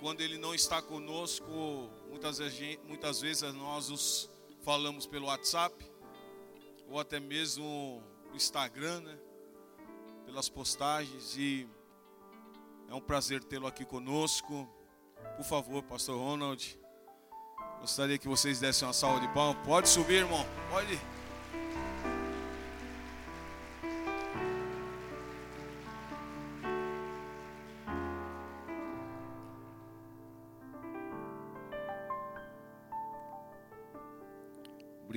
Quando 0.00 0.20
ele 0.20 0.38
não 0.38 0.54
está 0.54 0.82
conosco, 0.82 1.90
muitas 2.08 2.38
vezes, 2.38 2.78
muitas 2.84 3.20
vezes 3.20 3.42
nós 3.54 3.90
os 3.90 4.28
falamos 4.62 5.06
pelo 5.06 5.26
WhatsApp 5.26 5.74
ou 6.88 7.00
até 7.00 7.18
mesmo 7.18 8.02
no 8.30 8.36
Instagram, 8.36 9.00
né? 9.00 9.18
Pelas 10.24 10.48
postagens 10.48 11.36
e 11.36 11.68
é 12.88 12.94
um 12.94 13.00
prazer 13.00 13.42
tê-lo 13.44 13.66
aqui 13.66 13.84
conosco. 13.84 14.68
Por 15.36 15.44
favor, 15.44 15.82
pastor 15.82 16.18
Ronald, 16.18 16.78
gostaria 17.80 18.18
que 18.18 18.28
vocês 18.28 18.60
dessem 18.60 18.86
uma 18.86 18.94
salva 18.94 19.20
de 19.20 19.32
palmas. 19.32 19.64
Pode 19.64 19.88
subir, 19.88 20.16
irmão. 20.16 20.44
Pode. 20.70 21.15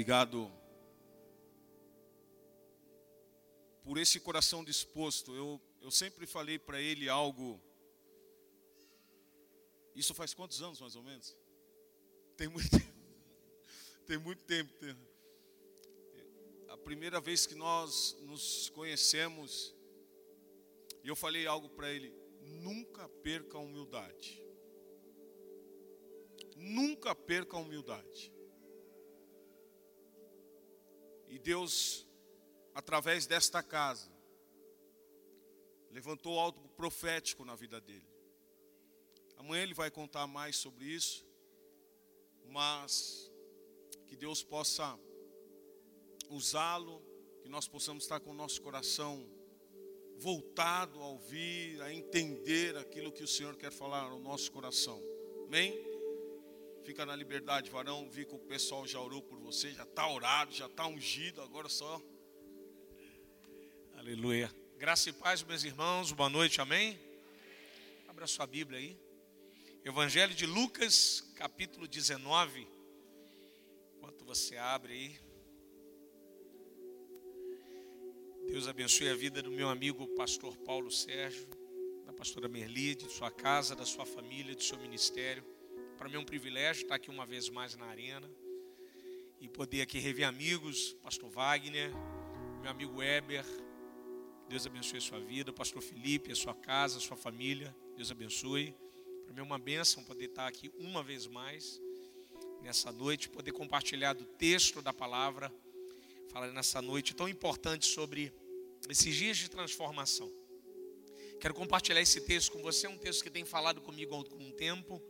Obrigado 0.10 0.52
por 3.84 4.00
esse 4.00 4.20
coração 4.20 4.64
disposto. 4.64 5.36
Eu, 5.36 5.62
eu 5.84 5.92
sempre 5.92 6.26
falei 6.26 6.58
para 6.58 6.82
ele 6.82 7.08
algo. 7.08 7.62
Isso 9.94 10.16
faz 10.16 10.34
quantos 10.34 10.64
anos, 10.64 10.82
mais 10.82 10.96
ou 10.96 11.04
menos? 11.04 11.38
Tem 12.36 12.48
muito 12.48 12.72
tempo. 12.72 12.92
Tem 14.08 14.18
muito 14.18 14.44
tempo. 14.46 14.74
A 16.70 16.78
primeira 16.78 17.22
vez 17.22 17.46
que 17.46 17.54
nós 17.54 18.18
nos 18.22 18.68
conhecemos, 18.70 19.76
eu 21.04 21.16
falei 21.16 21.46
algo 21.46 21.70
para 21.70 21.92
ele: 21.92 22.12
nunca 22.42 23.08
perca 23.08 23.60
a 23.60 23.62
humildade. 23.62 24.44
Nunca 26.56 27.14
perca 27.14 27.58
a 27.58 27.60
humildade. 27.60 28.39
E 31.30 31.38
Deus, 31.38 32.06
através 32.74 33.26
desta 33.28 33.62
casa, 33.62 34.12
levantou 35.92 36.40
algo 36.40 36.68
profético 36.70 37.46
na 37.46 37.56
vida 37.56 37.80
dele. 37.80 38.08
Amanhã 39.38 39.64
ele 39.64 39.74
vai 39.74 39.90
contar 39.90 40.28
mais 40.28 40.58
sobre 40.58 40.86
isso, 40.86 41.26
mas 42.48 43.32
que 44.08 44.16
Deus 44.16 44.44
possa 44.44 45.00
usá-lo, 46.30 47.02
que 47.42 47.48
nós 47.48 47.68
possamos 47.68 48.04
estar 48.04 48.20
com 48.20 48.32
o 48.32 48.34
nosso 48.34 48.62
coração 48.62 49.26
voltado 50.18 51.00
a 51.00 51.08
ouvir, 51.08 51.82
a 51.82 51.94
entender 51.94 52.76
aquilo 52.76 53.12
que 53.12 53.24
o 53.24 53.28
Senhor 53.28 53.56
quer 53.56 53.72
falar 53.72 54.10
no 54.10 54.20
nosso 54.20 54.52
coração. 54.52 55.02
Amém? 55.48 55.74
Fica 56.90 57.06
na 57.06 57.16
liberdade, 57.16 57.70
varão. 57.70 58.10
Vi 58.10 58.26
que 58.26 58.34
o 58.34 58.40
pessoal 58.40 58.88
já 58.88 59.00
orou 59.00 59.22
por 59.22 59.38
você, 59.38 59.72
já 59.72 59.84
está 59.84 60.10
orado, 60.10 60.52
já 60.52 60.66
está 60.66 60.88
ungido. 60.88 61.40
Agora 61.40 61.70
só. 61.70 62.02
Aleluia. 63.96 64.52
Graça 64.76 65.12
e 65.12 65.14
paz, 65.14 65.44
meus 65.44 65.64
irmãos. 65.64 66.12
Boa 66.12 66.32
noite, 66.32 66.60
amém? 66.60 67.00
Abra 68.08 68.26
sua 68.26 68.48
Bíblia 68.48 68.80
aí. 68.80 68.98
Evangelho 69.86 70.34
de 70.34 70.48
Lucas, 70.48 71.32
capítulo 71.36 71.88
19. 71.88 72.68
Enquanto 73.96 74.26
você 74.26 74.58
abre 74.58 74.94
aí. 74.94 75.20
Deus 78.48 78.68
abençoe 78.68 79.10
a 79.10 79.16
vida 79.16 79.44
do 79.44 79.52
meu 79.52 79.70
amigo 79.70 80.08
pastor 80.16 80.58
Paulo 80.58 80.90
Sérgio, 80.90 81.48
da 82.08 82.14
pastora 82.14 82.50
Merli, 82.50 82.96
de 82.96 83.12
sua 83.12 83.30
casa, 83.30 83.76
da 83.76 83.86
sua 83.86 84.08
família, 84.08 84.56
do 84.56 84.64
seu 84.64 84.80
ministério. 84.80 85.59
Para 86.00 86.08
mim 86.08 86.16
é 86.16 86.20
um 86.20 86.24
privilégio 86.24 86.84
estar 86.84 86.96
aqui 86.96 87.10
uma 87.10 87.26
vez 87.26 87.50
mais 87.50 87.76
na 87.76 87.86
arena 87.86 88.32
e 89.42 89.50
poder 89.50 89.82
aqui 89.82 90.00
rever 90.00 90.26
amigos, 90.26 90.94
pastor 91.04 91.30
Wagner, 91.30 91.92
meu 92.62 92.72
amigo 92.72 93.00
Weber. 93.00 93.44
Deus 94.48 94.66
abençoe 94.66 95.00
a 95.00 95.02
sua 95.02 95.20
vida, 95.20 95.52
pastor 95.52 95.82
Felipe, 95.82 96.32
a 96.32 96.36
sua 96.38 96.56
casa, 96.56 97.00
a 97.00 97.02
sua 97.02 97.18
família. 97.18 97.76
Deus 97.98 98.10
abençoe. 98.12 98.74
Para 99.26 99.34
mim 99.34 99.42
é 99.42 99.44
uma 99.44 99.60
bênção 99.60 100.02
poder 100.02 100.28
estar 100.28 100.48
aqui 100.48 100.72
uma 100.80 101.04
vez 101.04 101.28
mais 101.28 101.82
nessa 102.62 102.94
noite, 102.94 103.28
poder 103.28 103.52
compartilhar 103.52 104.14
do 104.14 104.24
texto 104.24 104.82
da 104.82 104.94
palavra, 104.94 105.54
falar 106.30 106.48
nessa 106.54 106.82
noite 106.82 107.14
tão 107.14 107.28
importante 107.28 107.86
sobre 107.86 108.32
esses 108.88 109.14
dias 109.14 109.36
de 109.36 109.50
transformação. 109.50 110.32
Quero 111.42 111.54
compartilhar 111.54 112.00
esse 112.00 112.22
texto 112.22 112.54
com 112.54 112.62
você, 112.62 112.88
é 112.88 112.90
um 112.90 112.98
texto 112.98 113.22
que 113.22 113.30
tem 113.30 113.44
falado 113.44 113.82
comigo 113.82 114.16
há 114.16 114.18
algum 114.18 114.50
tempo 114.52 115.04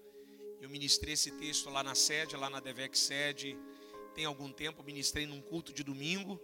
eu 0.61 0.69
ministrei 0.69 1.13
esse 1.13 1.31
texto 1.31 1.69
lá 1.69 1.81
na 1.81 1.95
sede, 1.95 2.35
lá 2.35 2.49
na 2.49 2.59
Devec 2.59 2.97
sede, 2.97 3.57
tem 4.13 4.25
algum 4.25 4.51
tempo, 4.51 4.83
ministrei 4.83 5.25
num 5.25 5.41
culto 5.41 5.71
de 5.71 5.83
domingo. 5.83 6.39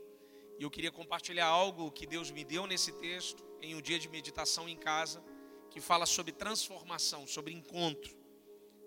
E 0.57 0.63
eu 0.63 0.71
queria 0.71 0.91
compartilhar 0.91 1.47
algo 1.47 1.91
que 1.91 2.07
Deus 2.07 2.31
me 2.31 2.45
deu 2.45 2.65
nesse 2.65 2.93
texto, 2.93 3.43
em 3.61 3.75
um 3.75 3.81
dia 3.81 3.99
de 3.99 4.07
meditação 4.07 4.69
em 4.69 4.77
casa, 4.77 5.21
que 5.69 5.81
fala 5.81 6.05
sobre 6.05 6.31
transformação, 6.31 7.27
sobre 7.27 7.53
encontro, 7.53 8.15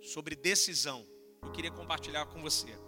sobre 0.01 0.35
decisão. 0.35 1.07
Eu 1.43 1.53
queria 1.53 1.71
compartilhar 1.71 2.25
com 2.27 2.41
você. 2.41 2.79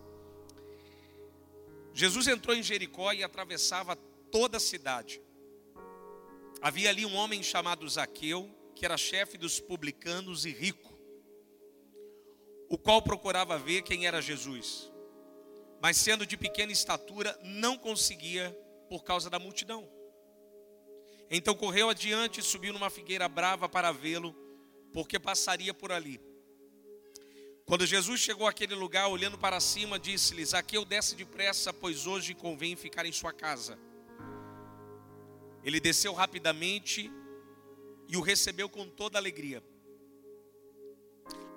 Jesus 1.93 2.27
entrou 2.27 2.57
em 2.57 2.62
Jericó 2.62 3.12
e 3.12 3.22
atravessava 3.22 3.97
toda 4.31 4.57
a 4.57 4.61
cidade. 4.61 5.21
Havia 6.62 6.89
ali 6.89 7.05
um 7.05 7.15
homem 7.17 7.43
chamado 7.43 7.87
Zaqueu, 7.87 8.49
que 8.75 8.87
era 8.87 8.97
chefe 8.97 9.37
dos 9.37 9.61
publicanos 9.61 10.47
e 10.47 10.51
rico 10.51 10.90
o 12.70 12.78
qual 12.78 13.03
procurava 13.03 13.58
ver 13.58 13.82
quem 13.82 14.06
era 14.06 14.22
Jesus, 14.22 14.91
mas 15.82 15.97
sendo 15.97 16.25
de 16.25 16.36
pequena 16.36 16.70
estatura, 16.70 17.36
não 17.42 17.76
conseguia 17.76 18.56
por 18.88 19.03
causa 19.03 19.28
da 19.28 19.41
multidão. 19.41 19.88
Então 21.28 21.53
correu 21.54 21.91
adiante 21.91 22.38
e 22.38 22.44
subiu 22.44 22.72
numa 22.72 22.88
figueira 22.88 23.28
brava 23.28 23.69
para 23.69 23.91
vê-lo, 23.91 24.32
porque 24.92 25.19
passaria 25.19 25.75
por 25.75 25.91
ali. 25.91 26.20
Quando 27.66 27.84
Jesus 27.84 28.20
chegou 28.20 28.47
àquele 28.47 28.75
lugar, 28.75 29.09
olhando 29.09 29.36
para 29.36 29.59
cima, 29.59 29.98
disse-lhe: 29.98 30.44
Zaqueu, 30.44 30.84
desce 30.84 31.16
depressa, 31.16 31.72
pois 31.72 32.06
hoje 32.06 32.34
convém 32.34 32.76
ficar 32.76 33.04
em 33.04 33.12
sua 33.12 33.32
casa. 33.32 33.76
Ele 35.64 35.80
desceu 35.80 36.12
rapidamente 36.12 37.10
e 38.09 38.16
o 38.16 38.20
recebeu 38.20 38.69
com 38.69 38.88
toda 38.88 39.19
alegria. 39.19 39.62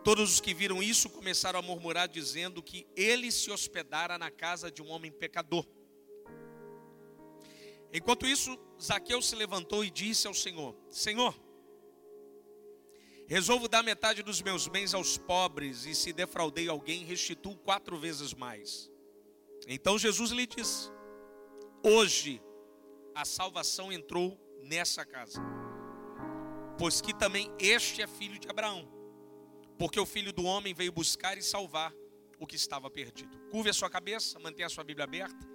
Todos 0.03 0.34
os 0.34 0.41
que 0.41 0.53
viram 0.53 0.84
isso 0.84 1.09
começaram 1.09 1.59
a 1.59 1.62
murmurar, 1.62 2.09
dizendo 2.09 2.62
que 2.62 2.86
ele 2.94 3.31
se 3.31 3.50
hospedara 3.50 4.18
na 4.18 4.30
casa 4.30 4.69
de 4.69 4.81
um 4.81 4.90
homem 4.90 5.09
pecador. 5.09 5.66
Enquanto 7.94 8.28
isso, 8.28 8.59
Zaqueu 8.81 9.22
se 9.22 9.34
levantou 9.34 9.84
e 9.86 9.90
disse 9.90 10.28
ao 10.28 10.34
Senhor: 10.34 10.75
Senhor, 10.90 11.34
resolvo 13.28 13.69
dar 13.69 13.81
metade 13.81 14.22
dos 14.22 14.41
meus 14.41 14.68
bens 14.68 14.94
aos 14.94 15.18
pobres, 15.18 15.86
e 15.86 15.96
se 15.96 16.12
defraudei 16.12 16.68
alguém, 16.68 17.06
restituo 17.06 17.56
quatro 17.56 17.97
vezes 17.97 18.34
mais. 18.34 18.91
Então 19.68 19.97
Jesus 19.97 20.31
lhe 20.31 20.46
disse: 20.46 20.91
Hoje 21.81 22.41
a 23.16 23.24
salvação 23.24 23.90
entrou 23.90 24.38
nessa 24.62 25.06
casa, 25.06 25.41
pois 26.78 27.00
que 27.00 27.14
também 27.18 27.50
este 27.58 28.02
é 28.02 28.08
filho 28.08 28.38
de 28.38 28.50
Abraão 28.50 29.03
porque 29.78 30.00
o 30.00 30.06
filho 30.06 30.31
do 30.31 30.44
homem 30.44 30.73
veio 30.73 30.91
buscar 30.91 31.38
e 31.38 31.41
salvar 31.41 31.94
o 32.39 32.45
que 32.45 32.56
estava 32.56 32.89
perdido. 32.89 33.38
Curve 33.50 33.69
a 33.69 33.73
sua 33.73 33.89
cabeça, 33.89 34.39
mantenha 34.39 34.67
a 34.67 34.69
sua 34.69 34.84
Bíblia 34.84 35.06
aberta. 35.06 35.47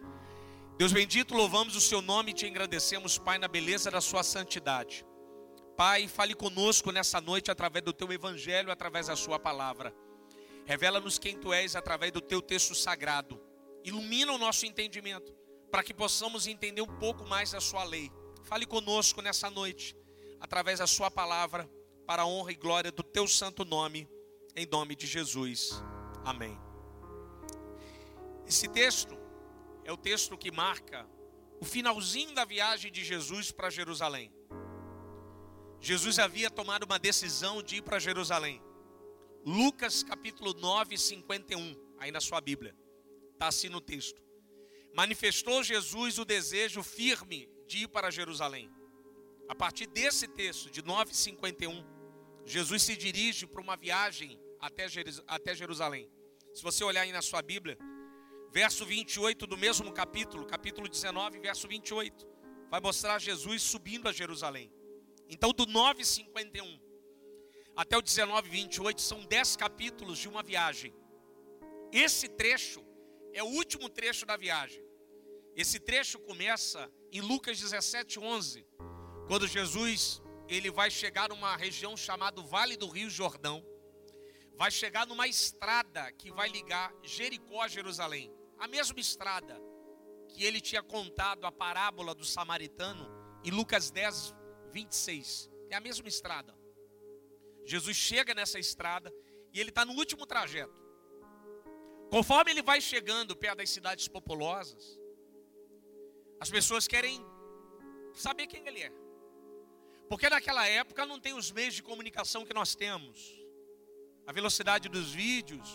Deus 0.77 0.93
bendito, 0.93 1.35
louvamos 1.35 1.75
o 1.75 1.81
seu 1.81 2.01
nome 2.01 2.31
e 2.31 2.35
te 2.35 2.47
engrandecemos, 2.47 3.19
Pai, 3.19 3.39
na 3.39 3.49
beleza 3.49 3.91
da 3.91 4.01
sua 4.01 4.23
santidade. 4.23 5.05
Pai, 5.77 6.09
fale 6.09 6.35
conosco 6.35 6.91
nessa 6.91 7.21
noite 7.21 7.51
através 7.51 7.85
do 7.85 7.93
teu 7.93 8.13
evangelho, 8.13 8.71
através 8.71 9.07
da 9.09 9.17
sua 9.17 9.39
palavra. 9.39 9.95
Revela-nos 10.65 11.19
quem 11.19 11.37
tu 11.37 11.53
és 11.53 11.75
através 11.75 12.13
do 12.13 12.21
teu 12.21 12.43
texto 12.43 12.75
sagrado. 12.75 13.41
Ilumina 13.85 14.33
o 14.33 14.39
nosso 14.39 14.67
entendimento, 14.67 15.35
para 15.71 15.83
que 15.83 15.95
possamos 15.95 16.47
entender 16.47 16.83
um 16.83 16.99
pouco 16.99 17.27
mais 17.27 17.53
da 17.53 17.61
sua 17.61 17.85
lei. 17.85 18.11
Fale 18.45 18.67
conosco 18.67 19.21
nessa 19.21 19.51
noite, 19.51 19.97
através 20.41 20.79
da 20.79 20.87
sua 20.87 21.11
palavra 21.11 21.69
para 22.09 22.23
a 22.23 22.27
honra 22.27 22.53
e 22.53 22.55
glória 22.55 22.91
do 22.91 23.03
teu 23.03 23.29
santo 23.29 23.67
nome, 23.67 24.09
em 24.57 24.65
nome 24.65 24.97
de 24.97 25.07
Jesus. 25.07 25.73
Amém. 26.25 26.59
Esse 28.47 28.67
texto 28.67 29.15
é 29.85 29.93
o 29.93 29.97
texto 29.99 30.35
que 30.39 30.51
marca 30.51 31.07
o 31.61 31.67
finalzinho 31.67 32.35
da 32.35 32.47
viagem 32.47 32.91
de 32.91 33.05
Jesus 33.05 33.53
para 33.53 33.69
Jerusalém. 33.69 34.33
Jesus 35.79 36.19
havia 36.19 36.51
tomado 36.51 36.85
uma 36.85 36.99
decisão 36.99 37.63
de 37.63 37.77
ir 37.77 37.83
para 37.83 37.99
Jerusalém. 37.99 38.63
Lucas 39.45 40.03
capítulo 40.03 40.55
9, 40.55 40.97
51, 40.97 41.77
aí 41.99 42.11
na 42.11 42.23
sua 42.23 42.41
Bíblia, 42.41 42.75
está 43.35 43.49
assim 43.49 43.69
no 43.69 43.83
texto. 43.83 44.23
Manifestou 44.95 45.63
Jesus 45.63 46.19
o 46.19 46.25
desejo 46.25 46.83
firme 46.83 47.51
de 47.67 47.85
ir 47.85 47.89
para 47.89 48.11
Jerusalém. 48.11 48.73
A 49.47 49.55
partir 49.55 49.87
desse 49.87 50.27
texto, 50.27 50.71
de 50.71 50.83
9,51, 50.83 51.98
Jesus 52.49 52.83
se 52.83 52.97
dirige 52.97 53.47
para 53.47 53.61
uma 53.61 53.77
viagem 53.77 54.41
até 54.59 55.55
Jerusalém. 55.55 56.11
Se 56.55 56.63
você 56.63 56.83
olhar 56.83 57.03
aí 57.03 57.13
na 57.13 57.21
sua 57.21 57.43
Bíblia, 57.43 57.77
verso 58.51 58.87
28 58.87 59.47
do 59.47 59.57
mesmo 59.57 59.93
capítulo, 59.93 60.47
capítulo 60.47 60.89
19, 60.89 61.41
verso 61.41 61.69
28, 61.69 62.27
vai 62.71 62.81
mostrar 62.81 63.19
Jesus 63.19 63.61
subindo 63.63 64.09
a 64.09 64.13
Jerusalém. 64.13 64.73
Então, 65.29 65.53
do 65.53 65.67
9,51 65.67 66.81
até 67.77 67.99
o 67.99 68.03
19, 68.03 68.49
28, 68.49 68.99
são 69.03 69.23
10 69.27 69.55
capítulos 69.57 70.19
de 70.19 70.27
uma 70.27 70.43
viagem. 70.43 70.95
Esse 71.93 72.29
trecho 72.29 72.83
é 73.35 73.43
o 73.43 73.47
último 73.47 73.91
trecho 73.91 74.25
da 74.25 74.39
viagem. 74.39 74.83
Esse 75.55 75.79
trecho 75.79 76.19
começa 76.21 76.91
em 77.13 77.21
Lucas 77.21 77.61
17, 77.61 78.19
11, 78.19 78.67
quando 79.27 79.47
Jesus 79.47 80.23
ele 80.49 80.71
vai 80.71 80.91
chegar 80.91 81.29
numa 81.29 81.57
região 81.57 81.97
chamada 81.97 82.41
Vale 82.41 82.77
do 82.77 82.89
Rio 82.89 83.11
Jordão, 83.11 83.65
vai 84.57 84.71
chegar 84.71 85.07
numa 85.07 85.29
estrada 85.29 86.11
que 86.13 86.33
vai 86.33 86.49
ligar 86.49 86.93
Jericó 87.03 87.63
a 87.63 87.69
Jerusalém, 87.69 88.33
a 88.59 88.67
mesma 88.67 88.99
estrada 88.99 89.61
que 90.29 90.45
ele 90.45 90.61
tinha 90.61 90.83
contado 90.83 91.45
a 91.45 91.53
parábola 91.53 92.15
do 92.15 92.25
samaritano 92.25 93.09
em 93.45 93.51
Lucas 93.51 93.91
10, 93.91 94.35
26. 94.73 95.51
É 95.71 95.77
a 95.77 95.81
mesma 95.81 96.09
estrada. 96.09 96.57
Jesus 97.65 97.97
chega 97.97 98.35
nessa 98.35 98.59
estrada 98.59 99.13
e 99.53 99.61
ele 99.61 99.69
está 99.69 99.85
no 99.85 99.93
último 99.93 100.27
trajeto. 100.27 100.89
Conforme 102.11 102.51
ele 102.53 102.63
vai 102.63 102.81
chegando 102.81 103.37
perto 103.37 103.59
das 103.59 103.71
cidades 103.71 104.09
populosas, 104.09 104.99
as 106.41 106.51
pessoas 106.51 106.89
querem 106.89 107.21
saber 108.15 108.47
quem 108.47 108.67
ele 108.67 108.83
é. 108.83 109.08
Porque 110.09 110.29
naquela 110.29 110.67
época 110.67 111.05
não 111.05 111.21
tem 111.21 111.35
os 111.35 111.51
meios 111.51 111.75
de 111.75 111.83
comunicação 111.83 112.45
que 112.45 112.55
nós 112.55 112.75
temos. 112.75 113.19
A 114.27 114.33
velocidade 114.33 114.89
dos 114.89 115.13
vídeos, 115.13 115.69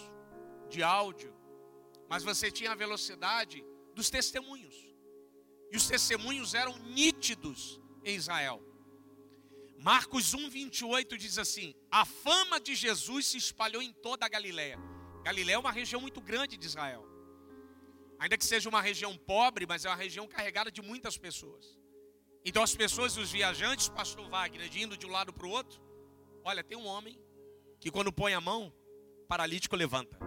de 0.69 0.81
áudio, 0.81 1.33
mas 2.09 2.23
você 2.23 2.51
tinha 2.51 2.71
a 2.71 2.75
velocidade 2.75 3.63
dos 3.93 4.09
testemunhos. 4.09 4.75
E 5.71 5.77
os 5.77 5.87
testemunhos 5.87 6.53
eram 6.53 6.77
nítidos 6.79 7.79
em 8.03 8.15
Israel. 8.15 8.61
Marcos 9.77 10.33
1, 10.33 10.49
28 10.49 11.17
diz 11.17 11.37
assim: 11.37 11.73
A 11.91 12.05
fama 12.05 12.59
de 12.59 12.75
Jesus 12.75 13.27
se 13.27 13.37
espalhou 13.37 13.81
em 13.81 13.91
toda 13.91 14.25
a 14.25 14.29
Galiléia. 14.29 14.79
Galiléia 15.23 15.55
é 15.55 15.59
uma 15.59 15.71
região 15.71 15.99
muito 15.99 16.21
grande 16.21 16.57
de 16.57 16.65
Israel. 16.65 17.05
Ainda 18.19 18.37
que 18.37 18.45
seja 18.45 18.69
uma 18.69 18.81
região 18.81 19.17
pobre, 19.17 19.65
mas 19.65 19.83
é 19.85 19.89
uma 19.89 19.95
região 19.95 20.27
carregada 20.27 20.71
de 20.71 20.81
muitas 20.81 21.17
pessoas. 21.17 21.77
Então 22.45 22.61
as 22.61 22.75
pessoas, 22.75 23.15
os 23.17 23.31
viajantes, 23.31 23.87
pastor 23.87 24.29
Wagner, 24.29 24.67
de 24.67 24.81
indo 24.81 24.97
de 24.97 25.05
um 25.05 25.11
lado 25.11 25.31
para 25.31 25.47
o 25.47 25.49
outro, 25.49 25.81
olha, 26.43 26.63
tem 26.63 26.77
um 26.77 26.85
homem 26.85 27.17
que 27.79 27.89
quando 27.89 28.11
põe 28.11 28.33
a 28.33 28.41
mão, 28.41 28.73
paralítico 29.27 29.75
levanta. 29.75 30.17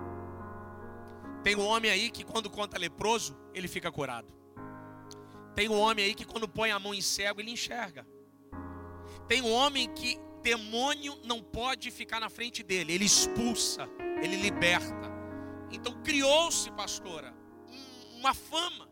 Tem 1.45 1.55
um 1.55 1.65
homem 1.65 1.91
aí 1.91 2.11
que 2.11 2.25
quando 2.25 2.51
conta 2.51 2.79
leproso, 2.79 3.37
ele 3.55 3.69
fica 3.69 3.93
curado. 3.93 4.33
Tem 5.55 5.69
um 5.69 5.79
homem 5.79 6.07
aí 6.07 6.15
que 6.15 6.25
quando 6.25 6.49
põe 6.49 6.71
a 6.71 6.79
mão 6.79 6.95
em 6.95 7.03
cego, 7.03 7.41
ele 7.41 7.51
enxerga. 7.51 8.07
Tem 9.29 9.43
um 9.43 9.53
homem 9.53 9.93
que 9.95 10.19
demônio 10.43 11.19
não 11.25 11.43
pode 11.43 11.91
ficar 11.91 12.21
na 12.21 12.31
frente 12.31 12.63
dele, 12.63 12.93
ele 12.93 13.05
expulsa, 13.05 13.89
ele 14.23 14.37
liberta. 14.37 15.11
Então 15.71 16.03
criou-se, 16.03 16.71
pastora, 16.73 17.35
uma 18.15 18.33
fama. 18.33 18.89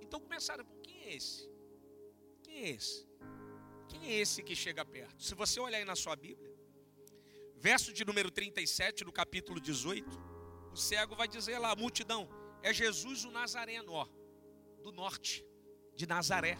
Então 0.00 0.18
começaram, 0.18 0.64
quem 0.82 1.02
é 1.02 1.14
esse? 1.14 1.53
Quem 2.54 2.62
é 2.62 2.70
esse? 2.70 3.08
Quem 3.88 4.10
é 4.10 4.12
esse 4.20 4.40
que 4.40 4.54
chega 4.54 4.84
perto? 4.84 5.20
Se 5.20 5.34
você 5.34 5.58
olhar 5.58 5.78
aí 5.78 5.84
na 5.84 5.96
sua 5.96 6.14
Bíblia, 6.14 6.56
verso 7.56 7.92
de 7.92 8.04
número 8.04 8.30
37 8.30 9.02
do 9.02 9.10
capítulo 9.10 9.58
18, 9.58 10.08
o 10.72 10.76
cego 10.76 11.16
vai 11.16 11.26
dizer 11.26 11.58
lá, 11.58 11.72
a 11.72 11.76
multidão, 11.76 12.28
é 12.62 12.72
Jesus 12.72 13.24
o 13.24 13.32
Nazareno, 13.32 13.90
ó, 13.90 14.06
do 14.84 14.92
norte, 14.92 15.44
de 15.96 16.06
Nazaré. 16.06 16.56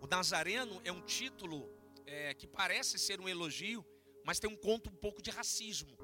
O 0.00 0.08
Nazareno 0.08 0.80
é 0.84 0.90
um 0.90 1.02
título 1.02 1.72
é, 2.04 2.34
que 2.34 2.48
parece 2.48 2.98
ser 2.98 3.20
um 3.20 3.28
elogio, 3.28 3.86
mas 4.24 4.40
tem 4.40 4.50
um 4.50 4.56
conto 4.56 4.90
um 4.90 4.96
pouco 4.96 5.22
de 5.22 5.30
racismo. 5.30 5.96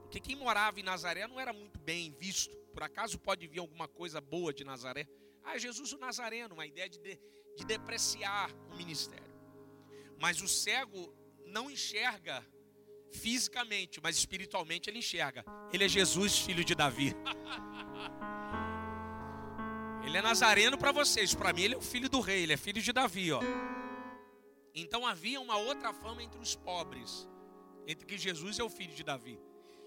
Porque 0.00 0.18
quem 0.18 0.36
morava 0.36 0.80
em 0.80 0.82
Nazaré 0.82 1.26
não 1.26 1.38
era 1.38 1.52
muito 1.52 1.78
bem 1.78 2.10
visto. 2.18 2.56
Por 2.72 2.82
acaso 2.82 3.18
pode 3.18 3.46
vir 3.46 3.58
alguma 3.58 3.86
coisa 3.86 4.22
boa 4.22 4.54
de 4.54 4.64
Nazaré? 4.64 5.06
Ah, 5.44 5.58
Jesus 5.58 5.92
o 5.92 5.98
Nazareno, 5.98 6.54
uma 6.54 6.66
ideia 6.66 6.88
de, 6.88 6.98
de, 6.98 7.18
de 7.56 7.64
depreciar 7.64 8.50
o 8.70 8.76
ministério. 8.76 9.32
Mas 10.18 10.40
o 10.40 10.48
cego 10.48 11.12
não 11.46 11.70
enxerga 11.70 12.44
fisicamente, 13.10 14.00
mas 14.02 14.16
espiritualmente 14.16 14.88
ele 14.88 14.98
enxerga. 14.98 15.44
Ele 15.72 15.84
é 15.84 15.88
Jesus, 15.88 16.38
filho 16.38 16.64
de 16.64 16.74
Davi. 16.74 17.14
ele 20.04 20.16
é 20.16 20.22
nazareno 20.22 20.78
para 20.78 20.92
vocês, 20.92 21.34
para 21.34 21.52
mim 21.52 21.62
ele 21.62 21.74
é 21.74 21.78
o 21.78 21.82
filho 21.82 22.08
do 22.08 22.20
rei, 22.20 22.42
ele 22.42 22.54
é 22.54 22.56
filho 22.56 22.80
de 22.80 22.92
Davi, 22.92 23.32
ó. 23.32 23.40
Então 24.74 25.06
havia 25.06 25.40
uma 25.40 25.58
outra 25.58 25.92
fama 25.92 26.22
entre 26.22 26.40
os 26.40 26.56
pobres, 26.56 27.28
entre 27.86 28.06
que 28.06 28.16
Jesus 28.16 28.58
é 28.58 28.64
o 28.64 28.70
filho 28.70 28.94
de 28.94 29.04
Davi. 29.04 29.38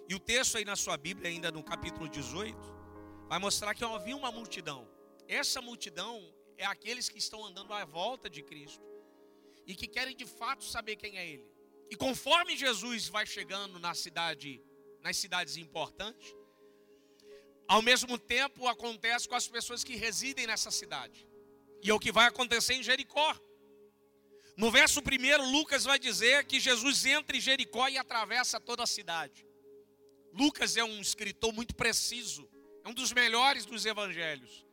E 0.08 0.14
o 0.14 0.20
texto 0.20 0.58
aí 0.58 0.66
na 0.66 0.76
sua 0.76 0.98
Bíblia, 0.98 1.30
ainda 1.30 1.52
no 1.52 1.64
capítulo 1.64 2.08
18, 2.08 2.56
vai 3.28 3.40
mostrar 3.40 3.74
que 3.74 3.84
havia 3.84 4.16
uma 4.16 4.32
multidão. 4.32 4.88
Essa 5.28 5.62
multidão 5.62 6.34
é 6.58 6.66
aqueles 6.66 7.10
que 7.10 7.18
estão 7.18 7.44
andando 7.46 7.74
à 7.74 7.84
volta 7.86 8.30
de 8.30 8.42
Cristo 8.42 8.84
e 9.66 9.76
que 9.76 9.88
querem 9.88 10.16
de 10.16 10.26
fato 10.26 10.64
saber 10.64 10.96
quem 10.96 11.18
é 11.18 11.28
Ele. 11.28 11.48
E 11.90 11.96
conforme 11.96 12.56
Jesus 12.56 13.08
vai 13.08 13.26
chegando 13.26 13.80
na 13.80 13.94
cidade, 13.94 14.62
nas 15.02 15.18
cidades 15.18 15.58
importantes, 15.58 16.36
ao 17.68 17.82
mesmo 17.82 18.18
tempo 18.18 18.68
acontece 18.68 19.28
com 19.28 19.36
as 19.36 19.48
pessoas 19.48 19.84
que 19.84 19.96
residem 19.96 20.48
nessa 20.48 20.72
cidade. 20.72 21.28
E 21.82 21.90
é 21.90 21.94
o 21.94 22.00
que 22.00 22.12
vai 22.12 22.28
acontecer 22.28 22.74
em 22.74 22.84
Jericó. 22.84 23.36
No 24.58 24.72
verso 24.72 25.02
1, 25.02 25.52
Lucas 25.52 25.84
vai 25.84 26.00
dizer 26.00 26.46
que 26.46 26.60
Jesus 26.60 27.06
entra 27.06 27.36
em 27.36 27.42
Jericó 27.42 27.88
e 27.88 27.98
atravessa 27.98 28.60
toda 28.60 28.84
a 28.84 28.88
cidade. 28.88 29.46
Lucas 30.32 30.78
é 30.78 30.84
um 30.84 31.00
escritor 31.02 31.54
muito 31.54 31.76
preciso, 31.76 32.50
é 32.84 32.90
um 32.90 32.94
dos 32.94 33.12
melhores 33.12 33.66
dos 33.66 33.86
evangelhos. 33.86 34.65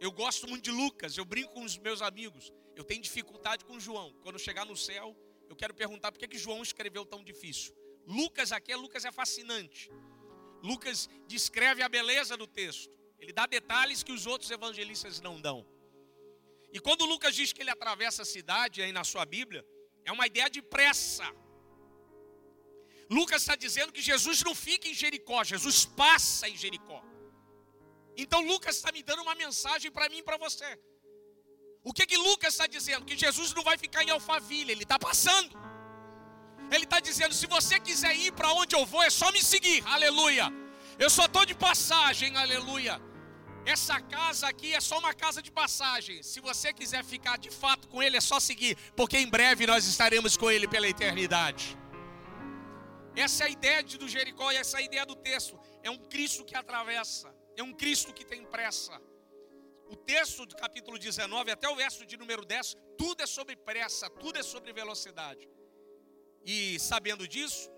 Eu 0.00 0.12
gosto 0.12 0.48
muito 0.48 0.64
de 0.64 0.70
Lucas, 0.70 1.16
eu 1.16 1.24
brinco 1.24 1.52
com 1.52 1.64
os 1.64 1.76
meus 1.76 2.00
amigos. 2.02 2.52
Eu 2.76 2.84
tenho 2.84 3.02
dificuldade 3.02 3.64
com 3.64 3.80
João. 3.80 4.12
Quando 4.22 4.38
chegar 4.38 4.64
no 4.64 4.76
céu, 4.76 5.16
eu 5.48 5.56
quero 5.56 5.74
perguntar 5.74 6.12
por 6.12 6.18
que, 6.18 6.28
que 6.28 6.38
João 6.38 6.62
escreveu 6.62 7.04
tão 7.04 7.24
difícil. 7.24 7.74
Lucas 8.06 8.52
aqui, 8.52 8.74
Lucas 8.74 9.04
é 9.04 9.10
fascinante. 9.10 9.90
Lucas 10.62 11.08
descreve 11.26 11.82
a 11.82 11.88
beleza 11.88 12.36
do 12.36 12.46
texto. 12.46 12.90
Ele 13.18 13.32
dá 13.32 13.46
detalhes 13.46 14.02
que 14.02 14.12
os 14.12 14.26
outros 14.26 14.50
evangelistas 14.50 15.20
não 15.20 15.40
dão. 15.40 15.66
E 16.72 16.78
quando 16.78 17.04
Lucas 17.04 17.34
diz 17.34 17.52
que 17.52 17.62
ele 17.62 17.70
atravessa 17.70 18.22
a 18.22 18.24
cidade 18.24 18.82
aí 18.82 18.92
na 18.92 19.02
sua 19.02 19.24
Bíblia, 19.24 19.66
é 20.04 20.12
uma 20.12 20.26
ideia 20.26 20.48
de 20.48 20.62
pressa. 20.62 21.24
Lucas 23.10 23.42
está 23.42 23.56
dizendo 23.56 23.92
que 23.92 24.02
Jesus 24.02 24.42
não 24.42 24.54
fica 24.54 24.86
em 24.86 24.94
Jericó, 24.94 25.42
Jesus 25.42 25.84
passa 25.84 26.48
em 26.48 26.56
Jericó. 26.56 27.02
Então 28.24 28.40
Lucas 28.52 28.76
está 28.76 28.90
me 28.90 29.02
dando 29.08 29.22
uma 29.22 29.34
mensagem 29.34 29.90
para 29.96 30.08
mim 30.08 30.18
e 30.18 30.22
para 30.28 30.36
você. 30.36 30.68
O 31.84 31.92
que 31.92 32.04
que 32.04 32.16
Lucas 32.16 32.52
está 32.54 32.66
dizendo? 32.66 33.06
Que 33.06 33.16
Jesus 33.16 33.54
não 33.54 33.62
vai 33.62 33.78
ficar 33.78 34.02
em 34.02 34.10
Alphaville, 34.10 34.72
ele 34.72 34.82
está 34.82 34.98
passando. 34.98 35.56
Ele 36.74 36.84
está 36.84 36.98
dizendo: 37.08 37.32
se 37.32 37.46
você 37.46 37.78
quiser 37.78 38.14
ir 38.16 38.32
para 38.32 38.52
onde 38.52 38.74
eu 38.74 38.84
vou, 38.84 39.02
é 39.02 39.10
só 39.10 39.30
me 39.30 39.42
seguir, 39.42 39.82
aleluia. 39.86 40.46
Eu 40.98 41.08
só 41.08 41.26
estou 41.26 41.44
de 41.46 41.54
passagem, 41.54 42.36
aleluia. 42.36 43.00
Essa 43.64 44.00
casa 44.00 44.48
aqui 44.48 44.74
é 44.74 44.80
só 44.80 44.98
uma 44.98 45.14
casa 45.14 45.40
de 45.40 45.50
passagem. 45.50 46.22
Se 46.22 46.40
você 46.40 46.72
quiser 46.72 47.04
ficar 47.04 47.38
de 47.38 47.50
fato 47.50 47.86
com 47.86 48.02
Ele, 48.02 48.16
é 48.16 48.20
só 48.20 48.40
seguir, 48.40 48.76
porque 48.96 49.16
em 49.18 49.28
breve 49.28 49.66
nós 49.66 49.86
estaremos 49.86 50.36
com 50.36 50.50
Ele 50.50 50.66
pela 50.66 50.88
eternidade. 50.88 51.78
Essa 53.14 53.44
é 53.44 53.46
a 53.46 53.50
ideia 53.50 53.82
do 53.82 54.08
Jericó 54.08 54.50
e 54.52 54.56
essa 54.56 54.78
é 54.78 54.80
a 54.80 54.84
ideia 54.84 55.06
do 55.06 55.16
texto. 55.16 55.58
É 55.82 55.90
um 55.90 55.98
Cristo 55.98 56.44
que 56.44 56.56
atravessa, 56.56 57.34
é 57.60 57.62
um 57.62 57.72
Cristo 57.72 58.12
que 58.12 58.24
tem 58.24 58.44
pressa. 58.44 59.00
O 59.88 59.96
texto 59.96 60.46
do 60.46 60.54
capítulo 60.54 60.98
19 60.98 61.50
até 61.50 61.68
o 61.68 61.74
verso 61.74 62.04
de 62.06 62.16
número 62.16 62.44
10, 62.44 62.76
tudo 62.96 63.22
é 63.22 63.26
sobre 63.26 63.56
pressa, 63.56 64.08
tudo 64.10 64.38
é 64.38 64.42
sobre 64.42 64.72
velocidade. 64.72 65.48
E 66.44 66.78
sabendo 66.78 67.26
disso, 67.26 67.70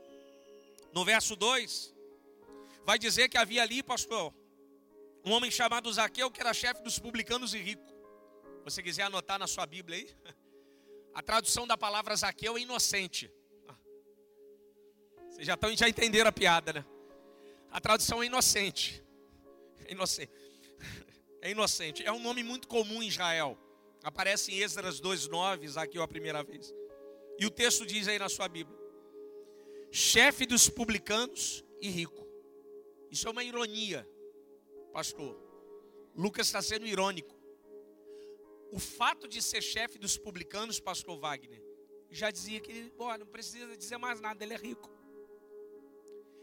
no 0.92 1.04
verso 1.04 1.36
2, 1.36 1.94
vai 2.84 2.98
dizer 2.98 3.28
que 3.28 3.38
havia 3.38 3.62
ali, 3.62 3.82
pastor, 3.82 4.34
um 5.24 5.32
homem 5.32 5.50
chamado 5.50 5.92
Zaqueu, 5.92 6.30
que 6.30 6.40
era 6.40 6.52
chefe 6.52 6.82
dos 6.82 6.98
publicanos 6.98 7.54
e 7.54 7.58
rico. 7.58 7.86
Você 8.64 8.82
quiser 8.82 9.04
anotar 9.04 9.38
na 9.38 9.46
sua 9.46 9.66
Bíblia 9.66 9.98
aí, 9.98 10.16
a 11.14 11.22
tradução 11.22 11.66
da 11.66 11.76
palavra 11.76 12.14
Zaqueu 12.16 12.56
é 12.56 12.60
inocente. 12.60 13.32
Vocês 15.30 15.46
já, 15.46 15.54
estão, 15.54 15.74
já 15.76 15.88
entenderam 15.88 16.28
a 16.28 16.32
piada, 16.32 16.72
né? 16.72 16.84
A 17.70 17.80
tradução 17.80 18.22
é 18.22 18.26
inocente. 18.26 19.02
Inocente. 19.90 20.32
É 21.42 21.50
inocente. 21.50 22.04
É 22.04 22.12
um 22.12 22.20
nome 22.20 22.42
muito 22.42 22.68
comum 22.68 23.02
em 23.02 23.08
Israel. 23.08 23.58
Aparece 24.02 24.52
em 24.52 24.60
Esdras 24.60 25.00
2,9, 25.00 25.68
Zaqueu 25.68 26.02
a 26.02 26.08
primeira 26.08 26.42
vez. 26.42 26.72
E 27.38 27.46
o 27.46 27.50
texto 27.50 27.84
diz 27.86 28.08
aí 28.08 28.18
na 28.18 28.28
sua 28.28 28.48
Bíblia: 28.48 28.78
chefe 29.90 30.46
dos 30.46 30.68
publicanos 30.68 31.64
e 31.80 31.88
rico. 31.88 32.26
Isso 33.10 33.26
é 33.26 33.30
uma 33.30 33.42
ironia, 33.42 34.08
pastor. 34.92 35.36
Lucas 36.14 36.46
está 36.46 36.62
sendo 36.62 36.86
irônico. 36.86 37.34
O 38.72 38.78
fato 38.78 39.26
de 39.26 39.42
ser 39.42 39.62
chefe 39.62 39.98
dos 39.98 40.16
publicanos, 40.16 40.78
pastor 40.78 41.18
Wagner, 41.18 41.60
já 42.10 42.30
dizia 42.30 42.60
que 42.60 42.70
ele, 42.70 42.92
não 43.18 43.26
precisa 43.26 43.76
dizer 43.76 43.96
mais 43.96 44.20
nada, 44.20 44.44
ele 44.44 44.54
é 44.54 44.56
rico. 44.56 44.90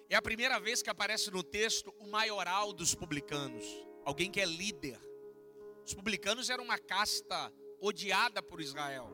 É 0.10 0.16
a 0.16 0.22
primeira 0.22 0.60
vez 0.60 0.82
que 0.82 0.90
aparece 0.90 1.30
no 1.30 1.44
texto 1.44 1.94
o 2.00 2.08
maioral 2.08 2.72
dos 2.72 2.96
publicanos, 2.96 3.66
alguém 4.06 4.32
que 4.32 4.40
é 4.40 4.46
líder. 4.46 5.00
Os 5.86 5.94
publicanos 5.94 6.50
eram 6.50 6.64
uma 6.64 6.78
casta 6.78 7.52
odiada 7.82 8.42
por 8.42 8.62
Israel, 8.62 9.10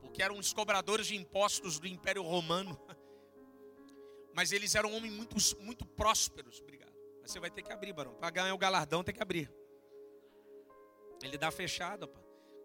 porque 0.00 0.22
eram 0.22 0.38
os 0.38 0.52
cobradores 0.52 1.06
de 1.06 1.16
impostos 1.16 1.78
do 1.78 1.86
Império 1.86 2.22
Romano. 2.22 2.78
Mas 4.34 4.52
eles 4.52 4.74
eram 4.74 4.94
homens 4.94 5.12
muito, 5.12 5.36
muito 5.60 5.84
prósperos. 5.84 6.60
Obrigado. 6.60 6.94
Mas 7.20 7.30
você 7.30 7.40
vai 7.40 7.50
ter 7.50 7.62
que 7.62 7.72
abrir, 7.72 7.92
barão. 7.92 8.14
Para 8.14 8.30
ganhar 8.30 8.54
o 8.54 8.58
galardão 8.58 9.02
tem 9.02 9.14
que 9.14 9.22
abrir. 9.22 9.52
Ele 11.22 11.36
dá 11.36 11.50
fechado, 11.50 12.06
pá. 12.06 12.20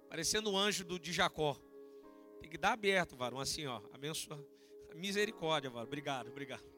parecendo 0.07 0.51
o 0.51 0.57
anjo 0.57 0.85
do, 0.85 0.99
de 0.99 1.11
Jacó. 1.11 1.57
Tem 2.39 2.49
que 2.49 2.57
dar 2.57 2.73
aberto, 2.73 3.17
varão, 3.17 3.39
assim, 3.39 3.65
ó. 3.65 3.81
Abençoa. 3.91 4.45
Misericórdia, 4.93 5.69
varão. 5.69 5.87
Obrigado, 5.87 6.29
obrigado. 6.29 6.72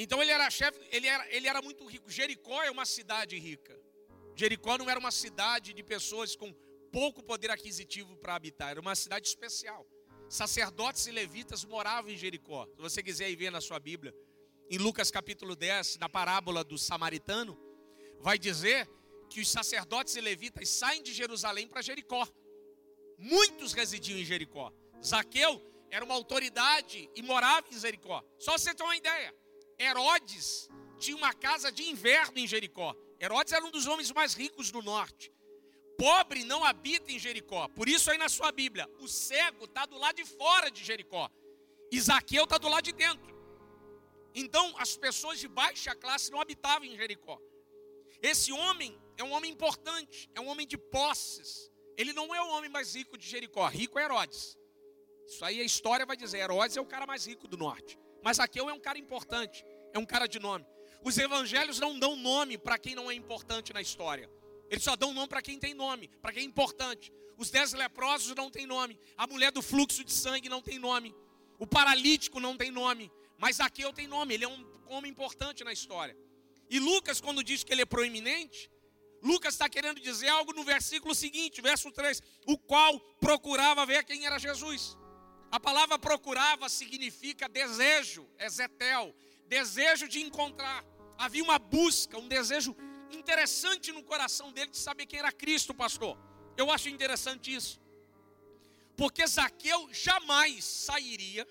Então 0.00 0.22
ele 0.22 0.30
era 0.30 0.48
chefe, 0.48 0.78
ele 0.92 1.08
era, 1.08 1.26
ele 1.34 1.48
era 1.48 1.60
muito 1.60 1.84
rico. 1.84 2.08
Jericó 2.08 2.62
é 2.62 2.70
uma 2.70 2.86
cidade 2.86 3.36
rica. 3.36 3.76
Jericó 4.36 4.78
não 4.78 4.88
era 4.88 5.00
uma 5.00 5.10
cidade 5.10 5.74
de 5.74 5.82
pessoas 5.82 6.36
com 6.36 6.52
pouco 6.92 7.20
poder 7.20 7.50
aquisitivo 7.50 8.16
para 8.16 8.36
habitar, 8.36 8.70
era 8.70 8.80
uma 8.80 8.94
cidade 8.94 9.26
especial. 9.26 9.84
Sacerdotes 10.30 11.08
e 11.08 11.10
levitas 11.10 11.64
moravam 11.64 12.12
em 12.12 12.16
Jericó. 12.16 12.64
Se 12.76 12.80
você 12.80 13.02
quiser 13.02 13.28
ir 13.28 13.34
ver 13.34 13.50
na 13.50 13.60
sua 13.60 13.80
Bíblia, 13.80 14.14
em 14.70 14.78
Lucas 14.78 15.10
capítulo 15.10 15.56
10, 15.56 15.98
na 15.98 16.08
parábola 16.08 16.62
do 16.62 16.78
samaritano, 16.78 17.58
vai 18.20 18.38
dizer 18.38 18.88
que 19.28 19.40
os 19.40 19.50
sacerdotes 19.50 20.14
e 20.14 20.20
levitas 20.20 20.68
saem 20.68 21.02
de 21.02 21.12
Jerusalém 21.12 21.66
para 21.66 21.82
Jericó. 21.82 22.24
Muitos 23.18 23.72
residiam 23.72 24.16
em 24.16 24.24
Jericó. 24.24 24.72
Zaqueu 25.04 25.60
era 25.90 26.04
uma 26.04 26.14
autoridade 26.14 27.10
e 27.16 27.20
morava 27.20 27.66
em 27.72 27.80
Jericó. 27.80 28.22
Só 28.38 28.56
você 28.56 28.72
ter 28.72 28.84
uma 28.84 28.96
ideia. 28.96 29.34
Herodes 29.78 30.68
tinha 30.98 31.16
uma 31.16 31.32
casa 31.32 31.70
de 31.70 31.84
inverno 31.84 32.38
em 32.38 32.46
Jericó. 32.46 32.94
Herodes 33.20 33.52
era 33.52 33.64
um 33.64 33.70
dos 33.70 33.86
homens 33.86 34.10
mais 34.10 34.34
ricos 34.34 34.70
do 34.70 34.82
norte. 34.82 35.32
Pobre 35.96 36.44
não 36.44 36.64
habita 36.64 37.10
em 37.10 37.18
Jericó. 37.18 37.68
Por 37.68 37.88
isso 37.88 38.10
aí 38.10 38.18
na 38.18 38.28
sua 38.28 38.52
Bíblia, 38.52 38.88
o 39.00 39.08
cego 39.08 39.64
está 39.64 39.84
do 39.86 39.98
lado 39.98 40.16
de 40.16 40.24
fora 40.24 40.70
de 40.70 40.84
Jericó. 40.84 41.30
Isaqueu 41.90 42.44
está 42.44 42.58
do 42.58 42.68
lado 42.68 42.84
de 42.84 42.92
dentro. 42.92 43.36
Então 44.34 44.74
as 44.78 44.96
pessoas 44.96 45.38
de 45.38 45.48
baixa 45.48 45.94
classe 45.94 46.30
não 46.30 46.40
habitavam 46.40 46.84
em 46.84 46.96
Jericó. 46.96 47.40
Esse 48.22 48.52
homem 48.52 48.96
é 49.16 49.24
um 49.24 49.32
homem 49.32 49.50
importante, 49.50 50.30
é 50.34 50.40
um 50.40 50.48
homem 50.48 50.66
de 50.66 50.78
posses. 50.78 51.70
Ele 51.96 52.12
não 52.12 52.32
é 52.34 52.40
o 52.40 52.48
homem 52.50 52.70
mais 52.70 52.94
rico 52.94 53.18
de 53.18 53.26
Jericó. 53.26 53.66
Rico 53.66 53.98
é 53.98 54.04
Herodes. 54.04 54.56
Isso 55.26 55.44
aí 55.44 55.60
a 55.60 55.64
história 55.64 56.06
vai 56.06 56.16
dizer. 56.16 56.38
Herodes 56.38 56.76
é 56.76 56.80
o 56.80 56.86
cara 56.86 57.06
mais 57.06 57.26
rico 57.26 57.48
do 57.48 57.56
norte. 57.56 57.98
Mas 58.22 58.36
Zaqueu 58.38 58.68
é 58.68 58.72
um 58.72 58.80
cara 58.80 58.98
importante, 58.98 59.64
é 59.92 59.98
um 59.98 60.06
cara 60.06 60.26
de 60.26 60.38
nome. 60.38 60.66
Os 61.04 61.16
evangelhos 61.16 61.78
não 61.78 61.98
dão 61.98 62.16
nome 62.16 62.58
para 62.58 62.78
quem 62.78 62.94
não 62.94 63.10
é 63.10 63.14
importante 63.14 63.72
na 63.72 63.80
história. 63.80 64.28
Eles 64.70 64.84
só 64.84 64.96
dão 64.96 65.14
nome 65.14 65.28
para 65.28 65.40
quem 65.40 65.58
tem 65.58 65.72
nome, 65.72 66.08
para 66.20 66.32
quem 66.32 66.42
é 66.42 66.46
importante. 66.46 67.12
Os 67.36 67.50
dez 67.50 67.72
leprosos 67.72 68.34
não 68.34 68.50
tem 68.50 68.66
nome. 68.66 68.98
A 69.16 69.26
mulher 69.26 69.52
do 69.52 69.62
fluxo 69.62 70.04
de 70.04 70.12
sangue 70.12 70.48
não 70.48 70.60
tem 70.60 70.78
nome. 70.78 71.14
O 71.58 71.66
paralítico 71.66 72.40
não 72.40 72.56
tem 72.56 72.70
nome. 72.70 73.10
Mas 73.38 73.56
Zaqueu 73.56 73.92
tem 73.92 74.08
nome, 74.08 74.34
ele 74.34 74.44
é 74.44 74.48
um 74.48 74.66
homem 74.88 75.10
importante 75.10 75.62
na 75.62 75.72
história. 75.72 76.16
E 76.68 76.80
Lucas, 76.80 77.20
quando 77.20 77.42
diz 77.42 77.62
que 77.62 77.72
ele 77.72 77.82
é 77.82 77.86
proeminente, 77.86 78.68
Lucas 79.22 79.54
está 79.54 79.68
querendo 79.68 80.00
dizer 80.00 80.28
algo 80.28 80.52
no 80.52 80.64
versículo 80.64 81.14
seguinte, 81.14 81.62
verso 81.62 81.90
3: 81.92 82.20
o 82.46 82.58
qual 82.58 82.98
procurava 83.20 83.86
ver 83.86 84.04
quem 84.04 84.26
era 84.26 84.38
Jesus. 84.38 84.97
A 85.50 85.58
palavra 85.58 85.98
procurava 85.98 86.68
significa 86.68 87.48
desejo, 87.48 88.28
é 88.36 88.48
zetel, 88.48 89.14
desejo 89.46 90.06
de 90.06 90.20
encontrar. 90.20 90.84
Havia 91.16 91.42
uma 91.42 91.58
busca, 91.58 92.18
um 92.18 92.28
desejo 92.28 92.76
interessante 93.10 93.90
no 93.92 94.02
coração 94.02 94.52
dele 94.52 94.70
de 94.70 94.78
saber 94.78 95.06
quem 95.06 95.18
era 95.18 95.32
Cristo, 95.32 95.74
pastor. 95.74 96.18
Eu 96.56 96.70
acho 96.70 96.88
interessante 96.88 97.54
isso. 97.54 97.80
Porque 98.96 99.26
Zaqueu 99.26 99.88
jamais 99.92 100.64
sairia 100.64 101.46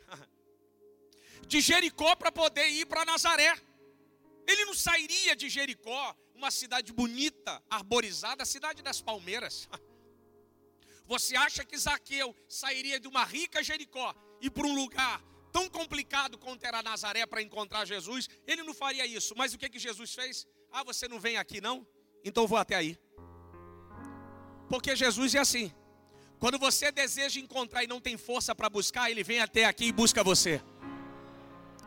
de 1.47 1.59
Jericó 1.61 2.15
para 2.15 2.31
poder 2.31 2.67
ir 2.67 2.85
para 2.85 3.05
Nazaré. 3.05 3.57
Ele 4.45 4.65
não 4.65 4.73
sairia 4.73 5.35
de 5.35 5.49
Jericó, 5.49 6.15
uma 6.35 6.51
cidade 6.51 6.93
bonita, 6.93 7.63
arborizada, 7.69 8.43
a 8.43 8.45
cidade 8.45 8.83
das 8.83 9.01
palmeiras. 9.01 9.67
Você 11.07 11.35
acha 11.35 11.63
que 11.63 11.77
Zaqueu 11.77 12.35
sairia 12.47 12.99
de 12.99 13.07
uma 13.07 13.23
rica 13.23 13.63
Jericó 13.63 14.13
e 14.41 14.49
para 14.49 14.67
um 14.67 14.75
lugar 14.75 15.23
tão 15.51 15.69
complicado 15.69 16.37
quanto 16.37 16.65
era 16.65 16.83
Nazaré 16.83 17.25
para 17.25 17.41
encontrar 17.41 17.85
Jesus? 17.85 18.27
Ele 18.45 18.61
não 18.63 18.73
faria 18.73 19.05
isso. 19.05 19.33
Mas 19.35 19.53
o 19.53 19.57
que, 19.57 19.69
que 19.69 19.79
Jesus 19.79 20.13
fez? 20.13 20.45
Ah, 20.71 20.83
você 20.83 21.07
não 21.07 21.19
vem 21.19 21.37
aqui 21.37 21.61
não? 21.61 21.87
Então 22.23 22.45
vou 22.45 22.57
até 22.57 22.75
aí. 22.75 22.99
Porque 24.69 24.95
Jesus 24.95 25.33
é 25.33 25.39
assim. 25.39 25.73
Quando 26.39 26.59
você 26.59 26.91
deseja 26.91 27.39
encontrar 27.39 27.83
e 27.83 27.87
não 27.87 27.99
tem 27.99 28.17
força 28.17 28.53
para 28.53 28.69
buscar, 28.69 29.09
ele 29.09 29.23
vem 29.23 29.39
até 29.39 29.65
aqui 29.65 29.85
e 29.85 29.91
busca 29.91 30.23
você. 30.23 30.61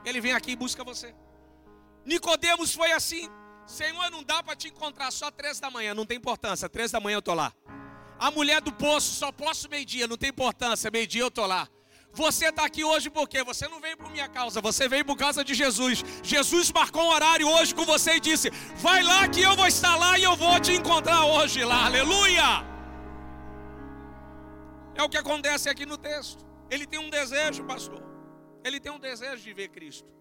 Ele 0.04 0.20
vem 0.20 0.32
aqui 0.32 0.52
e 0.52 0.56
busca 0.56 0.82
você. 0.82 1.14
Nicodemos 2.04 2.74
foi 2.74 2.90
assim. 2.92 3.28
Senhor, 3.66 4.10
não 4.10 4.24
dá 4.24 4.42
para 4.42 4.56
te 4.56 4.68
encontrar 4.68 5.10
só 5.12 5.30
três 5.30 5.60
da 5.60 5.70
manhã, 5.70 5.94
não 5.94 6.06
tem 6.06 6.16
importância. 6.16 6.68
Três 6.68 6.90
da 6.90 6.98
manhã 6.98 7.18
eu 7.18 7.22
tô 7.22 7.34
lá. 7.34 7.54
A 8.20 8.30
mulher 8.30 8.60
do 8.60 8.70
poço, 8.70 9.14
só 9.14 9.32
posso 9.32 9.66
meio-dia, 9.70 10.06
não 10.06 10.18
tem 10.18 10.28
importância, 10.28 10.90
meio-dia 10.90 11.22
eu 11.22 11.28
estou 11.28 11.46
lá. 11.46 11.66
Você 12.12 12.48
está 12.48 12.66
aqui 12.66 12.84
hoje 12.84 13.08
porque 13.08 13.42
você 13.42 13.66
não 13.66 13.80
veio 13.80 13.96
por 13.96 14.10
minha 14.10 14.28
causa, 14.28 14.60
você 14.60 14.86
veio 14.86 15.06
por 15.06 15.16
causa 15.16 15.42
de 15.42 15.54
Jesus. 15.54 16.04
Jesus 16.22 16.70
marcou 16.70 17.02
um 17.02 17.08
horário 17.08 17.48
hoje 17.48 17.74
com 17.74 17.86
você 17.86 18.16
e 18.16 18.20
disse: 18.20 18.50
Vai 18.76 19.02
lá 19.02 19.26
que 19.26 19.40
eu 19.40 19.56
vou 19.56 19.66
estar 19.66 19.96
lá 19.96 20.18
e 20.18 20.22
eu 20.22 20.36
vou 20.36 20.60
te 20.60 20.72
encontrar 20.72 21.24
hoje 21.24 21.64
lá. 21.64 21.86
Aleluia! 21.86 22.42
É 24.94 25.02
o 25.02 25.08
que 25.08 25.16
acontece 25.16 25.70
aqui 25.70 25.86
no 25.86 25.96
texto. 25.96 26.44
Ele 26.68 26.86
tem 26.86 26.98
um 26.98 27.08
desejo, 27.08 27.64
pastor. 27.64 28.02
Ele 28.62 28.78
tem 28.78 28.92
um 28.92 28.98
desejo 28.98 29.42
de 29.42 29.54
ver 29.54 29.68
Cristo. 29.68 30.12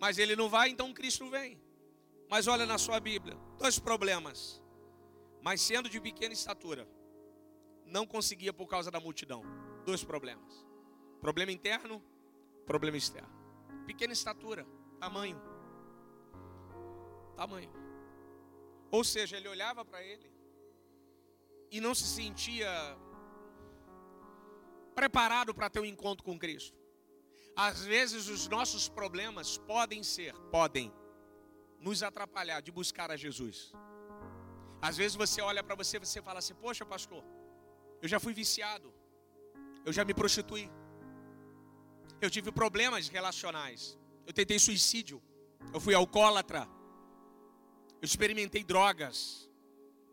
Mas 0.00 0.16
ele 0.16 0.34
não 0.34 0.48
vai, 0.48 0.70
então 0.70 0.94
Cristo 0.94 1.28
vem. 1.28 1.60
Mas 2.30 2.46
olha 2.46 2.64
na 2.64 2.78
sua 2.78 2.98
Bíblia: 3.00 3.36
dois 3.58 3.78
problemas. 3.78 4.62
Mas 5.42 5.60
sendo 5.60 5.90
de 5.90 6.00
pequena 6.00 6.32
estatura 6.32 6.88
não 7.94 8.04
conseguia 8.04 8.52
por 8.52 8.66
causa 8.66 8.90
da 8.90 8.98
multidão. 8.98 9.42
Dois 9.86 10.02
problemas: 10.02 10.52
problema 11.20 11.52
interno, 11.52 12.02
problema 12.66 12.96
externo. 12.96 13.34
Pequena 13.86 14.12
estatura, 14.12 14.66
tamanho. 14.98 15.40
Tamanho. 17.36 17.72
Ou 18.90 19.04
seja, 19.04 19.36
ele 19.36 19.48
olhava 19.48 19.84
para 19.84 20.02
ele 20.02 20.28
e 21.70 21.80
não 21.80 21.94
se 21.94 22.06
sentia 22.18 22.72
preparado 24.94 25.54
para 25.54 25.70
ter 25.70 25.80
um 25.80 25.84
encontro 25.84 26.24
com 26.24 26.38
Cristo. 26.38 26.76
Às 27.56 27.84
vezes 27.84 28.28
os 28.28 28.48
nossos 28.48 28.88
problemas 28.88 29.56
podem 29.58 30.02
ser, 30.02 30.34
podem 30.50 30.92
nos 31.78 32.02
atrapalhar 32.02 32.60
de 32.60 32.72
buscar 32.72 33.10
a 33.12 33.16
Jesus. 33.16 33.72
Às 34.82 34.96
vezes 34.96 35.16
você 35.16 35.40
olha 35.40 35.62
para 35.62 35.76
você 35.76 35.96
e 35.96 36.04
você 36.06 36.20
fala 36.20 36.40
assim: 36.40 36.54
"Poxa, 36.54 36.84
pastor, 36.84 37.24
eu 38.04 38.08
já 38.08 38.20
fui 38.20 38.34
viciado. 38.34 38.92
Eu 39.86 39.90
já 39.90 40.04
me 40.04 40.12
prostituí. 40.12 40.70
Eu 42.20 42.28
tive 42.28 42.52
problemas 42.52 43.08
relacionais. 43.08 43.98
Eu 44.26 44.32
tentei 44.38 44.58
suicídio. 44.58 45.22
Eu 45.72 45.80
fui 45.80 45.94
alcoólatra. 45.94 46.68
Eu 48.02 48.04
experimentei 48.10 48.62
drogas. 48.62 49.48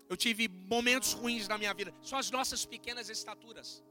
Eu 0.08 0.16
tive 0.16 0.48
momentos 0.48 1.12
ruins 1.12 1.50
na 1.50 1.58
minha 1.58 1.74
vida. 1.74 1.94
São 2.02 2.18
as 2.18 2.32
nossas 2.32 2.66
pequenas 2.66 3.10
estaturas. 3.10 3.84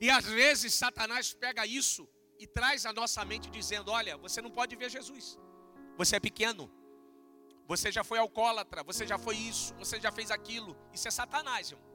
E 0.00 0.08
às 0.08 0.24
vezes 0.24 0.72
Satanás 0.72 1.34
pega 1.34 1.66
isso 1.66 2.08
e 2.38 2.46
traz 2.46 2.86
a 2.86 2.92
nossa 3.00 3.22
mente 3.22 3.50
dizendo: 3.50 3.90
Olha, 3.90 4.16
você 4.16 4.40
não 4.40 4.50
pode 4.50 4.74
ver 4.76 4.88
Jesus. 4.88 5.38
Você 5.98 6.16
é 6.16 6.20
pequeno. 6.20 6.72
Você 7.68 7.92
já 7.92 8.02
foi 8.02 8.18
alcoólatra. 8.18 8.82
Você 8.82 9.06
já 9.06 9.18
foi 9.18 9.36
isso. 9.36 9.74
Você 9.74 10.00
já 10.00 10.10
fez 10.10 10.30
aquilo. 10.30 10.74
Isso 10.90 11.06
é 11.06 11.10
Satanás, 11.10 11.72
irmão 11.72 11.89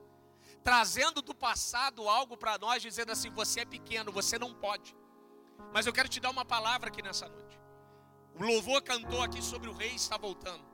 trazendo 0.66 1.22
do 1.22 1.36
passado 1.36 2.10
algo 2.10 2.36
para 2.36 2.58
nós, 2.58 2.82
dizendo 2.82 3.12
assim: 3.12 3.30
você 3.30 3.60
é 3.62 3.66
pequeno, 3.66 4.12
você 4.12 4.40
não 4.40 4.52
pode. 4.52 4.96
Mas 5.72 5.86
eu 5.86 5.94
quero 5.94 6.10
te 6.10 6.20
dar 6.20 6.32
uma 6.32 6.44
palavra 6.44 6.90
aqui 6.90 7.04
nessa 7.04 7.30
noite. 7.30 7.60
O 8.34 8.44
louvor 8.44 8.82
cantou 8.82 9.22
aqui 9.22 9.42
sobre 9.44 9.70
o 9.70 9.74
rei 9.74 9.92
está 9.92 10.18
voltando. 10.18 10.66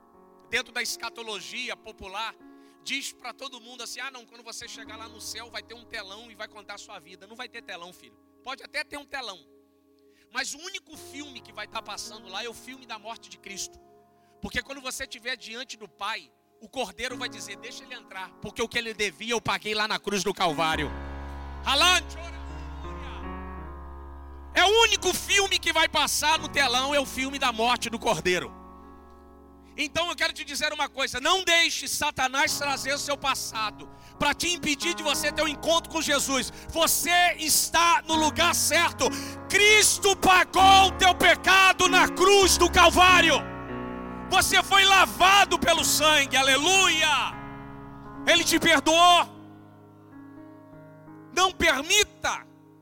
Dentro 0.48 0.72
da 0.72 0.82
escatologia 0.82 1.76
popular, 1.76 2.34
diz 2.82 3.12
para 3.12 3.34
todo 3.34 3.60
mundo 3.60 3.82
assim: 3.82 4.00
ah, 4.00 4.10
não, 4.10 4.24
quando 4.24 4.42
você 4.42 4.66
chegar 4.66 4.96
lá 4.96 5.08
no 5.10 5.20
céu 5.20 5.50
vai 5.50 5.62
ter 5.62 5.74
um 5.74 5.84
telão 5.84 6.30
e 6.30 6.34
vai 6.34 6.48
contar 6.48 6.74
a 6.74 6.78
sua 6.78 6.98
vida. 6.98 7.26
Não 7.26 7.36
vai 7.36 7.48
ter 7.48 7.62
telão, 7.62 7.92
filho. 7.92 8.16
Pode 8.42 8.62
até 8.62 8.82
ter 8.82 8.96
um 8.96 9.04
telão. 9.04 9.38
Mas 10.32 10.54
o 10.54 10.58
único 10.58 10.96
filme 10.96 11.38
que 11.42 11.52
vai 11.52 11.66
estar 11.66 11.82
passando 11.82 12.28
lá 12.28 12.42
é 12.42 12.48
o 12.48 12.54
filme 12.54 12.86
da 12.86 12.98
morte 12.98 13.28
de 13.28 13.36
Cristo. 13.36 13.78
Porque 14.40 14.62
quando 14.62 14.80
você 14.80 15.04
estiver 15.04 15.36
diante 15.36 15.76
do 15.76 15.86
Pai, 15.86 16.32
o 16.62 16.68
Cordeiro 16.68 17.18
vai 17.18 17.28
dizer: 17.28 17.56
Deixa 17.56 17.82
ele 17.82 17.94
entrar, 17.94 18.30
porque 18.40 18.62
o 18.62 18.68
que 18.68 18.78
ele 18.78 18.94
devia 18.94 19.32
eu 19.32 19.40
paguei 19.40 19.74
lá 19.74 19.88
na 19.88 19.98
cruz 19.98 20.22
do 20.22 20.32
Calvário. 20.32 20.90
É 24.54 24.64
o 24.64 24.82
único 24.82 25.12
filme 25.12 25.58
que 25.58 25.72
vai 25.72 25.88
passar 25.88 26.38
no 26.38 26.48
telão, 26.48 26.94
é 26.94 27.00
o 27.00 27.06
filme 27.06 27.38
da 27.38 27.52
morte 27.52 27.90
do 27.90 27.98
Cordeiro. 27.98 28.54
Então 29.76 30.08
eu 30.08 30.14
quero 30.14 30.32
te 30.32 30.44
dizer 30.44 30.72
uma 30.72 30.88
coisa: 30.88 31.20
não 31.20 31.42
deixe 31.42 31.88
Satanás 31.88 32.56
trazer 32.56 32.94
o 32.94 32.98
seu 32.98 33.16
passado 33.16 33.88
para 34.16 34.32
te 34.32 34.52
impedir 34.52 34.94
de 34.94 35.02
você 35.02 35.32
ter 35.32 35.42
um 35.42 35.48
encontro 35.48 35.90
com 35.90 36.00
Jesus. 36.00 36.52
Você 36.68 37.34
está 37.38 38.02
no 38.06 38.14
lugar 38.14 38.54
certo. 38.54 39.06
Cristo 39.48 40.14
pagou 40.14 40.88
o 40.88 40.92
teu 40.92 41.12
pecado 41.12 41.88
na 41.88 42.08
cruz 42.08 42.56
do 42.56 42.70
Calvário. 42.70 43.51
Você 44.34 44.62
foi 44.62 44.82
lavado 44.86 45.58
pelo 45.58 45.84
sangue, 45.84 46.36
aleluia. 46.38 47.14
Ele 48.26 48.42
te 48.50 48.58
perdoou. 48.58 49.20
Não 51.38 51.48
permita 51.52 52.34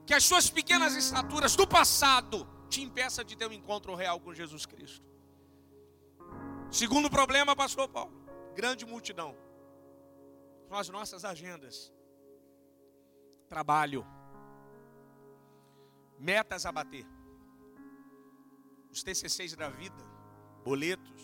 que 0.06 0.14
as 0.14 0.22
suas 0.30 0.48
pequenas 0.48 0.94
estaturas 0.94 1.56
do 1.56 1.66
passado 1.66 2.46
te 2.68 2.80
impeçam 2.82 3.24
de 3.24 3.34
ter 3.36 3.48
um 3.48 3.52
encontro 3.52 3.96
real 3.96 4.20
com 4.20 4.32
Jesus 4.32 4.64
Cristo. 4.64 5.04
Segundo 6.70 7.10
problema, 7.10 7.56
pastor 7.56 7.88
Paulo, 7.88 8.14
grande 8.54 8.86
multidão. 8.86 9.36
As 10.70 10.88
nossas 10.88 11.24
agendas. 11.24 11.92
Trabalho. 13.48 14.06
Metas 16.16 16.64
a 16.64 16.70
bater. 16.70 17.06
Os 18.92 19.02
TCCs 19.02 19.56
da 19.56 19.68
vida, 19.68 20.02
boletos, 20.64 21.19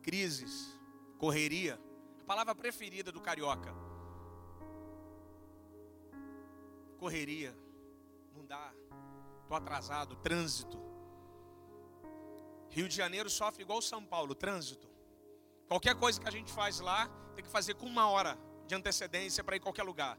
crises, 0.00 0.78
correria. 1.18 1.80
A 2.20 2.24
palavra 2.24 2.54
preferida 2.54 3.10
do 3.12 3.20
carioca. 3.20 3.74
Correria. 6.98 7.56
Não 8.34 8.44
dá. 8.44 8.72
Estou 9.42 9.56
atrasado. 9.56 10.16
Trânsito 10.16 10.90
Rio 12.70 12.88
de 12.88 12.94
Janeiro 12.94 13.28
sofre 13.28 13.62
igual 13.62 13.82
São 13.82 14.04
Paulo, 14.04 14.34
trânsito. 14.34 14.88
Qualquer 15.66 15.96
coisa 15.96 16.20
que 16.20 16.28
a 16.28 16.30
gente 16.30 16.52
faz 16.52 16.78
lá, 16.78 17.08
tem 17.34 17.44
que 17.44 17.50
fazer 17.50 17.74
com 17.74 17.86
uma 17.86 18.08
hora 18.08 18.38
de 18.66 18.74
antecedência 18.74 19.42
para 19.42 19.56
ir 19.56 19.60
qualquer 19.60 19.82
lugar. 19.82 20.16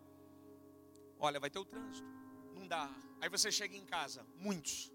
Olha, 1.17 1.39
vai 1.39 1.49
ter 1.49 1.59
o 1.59 1.65
trânsito. 1.65 2.07
Não 2.53 2.67
dá. 2.67 2.89
Aí 3.21 3.29
você 3.29 3.51
chega 3.51 3.75
em 3.75 3.85
casa, 3.85 4.25
muitos. 4.35 4.91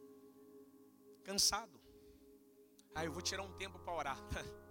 Cansado. 1.25 1.81
Aí 2.95 3.07
eu 3.07 3.13
vou 3.13 3.23
tirar 3.23 3.43
um 3.43 3.53
tempo 3.53 3.79
para 3.79 3.95
orar. 3.95 4.19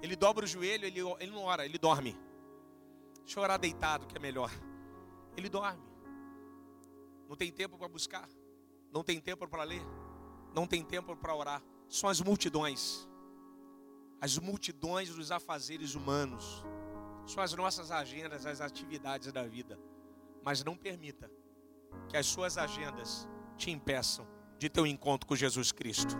Ele 0.00 0.16
dobra 0.16 0.44
o 0.44 0.48
joelho, 0.48 0.84
ele, 0.84 1.00
ele 1.20 1.30
não 1.32 1.42
ora, 1.42 1.64
ele 1.64 1.78
dorme. 1.78 2.16
Deixa 3.24 3.38
eu 3.38 3.42
orar 3.42 3.58
deitado, 3.58 4.06
que 4.06 4.16
é 4.16 4.20
melhor. 4.20 4.50
Ele 5.36 5.48
dorme. 5.48 5.82
Não 7.28 7.36
tem 7.36 7.52
tempo 7.52 7.76
para 7.76 7.88
buscar. 7.88 8.28
Não 8.92 9.02
tem 9.02 9.20
tempo 9.20 9.46
para 9.46 9.64
ler. 9.64 9.82
Não 10.54 10.66
tem 10.66 10.82
tempo 10.82 11.14
para 11.16 11.34
orar 11.34 11.62
são 11.88 12.08
as 12.08 12.20
multidões, 12.20 13.08
as 14.20 14.38
multidões 14.38 15.08
dos 15.14 15.32
afazeres 15.32 15.94
humanos, 15.94 16.62
são 17.26 17.42
as 17.42 17.52
nossas 17.54 17.90
agendas, 17.90 18.46
as 18.46 18.60
atividades 18.60 19.32
da 19.32 19.44
vida. 19.44 19.78
Mas 20.44 20.62
não 20.62 20.76
permita 20.76 21.30
que 22.08 22.16
as 22.16 22.26
suas 22.26 22.56
agendas 22.56 23.28
te 23.56 23.70
impeçam 23.70 24.26
de 24.58 24.68
ter 24.68 24.80
um 24.80 24.86
encontro 24.86 25.26
com 25.26 25.36
Jesus 25.36 25.72
Cristo. 25.72 26.14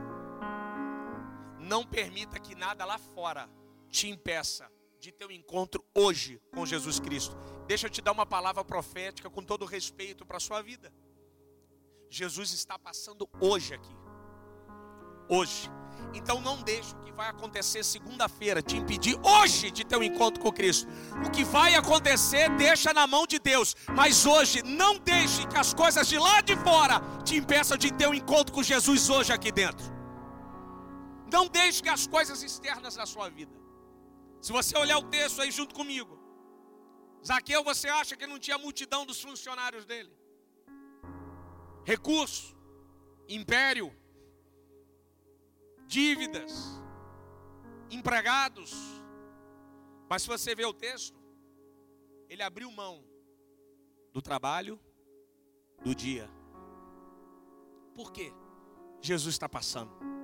Não 1.59 1.85
permita 1.85 2.39
que 2.39 2.55
nada 2.55 2.85
lá 2.85 2.99
fora 2.99 3.49
te 3.89 4.09
impeça 4.09 4.71
de 5.01 5.13
ter 5.13 5.27
um 5.27 5.31
encontro 5.31 5.85
hoje 5.95 6.41
com 6.53 6.67
Jesus 6.67 6.99
Cristo. 6.99 7.37
Deixa 7.67 7.87
eu 7.87 7.91
te 7.91 8.03
dar 8.03 8.13
uma 8.13 8.27
palavra 8.27 8.65
profética 8.65 9.31
com 9.31 9.43
todo 9.43 9.65
respeito 9.65 10.27
para 10.27 10.37
a 10.37 10.41
sua 10.41 10.63
vida. 10.63 10.93
Jesus 12.11 12.53
está 12.53 12.79
passando 12.79 13.29
hoje 13.41 13.75
aqui 13.75 14.09
hoje. 15.29 15.71
Então 16.15 16.41
não 16.41 16.63
deixe 16.63 16.95
o 16.95 16.99
que 17.01 17.13
vai 17.13 17.29
acontecer 17.29 17.85
segunda-feira 17.85 18.63
te 18.63 18.77
impedir 18.77 19.19
hoje 19.23 19.71
de 19.71 19.85
ter 19.85 19.97
um 19.97 20.03
encontro 20.03 20.41
com 20.41 20.51
Cristo. 20.51 20.89
O 21.27 21.31
que 21.31 21.45
vai 21.45 21.75
acontecer, 21.75 22.49
deixa 22.57 22.95
na 22.95 23.07
mão 23.07 23.27
de 23.27 23.39
Deus. 23.39 23.77
Mas 23.95 24.25
hoje, 24.25 24.63
não 24.63 24.99
deixe 24.99 25.47
que 25.47 25.59
as 25.59 25.75
coisas 25.75 26.09
de 26.09 26.19
lá 26.19 26.41
de 26.41 26.57
fora 26.57 27.01
te 27.25 27.37
impeçam 27.37 27.77
de 27.77 27.93
ter 27.93 28.09
um 28.09 28.15
encontro 28.15 28.55
com 28.55 28.63
Jesus 28.63 29.11
hoje 29.11 29.33
aqui 29.33 29.53
dentro. 29.53 29.87
Não 31.31 31.47
deixe 31.47 31.83
que 31.83 31.89
as 31.91 32.07
coisas 32.07 32.43
externas 32.43 32.95
da 32.95 33.05
sua 33.05 33.29
vida. 33.29 33.53
Se 34.41 34.53
você 34.53 34.77
olhar 34.77 34.99
o 34.99 35.09
texto 35.11 35.43
aí 35.43 35.51
junto 35.51 35.75
comigo, 35.75 36.19
Zaqueu, 37.25 37.65
você 37.65 37.89
acha 37.89 38.17
que 38.17 38.27
não 38.27 38.39
tinha 38.39 38.57
multidão 38.59 39.05
dos 39.05 39.21
funcionários 39.21 39.85
dele? 39.85 40.13
Recurso, 41.85 42.57
império, 43.29 43.95
dívidas, 45.87 46.53
empregados. 47.91 48.73
Mas 50.09 50.23
se 50.23 50.29
você 50.29 50.55
ver 50.55 50.67
o 50.67 50.73
texto, 50.73 51.19
ele 52.29 52.43
abriu 52.43 52.71
mão 52.71 53.05
do 54.13 54.23
trabalho, 54.23 54.81
do 55.83 55.95
dia. 55.95 56.31
Por 57.95 58.13
quê? 58.13 58.33
Jesus 59.01 59.35
está 59.35 59.49
passando. 59.49 60.18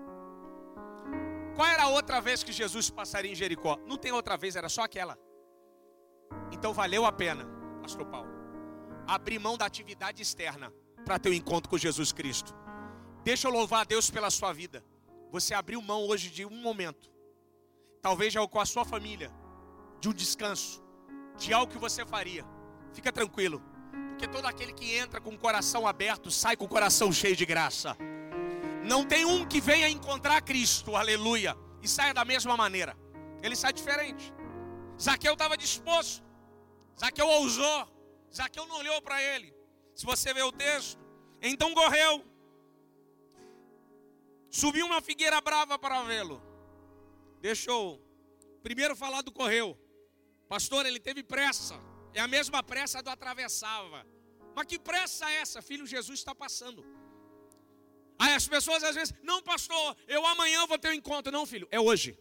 Qual 1.54 1.68
era 1.68 1.84
a 1.84 1.88
outra 1.88 2.20
vez 2.20 2.42
que 2.42 2.52
Jesus 2.52 2.90
passaria 2.90 3.30
em 3.30 3.34
Jericó? 3.34 3.78
Não 3.86 3.96
tem 3.96 4.10
outra 4.10 4.36
vez, 4.36 4.56
era 4.56 4.68
só 4.68 4.82
aquela. 4.82 5.16
Então 6.50 6.72
valeu 6.72 7.06
a 7.06 7.12
pena, 7.12 7.46
Pastor 7.80 8.06
Paulo, 8.06 8.28
abrir 9.06 9.38
mão 9.38 9.56
da 9.56 9.64
atividade 9.64 10.20
externa 10.20 10.72
para 11.04 11.18
ter 11.18 11.30
um 11.30 11.34
encontro 11.34 11.70
com 11.70 11.78
Jesus 11.78 12.12
Cristo. 12.12 12.54
Deixa 13.22 13.46
eu 13.46 13.52
louvar 13.52 13.82
a 13.82 13.84
Deus 13.84 14.10
pela 14.10 14.30
sua 14.30 14.52
vida. 14.52 14.84
Você 15.30 15.54
abriu 15.54 15.80
mão 15.80 16.06
hoje 16.06 16.28
de 16.28 16.44
um 16.44 16.60
momento, 16.62 17.10
talvez 18.02 18.32
já 18.32 18.46
com 18.46 18.60
a 18.60 18.66
sua 18.66 18.84
família, 18.84 19.30
de 20.00 20.08
um 20.08 20.12
descanso, 20.12 20.82
de 21.36 21.52
algo 21.52 21.72
que 21.72 21.78
você 21.78 22.04
faria. 22.04 22.44
Fica 22.92 23.12
tranquilo, 23.12 23.62
porque 24.10 24.26
todo 24.26 24.46
aquele 24.46 24.72
que 24.72 24.96
entra 24.96 25.20
com 25.20 25.30
o 25.30 25.38
coração 25.38 25.86
aberto 25.86 26.30
sai 26.30 26.56
com 26.56 26.64
o 26.64 26.68
coração 26.68 27.12
cheio 27.12 27.36
de 27.36 27.46
graça. 27.46 27.96
Não 28.84 29.04
tem 29.04 29.24
um 29.24 29.46
que 29.46 29.60
venha 29.60 29.88
encontrar 29.88 30.40
Cristo, 30.42 30.94
aleluia, 30.94 31.56
e 31.82 31.88
saia 31.88 32.12
da 32.12 32.24
mesma 32.24 32.56
maneira. 32.56 32.96
Ele 33.42 33.56
sai 33.56 33.72
diferente. 33.72 34.32
Zaqueu 35.00 35.32
estava 35.32 35.56
disposto, 35.56 36.22
Zaqueu 36.98 37.26
ousou, 37.26 37.88
Zaqueu 38.32 38.66
não 38.66 38.76
olhou 38.76 39.00
para 39.02 39.20
ele. 39.22 39.52
Se 39.94 40.04
você 40.04 40.32
ver 40.32 40.44
o 40.44 40.52
texto, 40.52 40.98
então 41.40 41.74
correu 41.74 42.24
Subiu 44.54 44.86
uma 44.86 45.00
figueira 45.02 45.40
brava 45.40 45.76
para 45.76 46.04
vê-lo. 46.04 46.40
Deixou. 47.40 48.00
Primeiro 48.62 48.94
falar 48.94 49.20
do 49.20 49.32
correu. 49.32 49.76
Pastor, 50.48 50.86
ele 50.86 51.00
teve 51.00 51.24
pressa. 51.24 51.74
É 52.12 52.20
a 52.20 52.28
mesma 52.28 52.62
pressa 52.62 53.02
do 53.02 53.10
atravessava. 53.10 54.06
Mas 54.54 54.66
que 54.66 54.78
pressa 54.78 55.28
é 55.28 55.40
essa? 55.40 55.60
Filho, 55.60 55.84
Jesus 55.84 56.20
está 56.20 56.32
passando. 56.36 56.86
Aí 58.18 58.34
as 58.34 58.46
pessoas 58.46 58.82
às 58.84 58.94
vezes, 58.94 59.14
não, 59.22 59.42
pastor, 59.42 59.96
eu 60.06 60.24
amanhã 60.26 60.66
vou 60.66 60.78
ter 60.78 60.88
um 60.88 60.92
encontro. 60.92 61.32
Não, 61.32 61.44
filho, 61.46 61.68
é 61.70 61.80
hoje. 61.80 62.16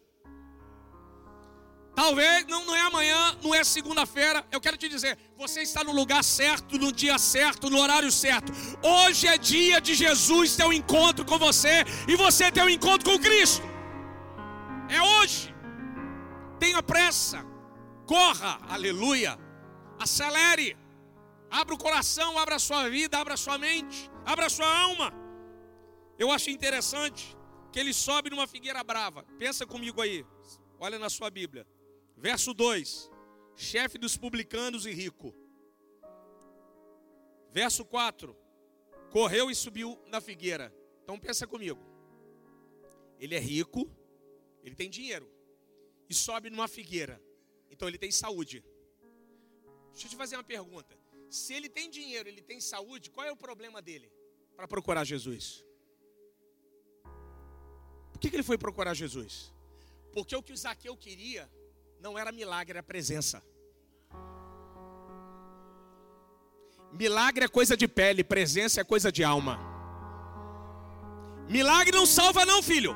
Talvez 1.96 2.48
não, 2.48 2.66
não 2.66 2.76
é 2.76 2.82
amanhã, 2.82 3.38
não 3.44 3.54
é 3.54 3.64
segunda-feira. 3.64 4.44
Eu 4.52 4.60
quero 4.60 4.78
te 4.78 4.90
dizer, 4.90 5.18
você 5.38 5.62
está 5.62 5.84
no 5.84 5.92
lugar 5.92 6.24
certo, 6.24 6.78
no 6.80 6.92
dia 6.92 7.20
certo, 7.20 7.70
no 7.70 7.80
horário 7.80 8.12
certo. 8.12 8.52
Hoje 8.82 9.28
é 9.28 9.38
dia 9.38 9.80
de 9.80 9.94
Jesus 9.94 10.56
ter 10.56 10.66
um 10.66 10.74
encontro 10.74 11.24
com 11.24 11.38
você 11.38 11.86
e 12.08 12.16
você 12.16 12.52
ter 12.52 12.64
um 12.64 12.70
encontro 12.70 13.12
com 13.12 13.20
Cristo. 13.20 13.64
É 14.90 15.02
hoje. 15.02 15.54
Tenha 16.60 16.82
pressa. 16.82 17.46
Corra, 18.08 18.60
aleluia. 18.68 19.38
Acelere. 20.00 20.76
Abra 21.52 21.76
o 21.76 21.78
coração, 21.78 22.40
abra 22.40 22.56
a 22.56 22.60
sua 22.60 22.90
vida, 22.90 23.20
abra 23.20 23.36
a 23.36 23.38
sua 23.38 23.60
mente, 23.60 24.10
abra 24.26 24.48
a 24.48 24.50
sua 24.50 24.68
alma. 24.68 25.23
Eu 26.18 26.32
acho 26.32 26.50
interessante 26.50 27.36
que 27.72 27.80
ele 27.80 27.94
sobe 27.94 28.30
numa 28.30 28.48
figueira 28.48 28.84
brava. 28.84 29.24
Pensa 29.40 29.66
comigo 29.66 30.02
aí. 30.02 30.26
Olha 30.80 31.00
na 31.00 31.10
sua 31.10 31.30
Bíblia. 31.30 31.68
Verso 32.16 32.54
2: 32.54 33.10
chefe 33.56 33.98
dos 33.98 34.16
publicanos 34.16 34.86
e 34.86 34.92
rico. 34.92 35.34
Verso 37.52 37.84
4: 37.86 38.36
correu 39.12 39.50
e 39.50 39.56
subiu 39.56 40.00
na 40.08 40.22
figueira. 40.22 40.74
Então 41.04 41.20
pensa 41.20 41.48
comigo. 41.48 41.82
Ele 43.20 43.36
é 43.36 43.40
rico, 43.40 43.90
ele 44.64 44.76
tem 44.76 44.90
dinheiro 44.90 45.30
e 46.10 46.14
sobe 46.14 46.50
numa 46.50 46.68
figueira. 46.68 47.22
Então 47.70 47.88
ele 47.88 47.98
tem 47.98 48.12
saúde. 48.12 48.64
Deixa 49.92 50.08
eu 50.08 50.10
te 50.12 50.16
fazer 50.16 50.36
uma 50.36 50.44
pergunta. 50.44 50.98
Se 51.30 51.54
ele 51.54 51.70
tem 51.70 51.90
dinheiro, 51.90 52.30
ele 52.30 52.42
tem 52.42 52.60
saúde, 52.60 53.10
qual 53.10 53.26
é 53.26 53.32
o 53.32 53.38
problema 53.38 53.82
dele 53.82 54.12
para 54.56 54.68
procurar 54.68 55.04
Jesus? 55.04 55.66
Que, 58.24 58.30
que 58.30 58.36
ele 58.38 58.44
foi 58.44 58.58
procurar 58.58 58.94
Jesus? 58.94 59.52
Porque 60.14 60.34
o 60.34 60.42
que 60.42 60.54
o 60.54 60.58
Zaqueu 60.58 60.96
queria 60.96 61.50
não 62.00 62.18
era 62.18 62.32
milagre, 62.32 62.78
era 62.78 62.84
presença. 62.84 63.44
Milagre 66.94 67.44
é 67.44 67.48
coisa 67.50 67.76
de 67.76 67.88
pele, 67.88 68.24
presença 68.24 68.80
é 68.80 68.84
coisa 68.84 69.12
de 69.12 69.24
alma. 69.26 69.60
Milagre 71.50 71.92
não 71.92 72.06
salva, 72.06 72.46
não, 72.46 72.64
filho. 72.64 72.96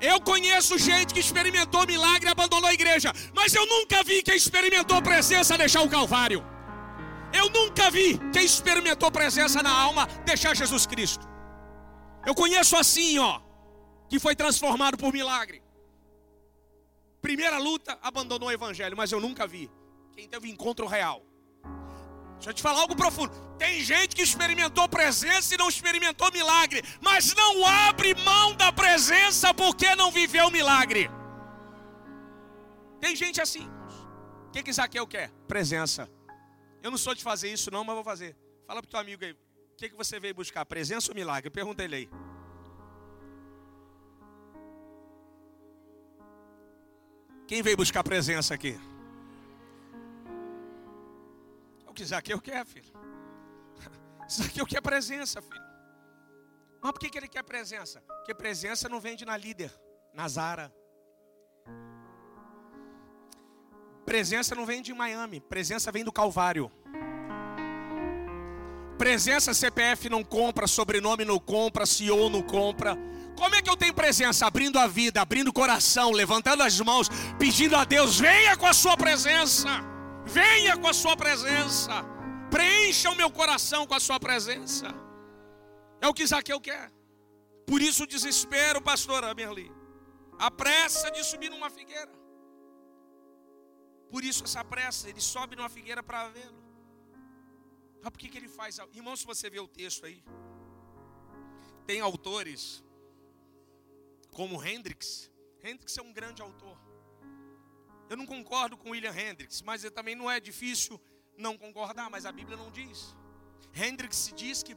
Eu 0.00 0.20
conheço 0.20 0.78
gente 0.78 1.12
que 1.14 1.20
experimentou 1.20 1.84
milagre 1.86 2.28
e 2.28 2.32
abandonou 2.32 2.68
a 2.68 2.74
igreja, 2.74 3.12
mas 3.34 3.54
eu 3.54 3.66
nunca 3.66 4.04
vi 4.04 4.22
quem 4.22 4.36
experimentou 4.36 5.02
presença 5.02 5.58
deixar 5.58 5.82
o 5.82 5.88
Calvário. 5.88 6.44
Eu 7.32 7.50
nunca 7.50 7.90
vi 7.90 8.20
quem 8.32 8.44
experimentou 8.44 9.10
presença 9.10 9.62
na 9.62 9.70
alma 9.70 10.06
deixar 10.24 10.54
Jesus 10.54 10.86
Cristo. 10.86 11.26
Eu 12.24 12.34
conheço 12.34 12.76
assim, 12.76 13.18
ó, 13.18 13.40
que 14.08 14.18
foi 14.18 14.34
transformado 14.34 14.96
por 14.96 15.12
milagre. 15.12 15.62
Primeira 17.20 17.58
luta, 17.58 17.98
abandonou 18.02 18.48
o 18.48 18.52
evangelho, 18.52 18.96
mas 18.96 19.10
eu 19.10 19.20
nunca 19.20 19.46
vi 19.46 19.70
quem 20.12 20.28
teve 20.28 20.50
encontro 20.50 20.86
real. 20.86 21.22
Deixa 22.34 22.50
eu 22.50 22.54
te 22.54 22.62
falar 22.62 22.80
algo 22.80 22.94
profundo. 22.94 23.32
Tem 23.58 23.82
gente 23.82 24.14
que 24.14 24.22
experimentou 24.22 24.88
presença 24.88 25.54
e 25.54 25.56
não 25.56 25.68
experimentou 25.68 26.30
milagre, 26.30 26.82
mas 27.00 27.34
não 27.34 27.64
abre 27.64 28.14
mão 28.16 28.54
da 28.54 28.70
presença 28.70 29.54
porque 29.54 29.94
não 29.96 30.10
viveu 30.10 30.50
milagre. 30.50 31.08
Tem 33.00 33.16
gente 33.16 33.40
assim. 33.40 33.66
O 34.48 34.50
que, 34.50 34.62
que 34.62 34.72
Zaqueu 34.72 35.06
quer? 35.06 35.30
Presença. 35.48 36.10
Eu 36.82 36.90
não 36.90 36.98
sou 36.98 37.14
de 37.14 37.22
fazer 37.22 37.50
isso, 37.50 37.70
não, 37.70 37.84
mas 37.84 37.94
vou 37.94 38.04
fazer. 38.04 38.36
Fala 38.66 38.82
para 38.82 38.88
o 38.88 38.90
teu 38.90 39.00
amigo 39.00 39.24
aí. 39.24 39.32
O 39.32 39.76
que, 39.76 39.88
que 39.88 39.96
você 39.96 40.20
veio 40.20 40.34
buscar? 40.34 40.64
Presença 40.66 41.10
ou 41.10 41.14
milagre? 41.14 41.50
Pergunta 41.50 41.82
ele 41.82 41.96
aí. 41.96 42.10
Quem 47.46 47.62
veio 47.62 47.76
buscar 47.76 48.02
presença 48.02 48.54
aqui? 48.54 48.78
É 51.86 51.90
o 51.90 51.92
que 51.92 52.04
Zaqueu 52.04 52.40
quer, 52.40 52.64
filho. 52.64 52.92
Zaqueu 54.30 54.66
quer 54.66 54.80
presença, 54.80 55.42
filho. 55.42 55.64
Mas 56.80 56.92
por 56.92 57.00
que, 57.00 57.16
ele 57.16 57.28
quer 57.28 57.42
presença? 57.42 58.02
Porque 58.02 58.34
presença 58.34 58.90
não 58.90 59.00
vende 59.00 59.24
na 59.24 59.38
líder, 59.38 59.72
na 60.12 60.28
Zara. 60.28 60.70
Presença 64.04 64.54
não 64.54 64.66
vem 64.66 64.82
de 64.82 64.92
Miami, 64.92 65.40
presença 65.40 65.90
vem 65.90 66.04
do 66.04 66.12
Calvário. 66.12 66.70
Presença 68.98 69.54
CPF 69.54 70.10
não 70.10 70.22
compra, 70.22 70.66
sobrenome 70.66 71.24
não 71.24 71.38
compra, 71.38 71.86
CEO 71.86 72.28
não 72.28 72.42
compra. 72.42 72.98
Como 73.36 73.54
é 73.54 73.62
que 73.62 73.70
eu 73.70 73.76
tenho 73.76 73.94
presença? 73.94 74.46
Abrindo 74.46 74.78
a 74.78 74.86
vida, 74.86 75.20
abrindo 75.20 75.48
o 75.48 75.52
coração, 75.52 76.10
levantando 76.10 76.62
as 76.62 76.80
mãos, 76.80 77.08
pedindo 77.38 77.76
a 77.76 77.84
Deus: 77.84 78.18
venha 78.18 78.56
com 78.56 78.66
a 78.66 78.72
sua 78.72 78.96
presença, 78.96 79.68
venha 80.24 80.76
com 80.76 80.86
a 80.86 80.94
sua 80.94 81.16
presença, 81.16 82.04
preencha 82.50 83.10
o 83.10 83.16
meu 83.16 83.30
coração 83.30 83.86
com 83.86 83.94
a 83.94 84.00
sua 84.00 84.18
presença. 84.18 84.86
É 86.00 86.08
o 86.08 86.14
que 86.14 86.26
Zaqueu 86.26 86.60
quer. 86.60 86.92
Por 87.66 87.80
isso 87.80 88.04
o 88.04 88.06
desespero, 88.06 88.80
pastora 88.80 89.34
Merli, 89.34 89.70
a 90.38 90.50
pressa 90.50 91.10
de 91.10 91.24
subir 91.24 91.50
numa 91.50 91.70
figueira. 91.70 92.12
Por 94.10 94.22
isso 94.22 94.44
essa 94.44 94.62
pressa, 94.62 95.08
ele 95.08 95.20
sobe 95.20 95.56
numa 95.56 95.68
figueira 95.68 96.02
para 96.02 96.28
vê-lo. 96.28 96.62
Mas 98.02 98.10
por 98.10 98.18
que, 98.18 98.28
que 98.28 98.36
ele 98.36 98.48
faz? 98.48 98.78
Irmão, 98.92 99.16
se 99.16 99.24
você 99.24 99.48
vê 99.48 99.58
o 99.58 99.66
texto 99.66 100.04
aí, 100.04 100.22
tem 101.86 102.00
autores 102.00 102.84
como 104.34 104.62
Hendrix. 104.62 105.30
Hendrix 105.62 105.96
é 105.96 106.02
um 106.02 106.12
grande 106.12 106.42
autor. 106.42 106.76
Eu 108.10 108.16
não 108.16 108.26
concordo 108.26 108.76
com 108.76 108.90
William 108.90 109.14
Hendrix, 109.16 109.62
mas 109.62 109.88
também 109.90 110.14
não 110.14 110.30
é 110.30 110.38
difícil 110.38 111.00
não 111.38 111.56
concordar, 111.56 112.10
mas 112.10 112.26
a 112.26 112.32
Bíblia 112.32 112.56
não 112.56 112.70
diz. 112.70 113.16
Hendrix 113.72 114.32
diz 114.36 114.62
que 114.62 114.76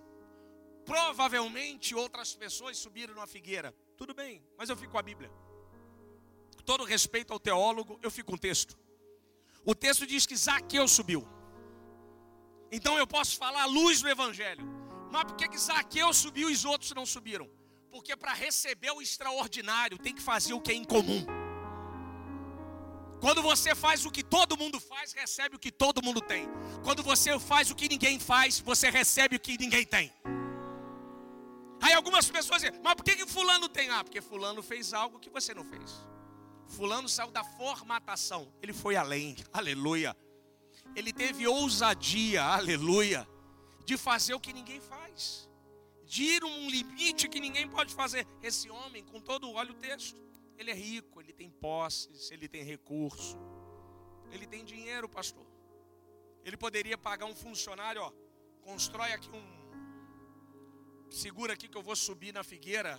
provavelmente 0.85 1.93
outras 1.93 2.33
pessoas 2.33 2.77
subiram 2.77 3.13
numa 3.13 3.27
figueira. 3.27 3.75
Tudo 3.97 4.13
bem, 4.13 4.41
mas 4.57 4.69
eu 4.69 4.77
fico 4.77 4.93
com 4.93 4.99
a 4.99 5.03
Bíblia. 5.03 5.29
todo 6.65 6.83
respeito 6.83 7.31
ao 7.31 7.39
teólogo, 7.39 7.97
eu 8.03 8.11
fico 8.11 8.31
com 8.31 8.35
o 8.35 8.39
texto. 8.39 8.77
O 9.65 9.73
texto 9.73 10.05
diz 10.05 10.25
que 10.25 10.35
Zaqueu 10.35 10.85
subiu. 10.87 11.25
Então 12.71 12.97
eu 12.97 13.07
posso 13.07 13.37
falar 13.37 13.63
a 13.63 13.65
luz 13.65 14.01
do 14.01 14.09
Evangelho. 14.09 14.65
Mas 15.09 15.23
por 15.23 15.35
que, 15.37 15.47
que 15.47 15.57
Zaqueu 15.57 16.13
subiu 16.13 16.49
e 16.49 16.53
os 16.53 16.65
outros 16.65 16.91
não 16.91 17.05
subiram? 17.05 17.49
Porque 17.97 18.15
para 18.15 18.31
receber 18.31 18.91
o 18.91 19.01
extraordinário 19.01 19.97
tem 19.97 20.13
que 20.13 20.21
fazer 20.21 20.53
o 20.53 20.61
que 20.61 20.71
é 20.71 20.75
incomum. 20.75 21.25
Quando 23.19 23.41
você 23.41 23.73
faz 23.73 24.05
o 24.05 24.11
que 24.11 24.23
todo 24.23 24.55
mundo 24.55 24.79
faz, 24.79 25.13
recebe 25.13 25.55
o 25.55 25.59
que 25.59 25.71
todo 25.71 26.03
mundo 26.03 26.21
tem. 26.21 26.47
Quando 26.83 27.01
você 27.01 27.39
faz 27.39 27.71
o 27.71 27.75
que 27.75 27.89
ninguém 27.89 28.19
faz, 28.19 28.59
você 28.59 28.91
recebe 28.91 29.37
o 29.37 29.39
que 29.39 29.57
ninguém 29.57 29.83
tem. 29.83 30.13
Aí 31.81 31.93
algumas 31.93 32.29
pessoas 32.29 32.61
dizem, 32.61 32.79
mas 32.83 32.93
por 32.93 33.03
que, 33.03 33.15
que 33.15 33.25
fulano 33.25 33.67
tem? 33.67 33.89
Ah, 33.89 34.03
porque 34.03 34.21
fulano 34.21 34.61
fez 34.61 34.93
algo 34.93 35.19
que 35.19 35.31
você 35.31 35.55
não 35.55 35.65
fez. 35.65 35.91
Fulano 36.67 37.09
saiu 37.09 37.31
da 37.31 37.43
formatação, 37.43 38.53
ele 38.61 38.73
foi 38.73 38.95
além, 38.95 39.35
aleluia. 39.51 40.15
Ele 40.95 41.11
teve 41.11 41.47
ousadia, 41.47 42.43
aleluia, 42.61 43.27
de 43.83 43.97
fazer 43.97 44.35
o 44.35 44.39
que 44.39 44.53
ninguém 44.53 44.79
faz 44.79 45.46
de 46.07 46.23
ir 46.23 46.43
um 46.43 46.69
limite 46.69 47.27
que 47.27 47.39
ninguém 47.39 47.67
pode 47.67 47.93
fazer. 47.93 48.25
Esse 48.41 48.69
homem, 48.69 49.03
com 49.03 49.19
todo, 49.19 49.51
olha 49.51 49.71
o 49.71 49.75
texto, 49.75 50.19
ele 50.57 50.71
é 50.71 50.73
rico, 50.73 51.19
ele 51.21 51.33
tem 51.33 51.49
posses, 51.49 52.31
ele 52.31 52.47
tem 52.47 52.63
recurso, 52.63 53.37
ele 54.31 54.47
tem 54.47 54.63
dinheiro, 54.63 55.09
pastor. 55.09 55.45
Ele 56.45 56.55
poderia 56.55 56.97
pagar 56.97 57.25
um 57.25 57.35
funcionário, 57.35 58.01
ó, 58.01 58.11
constrói 58.61 59.11
aqui 59.11 59.29
um, 59.29 61.11
segura 61.11 61.53
aqui 61.53 61.67
que 61.67 61.77
eu 61.77 61.83
vou 61.83 61.95
subir 61.95 62.33
na 62.33 62.43
figueira, 62.43 62.97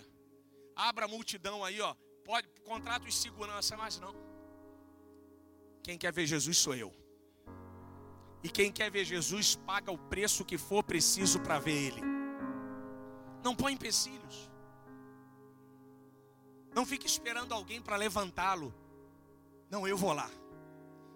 abra 0.75 1.05
a 1.05 1.07
multidão 1.07 1.65
aí, 1.65 1.81
ó, 1.81 1.95
pode, 2.23 2.47
contrato 2.63 3.05
de 3.05 3.13
segurança, 3.13 3.75
mas 3.75 3.99
não. 3.99 4.13
Quem 5.83 5.97
quer 5.97 6.13
ver 6.13 6.27
Jesus 6.27 6.57
sou 6.59 6.75
eu. 6.75 6.93
E 8.43 8.49
quem 8.49 8.71
quer 8.71 8.91
ver 8.91 9.03
Jesus 9.03 9.55
paga 9.55 9.91
o 9.91 9.97
preço 9.97 10.45
que 10.45 10.57
for 10.57 10.83
preciso 10.83 11.39
para 11.41 11.59
ver 11.59 11.87
Ele. 11.87 12.18
Não 13.43 13.55
põe 13.55 13.73
empecilhos. 13.73 14.49
Não 16.73 16.85
fique 16.85 17.07
esperando 17.07 17.53
alguém 17.53 17.81
para 17.81 17.95
levantá-lo. 17.95 18.73
Não, 19.69 19.87
eu 19.87 19.97
vou 19.97 20.13
lá. 20.13 20.29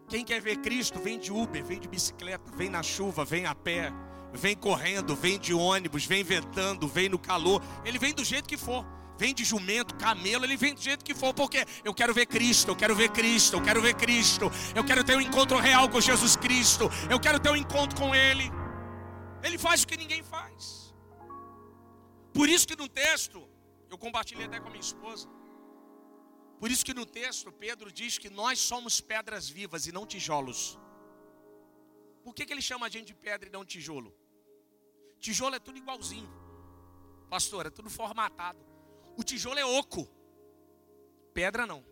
Quem 0.08 0.24
quer 0.24 0.42
ver 0.42 0.58
Cristo, 0.58 1.00
vem 1.00 1.20
de 1.20 1.32
Uber, 1.32 1.64
vem 1.64 1.80
de 1.80 1.88
bicicleta, 1.88 2.52
vem 2.56 2.70
na 2.70 2.84
chuva, 2.84 3.24
vem 3.24 3.46
a 3.46 3.56
pé, 3.56 3.92
vem 4.34 4.56
correndo, 4.56 5.16
vem 5.16 5.40
de 5.40 5.54
ônibus, 5.54 6.06
vem 6.06 6.24
ventando, 6.24 6.88
vem 6.88 7.10
no 7.10 7.18
calor. 7.18 7.62
Ele 7.86 7.98
vem 7.98 8.14
do 8.14 8.24
jeito 8.24 8.48
que 8.48 8.58
for. 8.58 8.86
Vem 9.18 9.34
de 9.34 9.44
jumento, 9.44 9.96
camelo, 9.96 10.44
ele 10.44 10.58
vem 10.58 10.74
do 10.74 10.82
jeito 10.82 11.06
que 11.06 11.14
for, 11.14 11.34
porque 11.36 11.66
eu 11.84 11.94
quero 11.94 12.14
ver 12.14 12.26
Cristo, 12.26 12.72
eu 12.72 12.76
quero 12.76 12.96
ver 12.96 13.10
Cristo, 13.10 13.56
eu 13.56 13.62
quero 13.62 13.80
ver 13.80 13.94
Cristo, 13.94 14.52
eu 14.76 14.84
quero 14.84 15.04
ter 15.04 15.16
um 15.16 15.22
encontro 15.22 15.58
real 15.60 15.88
com 15.88 16.02
Jesus 16.02 16.36
Cristo, 16.36 16.90
eu 17.10 17.20
quero 17.20 17.40
ter 17.40 17.52
um 17.52 17.56
encontro 17.56 17.96
com 17.96 18.14
Ele. 18.14 18.52
Ele 19.44 19.58
faz 19.58 19.84
o 19.84 19.88
que 19.88 19.96
ninguém 19.96 20.24
faz. 20.24 20.83
Por 22.34 22.50
isso 22.50 22.68
que 22.68 22.76
no 22.76 22.88
texto, 22.88 23.48
eu 23.90 23.98
compartilhei 23.98 24.46
até 24.46 24.60
com 24.60 24.68
a 24.68 24.72
minha 24.72 24.82
esposa. 24.82 25.28
Por 26.60 26.72
isso 26.72 26.86
que 26.86 26.94
no 26.94 27.06
texto 27.06 27.52
Pedro 27.52 27.92
diz 27.92 28.18
que 28.18 28.30
nós 28.30 28.58
somos 28.60 29.00
pedras 29.02 29.50
vivas 29.50 29.86
e 29.86 29.92
não 29.92 30.06
tijolos. 30.06 30.80
Por 32.24 32.34
que, 32.34 32.46
que 32.46 32.54
ele 32.54 32.62
chama 32.62 32.86
a 32.86 32.90
gente 32.90 33.08
de 33.08 33.14
pedra 33.14 33.50
e 33.50 33.52
não 33.52 33.66
tijolo? 33.66 34.16
Tijolo 35.20 35.56
é 35.56 35.60
tudo 35.60 35.78
igualzinho. 35.78 36.32
Pastor, 37.30 37.66
é 37.66 37.70
tudo 37.70 37.90
formatado. 37.90 38.60
O 39.18 39.24
tijolo 39.24 39.60
é 39.60 39.66
oco. 39.66 40.08
Pedra 41.34 41.68
não. 41.68 41.84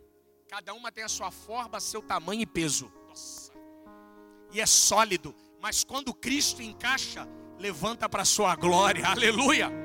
Cada 0.48 0.74
uma 0.74 0.92
tem 0.92 1.04
a 1.04 1.10
sua 1.10 1.32
forma, 1.32 1.80
seu 1.80 2.02
tamanho 2.02 2.42
e 2.42 2.46
peso. 2.46 2.92
Nossa. 3.08 3.52
E 4.52 4.62
é 4.62 4.66
sólido. 4.66 5.36
Mas 5.60 5.84
quando 5.84 6.14
Cristo 6.14 6.62
encaixa, 6.62 7.28
levanta 7.60 8.08
para 8.08 8.22
a 8.22 8.26
sua 8.26 8.56
glória. 8.56 9.06
Aleluia. 9.12 9.81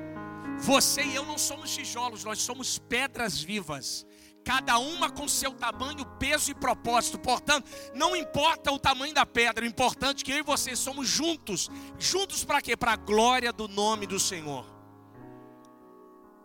Você 0.59 1.03
e 1.03 1.15
eu 1.15 1.25
não 1.25 1.39
somos 1.39 1.75
tijolos, 1.75 2.25
nós 2.25 2.41
somos 2.41 2.79
pedras 2.79 3.41
vivas. 3.41 4.07
Cada 4.45 4.79
uma 4.79 5.11
com 5.11 5.27
seu 5.27 5.53
tamanho, 5.53 6.07
peso 6.19 6.53
e 6.53 6.55
propósito. 6.55 7.19
Portanto, 7.19 7.69
não 7.95 8.15
importa 8.15 8.71
o 8.71 8.79
tamanho 8.79 9.13
da 9.13 9.27
pedra, 9.27 9.65
o 9.65 9.69
importante 9.69 10.23
é 10.23 10.25
que 10.25 10.33
eu 10.33 10.39
e 10.39 10.43
você 10.43 10.77
somos 10.77 11.09
juntos. 11.09 11.69
Juntos 11.99 12.45
para 12.45 12.63
quê? 12.63 12.77
Para 12.77 12.93
a 12.93 12.97
glória 12.97 13.53
do 13.53 13.67
nome 13.67 14.07
do 14.07 14.21
Senhor. 14.21 14.65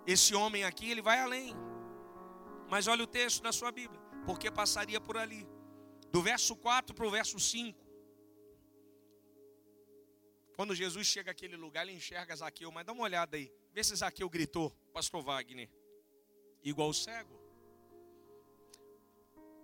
Esse 0.05 0.33
homem 0.33 0.63
aqui, 0.63 0.89
ele 0.89 1.01
vai 1.01 1.19
além. 1.19 1.55
Mas 2.69 2.87
olha 2.87 3.03
o 3.03 3.07
texto 3.07 3.43
da 3.43 3.51
sua 3.51 3.71
Bíblia. 3.71 4.01
Porque 4.25 4.49
passaria 4.49 4.99
por 4.99 5.15
ali. 5.15 5.47
Do 6.11 6.23
verso 6.23 6.55
4 6.55 6.95
para 6.95 7.05
o 7.05 7.11
verso 7.11 7.39
5. 7.39 7.79
Quando 10.55 10.75
Jesus 10.75 11.05
chega 11.05 11.31
àquele 11.31 11.55
lugar, 11.55 11.87
ele 11.87 11.95
enxerga 11.95 12.35
Zaqueu, 12.35 12.71
mas 12.71 12.85
dá 12.85 12.93
uma 12.93 13.03
olhada 13.03 13.37
aí. 13.37 13.51
Vê 13.73 13.83
se 13.83 13.95
Zaqueu 13.95 14.29
gritou, 14.29 14.69
pastor 14.93 15.21
Wagner. 15.23 15.69
igual 16.63 16.89
o 16.89 16.93
cego. 16.93 17.39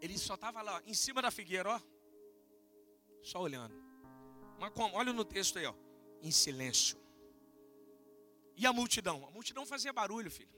Ele 0.01 0.17
só 0.17 0.35
estava 0.35 0.61
lá, 0.61 0.81
em 0.85 0.93
cima 0.93 1.21
da 1.21 1.31
figueira, 1.31 1.69
ó. 1.69 1.81
Só 3.21 3.41
olhando. 3.41 3.75
Mas 4.59 4.71
como? 4.73 4.95
Olha 4.95 5.11
no 5.11 5.25
texto 5.25 5.59
aí, 5.59 5.65
ó. 5.65 5.73
Em 6.21 6.31
silêncio. 6.31 6.97
E 8.55 8.65
a 8.65 8.73
multidão? 8.73 9.25
A 9.27 9.31
multidão 9.31 9.65
fazia 9.65 9.93
barulho, 9.93 10.31
filho. 10.31 10.55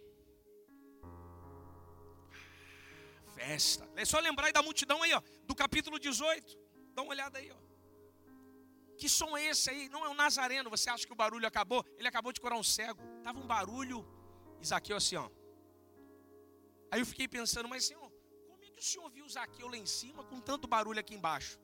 Festa. 3.34 3.90
É 3.96 4.06
só 4.06 4.20
lembrar 4.20 4.48
aí 4.48 4.54
da 4.54 4.62
multidão 4.62 5.02
aí, 5.02 5.14
ó. 5.14 5.22
Do 5.46 5.56
capítulo 5.56 6.00
18. 6.00 6.58
Dá 6.94 7.02
uma 7.02 7.12
olhada 7.12 7.40
aí, 7.40 7.52
ó. 7.52 7.68
Que 9.00 9.10
som 9.18 9.32
é 9.38 9.46
esse 9.52 9.70
aí? 9.70 9.84
Não 9.90 10.06
é 10.06 10.10
um 10.10 10.14
nazareno. 10.24 10.70
Você 10.70 10.90
acha 10.90 11.08
que 11.08 11.14
o 11.14 11.16
barulho 11.24 11.48
acabou? 11.48 11.82
Ele 11.98 12.08
acabou 12.08 12.32
de 12.34 12.42
curar 12.42 12.58
um 12.64 12.68
cego. 12.76 13.02
Tava 13.24 13.40
um 13.40 13.48
barulho. 13.48 14.06
Isaqueu 14.62 14.98
assim, 14.98 15.16
ó. 15.16 15.28
Aí 16.92 17.00
eu 17.00 17.06
fiquei 17.06 17.28
pensando, 17.28 17.70
mas 17.70 17.86
senhor, 17.86 18.12
como 18.50 18.64
é 18.64 18.70
que 18.70 18.80
o 18.80 18.84
senhor 18.84 19.10
viu 19.10 19.28
Zaqueu 19.30 19.68
lá 19.70 19.78
em 19.78 19.86
cima 19.86 20.24
com 20.24 20.42
tanto 20.42 20.68
barulho 20.68 21.00
aqui 21.00 21.14
embaixo? 21.16 21.58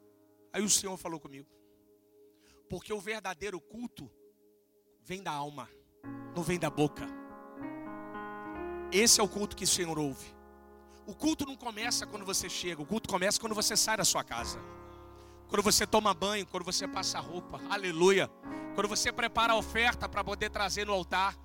Aí 0.54 0.62
o 0.62 0.70
senhor 0.70 0.96
falou 0.98 1.20
comigo. 1.20 1.50
Porque 2.70 2.94
o 2.94 3.00
verdadeiro 3.00 3.60
culto 3.60 4.10
vem 5.02 5.22
da 5.22 5.32
alma, 5.32 5.70
não 6.36 6.44
vem 6.44 6.58
da 6.58 6.70
boca. 6.70 7.06
Esse 8.92 9.20
é 9.20 9.24
o 9.24 9.28
culto 9.28 9.56
que 9.56 9.66
o 9.66 9.68
Senhor 9.68 9.98
ouve. 10.00 10.34
O 11.06 11.14
culto 11.14 11.46
não 11.46 11.56
começa 11.56 12.08
quando 12.08 12.26
você 12.26 12.50
chega, 12.50 12.82
o 12.82 12.86
culto 12.86 13.10
começa 13.10 13.40
quando 13.40 13.54
você 13.54 13.76
sai 13.76 13.98
da 13.98 14.06
sua 14.06 14.24
casa. 14.24 14.60
Quando 15.48 15.62
você 15.62 15.86
toma 15.86 16.14
banho, 16.14 16.46
quando 16.46 16.64
você 16.64 16.88
passa 16.88 17.20
roupa, 17.20 17.62
aleluia. 17.70 18.30
Quando 18.74 18.88
você 18.88 19.12
prepara 19.12 19.54
a 19.54 19.56
oferta 19.56 20.10
para 20.10 20.24
poder 20.24 20.50
trazer 20.50 20.86
no 20.88 20.94
altar. 20.94 21.36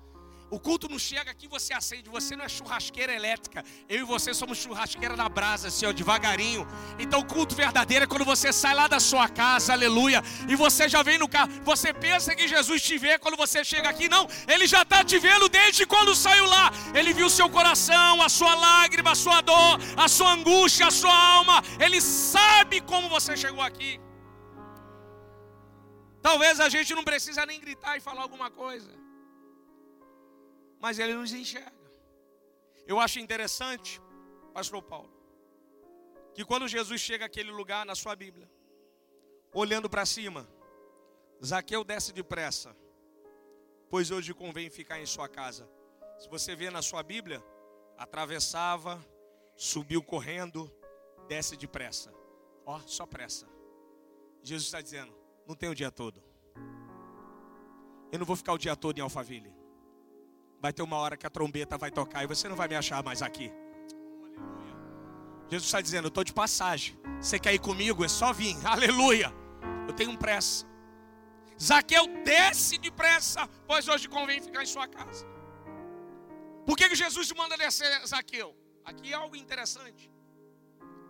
O 0.51 0.59
culto 0.59 0.89
não 0.89 0.99
chega 0.99 1.31
aqui, 1.31 1.47
você 1.47 1.73
acende. 1.73 2.09
Você 2.09 2.35
não 2.35 2.43
é 2.43 2.49
churrasqueira 2.49 3.13
elétrica. 3.13 3.63
Eu 3.87 3.99
e 3.99 4.03
você 4.03 4.33
somos 4.33 4.57
churrasqueira 4.57 5.15
na 5.15 5.29
brasa, 5.29 5.69
assim, 5.69 5.85
ó, 5.85 5.93
devagarinho. 5.93 6.67
Então, 6.99 7.21
o 7.21 7.25
culto 7.25 7.55
verdadeiro 7.55 8.03
é 8.03 8.07
quando 8.07 8.25
você 8.25 8.51
sai 8.51 8.75
lá 8.75 8.85
da 8.85 8.99
sua 8.99 9.29
casa, 9.29 9.71
aleluia. 9.71 10.21
E 10.49 10.55
você 10.57 10.89
já 10.89 11.01
vem 11.03 11.17
no 11.17 11.29
carro. 11.29 11.49
Você 11.63 11.93
pensa 11.93 12.35
que 12.35 12.49
Jesus 12.49 12.81
te 12.81 12.97
vê 12.97 13.17
quando 13.17 13.37
você 13.37 13.63
chega 13.63 13.87
aqui. 13.87 14.09
Não, 14.09 14.27
ele 14.45 14.67
já 14.67 14.81
está 14.81 15.05
te 15.05 15.17
vendo 15.17 15.47
desde 15.47 15.85
quando 15.85 16.13
saiu 16.13 16.45
lá. 16.45 16.69
Ele 16.93 17.13
viu 17.13 17.29
seu 17.29 17.49
coração, 17.49 18.21
a 18.21 18.27
sua 18.27 18.53
lágrima, 18.53 19.11
a 19.11 19.15
sua 19.15 19.39
dor, 19.39 19.79
a 19.95 20.09
sua 20.09 20.33
angústia, 20.33 20.87
a 20.87 20.91
sua 20.91 21.15
alma. 21.15 21.63
Ele 21.79 22.01
sabe 22.01 22.81
como 22.81 23.07
você 23.07 23.37
chegou 23.37 23.61
aqui. 23.61 24.01
Talvez 26.21 26.59
a 26.59 26.67
gente 26.67 26.93
não 26.93 27.05
precisa 27.05 27.45
nem 27.45 27.57
gritar 27.57 27.95
e 27.95 28.01
falar 28.01 28.23
alguma 28.23 28.51
coisa 28.51 29.00
mas 30.81 30.97
ele 30.97 31.13
nos 31.13 31.31
enxerga. 31.31 31.71
Eu 32.87 32.99
acho 32.99 33.19
interessante, 33.19 34.01
Pastor 34.51 34.81
Paulo, 34.81 35.13
que 36.33 36.43
quando 36.43 36.67
Jesus 36.67 36.99
chega 36.99 37.25
àquele 37.25 37.51
lugar 37.51 37.85
na 37.85 37.93
sua 37.93 38.15
Bíblia, 38.15 38.49
olhando 39.53 39.89
para 39.89 40.05
cima, 40.05 40.49
Zaqueu 41.45 41.83
desce 41.83 42.11
depressa, 42.11 42.75
pois 43.89 44.09
hoje 44.09 44.33
convém 44.33 44.69
ficar 44.69 44.99
em 44.99 45.05
sua 45.05 45.29
casa. 45.29 45.69
Se 46.17 46.27
você 46.27 46.55
vê 46.55 46.69
na 46.69 46.81
sua 46.81 47.03
Bíblia, 47.03 47.43
atravessava, 47.97 49.03
subiu 49.55 50.01
correndo, 50.01 50.71
desce 51.27 51.55
depressa. 51.55 52.11
Ó, 52.65 52.79
só 52.79 53.05
pressa. 53.05 53.47
Jesus 54.41 54.65
está 54.65 54.81
dizendo: 54.81 55.13
não 55.47 55.55
tem 55.55 55.69
o 55.69 55.75
dia 55.75 55.91
todo. 55.91 56.23
Eu 58.11 58.19
não 58.19 58.25
vou 58.25 58.35
ficar 58.35 58.53
o 58.53 58.57
dia 58.57 58.75
todo 58.75 58.97
em 58.97 59.01
Alphaville. 59.01 59.60
Vai 60.61 60.71
ter 60.71 60.83
uma 60.83 60.97
hora 60.97 61.17
que 61.17 61.25
a 61.25 61.29
trombeta 61.29 61.77
vai 61.77 61.89
tocar 61.89 62.23
e 62.23 62.27
você 62.27 62.47
não 62.47 62.55
vai 62.55 62.67
me 62.67 62.75
achar 62.75 63.03
mais 63.03 63.21
aqui. 63.21 63.51
Jesus 65.49 65.65
está 65.65 65.81
dizendo: 65.81 66.05
Eu 66.05 66.09
estou 66.09 66.23
de 66.23 66.33
passagem. 66.33 66.97
Você 67.19 67.39
quer 67.39 67.53
ir 67.53 67.59
comigo? 67.59 68.05
É 68.05 68.07
só 68.07 68.31
vir. 68.31 68.55
Aleluia. 68.65 69.33
Eu 69.87 69.93
tenho 69.93 70.17
pressa. 70.17 70.65
Zaqueu 71.61 72.05
desce 72.23 72.77
depressa, 72.77 73.47
pois 73.67 73.87
hoje 73.87 74.07
convém 74.07 74.41
ficar 74.41 74.63
em 74.63 74.65
sua 74.65 74.87
casa. 74.87 75.25
Por 76.65 76.75
que, 76.77 76.89
que 76.89 76.95
Jesus 76.95 77.31
manda 77.33 77.57
descer 77.57 77.91
Zaqueu? 78.07 78.55
Aqui 78.85 79.11
é 79.11 79.15
algo 79.15 79.35
interessante. 79.35 80.11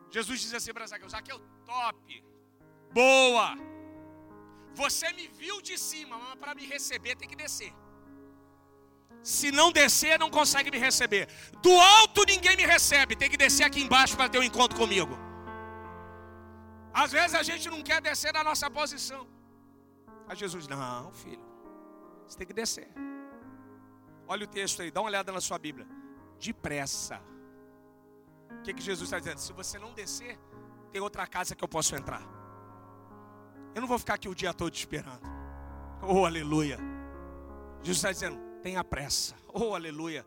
Jesus 0.10 0.42
diz 0.42 0.54
assim 0.54 0.74
para 0.74 0.88
Zaqueu: 0.88 1.10
Zaqueu, 1.10 1.40
top, 1.66 2.24
boa. 2.94 3.56
Você 4.74 5.12
me 5.14 5.28
viu 5.28 5.62
de 5.62 5.78
cima, 5.78 6.18
mas 6.18 6.36
para 6.36 6.56
me 6.56 6.66
receber 6.66 7.16
tem 7.16 7.28
que 7.28 7.36
descer. 7.36 7.74
Se 9.24 9.52
não 9.52 9.72
descer, 9.72 10.18
não 10.18 10.30
consegue 10.30 10.72
me 10.72 10.78
receber. 10.78 11.28
Do 11.62 11.72
alto 11.72 12.24
ninguém 12.26 12.56
me 12.58 12.66
recebe. 12.66 13.16
Tem 13.16 13.30
que 13.30 13.38
descer 13.38 13.64
aqui 13.64 13.82
embaixo 13.82 14.16
para 14.16 14.30
ter 14.30 14.40
um 14.40 14.44
encontro 14.44 14.78
comigo. 14.78 15.18
Às 16.94 17.12
vezes 17.12 17.36
a 17.36 17.44
gente 17.44 17.70
não 17.70 17.82
quer 17.82 18.02
descer 18.02 18.34
da 18.34 18.44
nossa 18.44 18.70
posição. 18.70 19.28
A 20.28 20.34
Jesus, 20.34 20.68
não, 20.68 21.12
filho. 21.12 21.46
Você 22.28 22.38
tem 22.38 22.48
que 22.48 22.54
descer. 22.54 22.90
Olha 24.28 24.46
o 24.46 24.48
texto 24.48 24.82
aí, 24.82 24.90
dá 24.90 25.02
uma 25.02 25.08
olhada 25.08 25.32
na 25.32 25.42
sua 25.42 25.60
Bíblia. 25.60 25.88
Depressa. 26.40 27.22
O 28.50 28.62
que, 28.64 28.74
que 28.74 28.82
Jesus 28.82 29.08
está 29.08 29.20
dizendo? 29.20 29.40
Se 29.40 29.54
você 29.54 29.78
não 29.78 29.94
descer, 29.94 30.40
tem 30.92 31.02
outra 31.02 31.28
casa 31.28 31.56
que 31.56 31.64
eu 31.64 31.68
posso 31.68 31.96
entrar. 31.96 32.22
Eu 33.74 33.82
não 33.82 33.88
vou 33.88 34.00
ficar 34.00 34.16
aqui 34.16 34.28
o 34.28 34.36
dia 34.36 34.54
todo 34.54 34.74
esperando. 34.74 35.22
Oh, 36.02 36.26
aleluia. 36.26 36.78
Jesus 37.82 37.98
está 37.98 38.12
dizendo: 38.12 38.51
tenha 38.62 38.84
pressa. 38.84 39.36
Oh, 39.54 39.76
aleluia. 39.76 40.26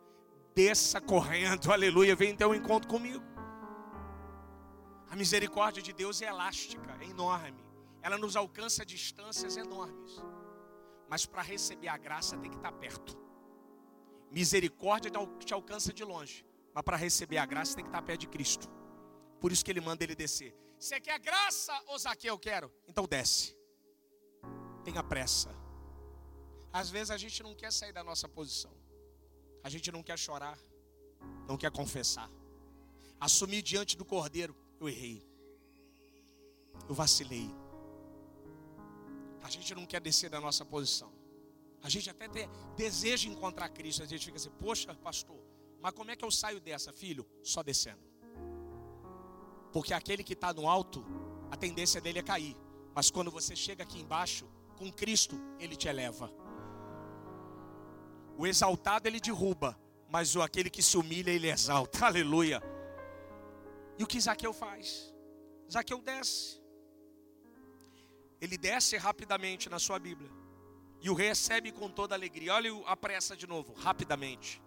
Desça 0.55 1.01
correndo, 1.01 1.73
aleluia. 1.73 2.15
Vem 2.15 2.37
ter 2.37 2.45
um 2.45 2.55
encontro 2.55 2.89
comigo. 2.89 3.25
A 5.11 5.17
misericórdia 5.17 5.83
de 5.83 5.93
Deus 5.93 6.21
é 6.21 6.27
elástica, 6.27 6.97
é 7.01 7.05
enorme. 7.05 7.65
Ela 8.03 8.19
nos 8.19 8.37
alcança 8.37 8.85
distâncias 8.85 9.57
enormes. 9.57 10.23
Mas 11.09 11.25
para 11.25 11.43
receber 11.43 11.89
a 11.89 11.97
graça 11.97 12.37
tem 12.37 12.51
que 12.51 12.57
estar 12.57 12.73
perto. 12.73 13.17
Misericórdia 14.31 15.11
te 15.45 15.55
alcança 15.55 15.93
de 15.93 16.05
longe. 16.05 16.45
Mas 16.75 16.83
para 16.83 16.97
receber 16.97 17.39
a 17.39 17.47
graça 17.47 17.77
tem 17.77 17.85
que 17.85 17.89
estar 17.89 18.03
perto 18.03 18.21
de 18.23 18.29
Cristo. 18.29 18.69
Por 19.41 19.53
isso 19.53 19.65
que 19.65 19.71
ele 19.71 19.81
manda 19.81 20.03
ele 20.03 20.15
descer. 20.15 20.57
Você 20.79 21.01
quer 21.01 21.19
graça, 21.19 21.73
ô? 21.87 21.97
Eu 22.23 22.39
quero. 22.39 22.73
Então 22.89 23.07
desce. 23.07 23.57
Tenha 24.83 25.03
pressa. 25.03 25.64
Às 26.81 26.91
vezes 26.91 27.13
a 27.13 27.17
gente 27.17 27.41
não 27.41 27.55
quer 27.55 27.73
sair 27.73 27.93
da 27.93 28.03
nossa 28.03 28.29
posição. 28.29 28.73
A 29.63 29.69
gente 29.69 29.93
não 29.93 30.03
quer 30.03 30.19
chorar, 30.19 30.59
não 31.47 31.57
quer 31.57 31.71
confessar. 31.71 32.29
Assumir 33.21 33.63
diante 33.63 33.97
do 33.97 34.05
cordeiro, 34.05 34.57
eu 34.81 34.89
errei. 34.89 35.25
Eu 36.89 36.95
vacilei. 37.03 37.49
A 39.41 39.49
gente 39.49 39.73
não 39.73 39.87
quer 39.87 40.01
descer 40.01 40.29
da 40.29 40.41
nossa 40.41 40.65
posição. 40.65 41.13
A 41.81 41.89
gente 41.89 42.11
até 42.11 42.27
deseja 42.77 43.29
encontrar 43.29 43.69
Cristo. 43.69 44.03
A 44.03 44.07
gente 44.07 44.25
fica 44.25 44.37
assim, 44.37 44.51
poxa, 44.59 44.93
pastor, 44.97 45.41
mas 45.81 45.93
como 45.93 46.11
é 46.11 46.17
que 46.17 46.25
eu 46.25 46.31
saio 46.33 46.61
dessa, 46.61 46.93
filho? 46.93 47.25
Só 47.45 47.63
descendo. 47.63 48.03
Porque 49.73 49.95
aquele 49.95 50.25
que 50.25 50.33
está 50.33 50.53
no 50.53 50.69
alto, 50.69 51.05
a 51.53 51.57
tendência 51.57 52.01
dele 52.01 52.19
é 52.19 52.23
cair. 52.23 52.57
Mas 52.93 53.13
quando 53.13 53.31
você 53.31 53.55
chega 53.55 53.85
aqui 53.85 54.01
embaixo, 54.01 54.45
com 54.77 54.91
Cristo, 54.91 55.41
ele 55.61 55.77
te 55.77 55.87
eleva. 55.87 56.44
O 58.37 58.47
exaltado 58.47 59.09
ele 59.09 59.21
derruba, 59.21 59.79
mas 60.09 60.35
o 60.35 60.43
aquele 60.43 60.71
que 60.71 60.83
se 60.83 60.97
humilha 60.97 61.31
ele 61.31 61.51
exalta. 61.51 62.07
Aleluia. 62.07 62.63
E 63.99 64.03
o 64.03 64.07
que 64.07 64.21
Zaqueu 64.21 64.53
faz? 64.53 65.15
Zaqueu 65.71 66.01
desce. 66.01 66.61
Ele 68.41 68.59
desce 68.59 68.97
rapidamente 68.97 69.69
na 69.69 69.79
sua 69.79 69.99
Bíblia. 69.99 70.31
E 71.01 71.11
o 71.11 71.15
recebe 71.15 71.71
com 71.71 71.89
toda 71.89 72.15
alegria. 72.15 72.55
Olha 72.55 72.71
a 72.87 72.97
pressa 72.97 73.37
de 73.37 73.47
novo, 73.47 73.73
rapidamente. 73.75 74.61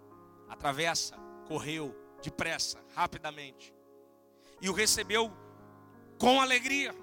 Atravessa, 0.47 1.15
correu, 1.47 1.95
depressa, 2.21 2.83
rapidamente. 2.95 3.73
E 4.61 4.69
o 4.69 4.73
recebeu 4.73 5.31
com 6.17 6.41
alegria. 6.41 6.95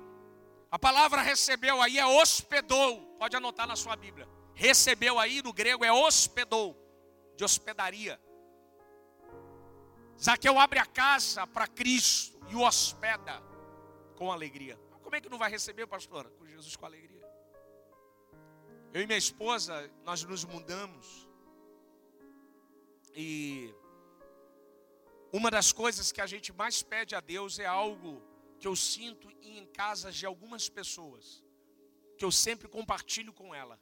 A 0.70 0.78
palavra 0.78 1.22
recebeu 1.22 1.80
aí 1.80 1.98
é 1.98 2.06
hospedou. 2.06 3.00
Pode 3.18 3.36
anotar 3.36 3.66
na 3.66 3.76
sua 3.76 3.94
Bíblia. 3.96 4.28
Recebeu 4.54 5.18
aí 5.18 5.42
no 5.42 5.52
grego 5.52 5.84
é 5.84 5.92
hospedou, 5.92 6.76
de 7.36 7.44
hospedaria. 7.44 8.20
Zaqueu 10.20 10.58
abre 10.58 10.78
a 10.78 10.86
casa 10.86 11.46
para 11.46 11.66
Cristo 11.66 12.38
e 12.48 12.54
o 12.54 12.62
hospeda 12.62 13.42
com 14.16 14.30
alegria. 14.30 14.78
Como 15.02 15.14
é 15.14 15.20
que 15.20 15.28
não 15.28 15.38
vai 15.38 15.50
receber, 15.50 15.86
pastora? 15.86 16.30
Com 16.30 16.46
Jesus 16.46 16.76
com 16.76 16.86
alegria. 16.86 17.14
Eu 18.92 19.02
e 19.02 19.06
minha 19.06 19.18
esposa, 19.18 19.90
nós 20.04 20.22
nos 20.22 20.44
mudamos. 20.44 21.28
E 23.14 23.74
uma 25.32 25.50
das 25.50 25.72
coisas 25.72 26.12
que 26.12 26.20
a 26.20 26.26
gente 26.26 26.52
mais 26.52 26.80
pede 26.80 27.14
a 27.16 27.20
Deus 27.20 27.58
é 27.58 27.66
algo 27.66 28.22
que 28.60 28.68
eu 28.68 28.76
sinto 28.76 29.28
em 29.42 29.66
casas 29.66 30.14
de 30.14 30.24
algumas 30.24 30.68
pessoas, 30.68 31.44
que 32.16 32.24
eu 32.24 32.30
sempre 32.30 32.68
compartilho 32.68 33.32
com 33.32 33.52
ela. 33.52 33.78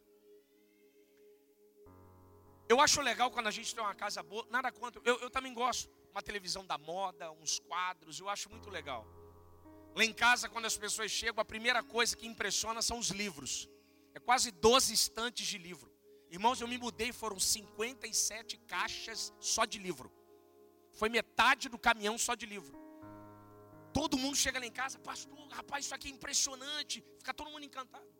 Eu 2.72 2.80
acho 2.80 3.02
legal 3.02 3.30
quando 3.30 3.48
a 3.48 3.50
gente 3.56 3.74
tem 3.74 3.84
uma 3.84 3.94
casa 3.94 4.22
boa, 4.22 4.46
nada 4.48 4.72
contra. 4.72 4.98
Eu, 5.04 5.16
eu 5.24 5.28
também 5.28 5.52
gosto. 5.52 5.90
uma 6.10 6.22
televisão 6.22 6.64
da 6.64 6.78
moda, 6.78 7.30
uns 7.32 7.58
quadros, 7.58 8.18
eu 8.18 8.30
acho 8.34 8.48
muito 8.48 8.70
legal. 8.70 9.06
Lá 9.94 10.04
em 10.10 10.14
casa, 10.24 10.48
quando 10.48 10.64
as 10.64 10.76
pessoas 10.84 11.10
chegam, 11.10 11.42
a 11.42 11.44
primeira 11.44 11.82
coisa 11.82 12.16
que 12.16 12.26
impressiona 12.26 12.80
são 12.80 12.98
os 12.98 13.08
livros. 13.08 13.68
É 14.14 14.18
quase 14.28 14.50
12 14.50 14.94
estantes 14.94 15.46
de 15.46 15.58
livro. 15.58 15.92
Irmãos, 16.30 16.62
eu 16.62 16.68
me 16.72 16.78
mudei, 16.78 17.12
foram 17.12 17.38
57 17.38 18.56
caixas 18.74 19.34
só 19.38 19.66
de 19.66 19.78
livro. 19.78 20.10
Foi 20.92 21.10
metade 21.10 21.68
do 21.68 21.78
caminhão 21.78 22.16
só 22.16 22.34
de 22.34 22.46
livro. 22.46 22.74
Todo 23.92 24.16
mundo 24.16 24.34
chega 24.34 24.58
lá 24.58 24.64
em 24.64 24.72
casa, 24.72 24.98
pastor, 24.98 25.46
rapaz, 25.48 25.84
isso 25.84 25.94
aqui 25.94 26.08
é 26.08 26.10
impressionante. 26.10 27.04
Fica 27.18 27.34
todo 27.34 27.50
mundo 27.50 27.66
encantado. 27.66 28.10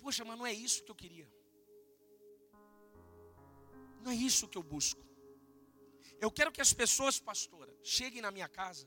Poxa, 0.00 0.24
mas 0.24 0.36
não 0.36 0.44
é 0.44 0.52
isso 0.52 0.82
que 0.82 0.90
eu 0.90 0.96
queria. 0.96 1.35
Não 4.06 4.12
é 4.12 4.14
isso 4.14 4.46
que 4.46 4.56
eu 4.56 4.62
busco. 4.62 5.04
Eu 6.20 6.30
quero 6.30 6.52
que 6.52 6.60
as 6.60 6.72
pessoas, 6.72 7.18
pastora, 7.18 7.74
cheguem 7.82 8.22
na 8.22 8.30
minha 8.30 8.48
casa 8.48 8.86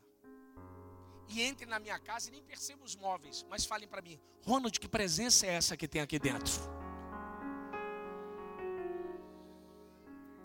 e 1.28 1.44
entrem 1.44 1.68
na 1.68 1.78
minha 1.78 2.00
casa 2.00 2.30
e 2.30 2.32
nem 2.32 2.42
percebam 2.42 2.86
os 2.86 2.96
móveis, 2.96 3.46
mas 3.50 3.66
falem 3.66 3.86
para 3.86 4.02
mim: 4.02 4.18
Ronald, 4.46 4.80
que 4.80 4.88
presença 4.88 5.46
é 5.46 5.50
essa 5.50 5.76
que 5.76 5.90
tem 5.90 6.02
aqui 6.02 6.18
dentro? 6.18 6.54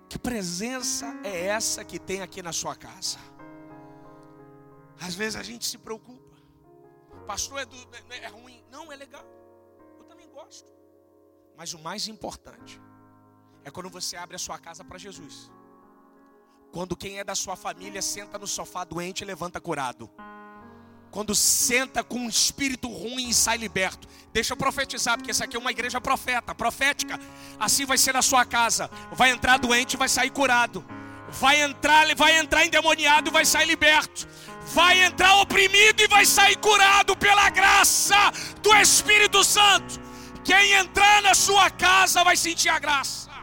Que 0.09 0.19
presença 0.19 1.07
é 1.23 1.47
essa 1.47 1.85
que 1.85 2.01
tem 2.01 2.21
aqui 2.21 2.43
na 2.43 2.53
sua 2.53 2.75
casa? 2.75 3.21
Às 5.01 5.15
vezes 5.15 5.37
a 5.37 5.45
gente 5.45 5.65
se 5.67 5.79
preocupa. 5.79 6.37
Pastor, 7.29 7.61
é, 7.61 7.65
do, 7.65 7.77
é 8.11 8.27
ruim. 8.27 8.65
Não, 8.73 8.93
é 8.93 8.97
legal. 8.97 9.25
Eu 9.99 10.05
também 10.05 10.29
gosto. 10.31 10.69
Mas 11.57 11.75
o 11.75 11.79
mais 11.79 12.09
importante 12.09 12.81
é 13.65 13.71
quando 13.71 13.89
você 13.89 14.17
abre 14.17 14.37
a 14.37 14.39
sua 14.39 14.59
casa 14.59 14.85
para 14.85 14.99
Jesus. 14.99 15.51
Quando 16.71 16.97
quem 16.97 17.19
é 17.19 17.25
da 17.25 17.35
sua 17.35 17.57
família 17.57 18.03
senta 18.03 18.39
no 18.39 18.47
sofá 18.47 18.85
doente 18.85 19.23
e 19.23 19.25
levanta 19.25 19.61
curado. 19.61 20.11
Quando 21.11 21.33
senta 21.35 22.03
com 22.03 22.19
um 22.19 22.29
espírito 22.29 22.89
ruim 22.89 23.29
e 23.29 23.35
sai 23.35 23.57
liberto. 23.57 24.09
Deixa 24.33 24.53
eu 24.53 24.57
profetizar, 24.57 25.17
porque 25.17 25.31
essa 25.31 25.45
aqui 25.45 25.57
é 25.57 25.61
uma 25.61 25.71
igreja 25.71 26.01
profeta, 26.01 26.53
profética. 26.53 27.19
Assim 27.59 27.87
vai 27.87 27.97
ser 27.97 28.13
na 28.13 28.23
sua 28.23 28.45
casa. 28.45 28.91
Vai 29.13 29.31
entrar 29.31 29.57
doente 29.59 29.95
e 29.95 29.97
vai 29.97 30.09
sair 30.09 30.31
curado. 30.31 30.85
Vai 31.29 31.63
entrar, 31.63 32.13
vai 32.17 32.37
entrar 32.37 32.67
endemoniado 32.67 33.31
e 33.31 33.33
vai 33.33 33.45
sair 33.45 33.67
liberto. 33.67 34.27
Vai 34.75 35.05
entrar 35.05 35.37
oprimido 35.37 36.01
e 36.03 36.09
vai 36.09 36.27
sair 36.27 36.57
curado 36.57 37.17
pela 37.17 37.49
graça 37.51 38.33
do 38.61 38.75
Espírito 38.75 39.45
Santo. 39.45 40.01
Quem 40.43 40.73
entrar 40.73 41.23
na 41.23 41.35
sua 41.35 41.71
casa 41.71 42.25
vai 42.25 42.37
sentir 42.37 42.69
a 42.69 42.79
graça. 42.81 43.34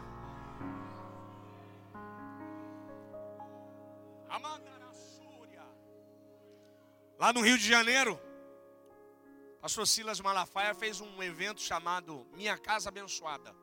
Lá 7.21 7.31
no 7.31 7.41
Rio 7.41 7.55
de 7.55 7.67
Janeiro, 7.67 8.19
pastor 9.61 9.85
Silas 9.85 10.19
Malafaia 10.19 10.73
fez 10.73 10.99
um 11.01 11.21
evento 11.21 11.61
chamado 11.61 12.25
Minha 12.33 12.57
Casa 12.57 12.89
Abençoada. 12.89 13.55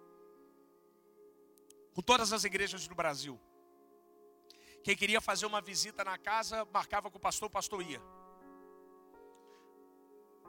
Com 1.93 2.01
todas 2.01 2.33
as 2.33 2.45
igrejas 2.45 2.87
do 2.87 2.95
Brasil. 2.95 3.37
Quem 4.85 4.97
queria 4.97 5.21
fazer 5.21 5.45
uma 5.45 5.61
visita 5.61 6.05
na 6.05 6.17
casa, 6.17 6.65
marcava 6.73 7.11
com 7.11 7.19
o 7.19 7.21
pastor, 7.21 7.49
o 7.49 7.51
pastor 7.51 7.83
ia. 7.83 8.01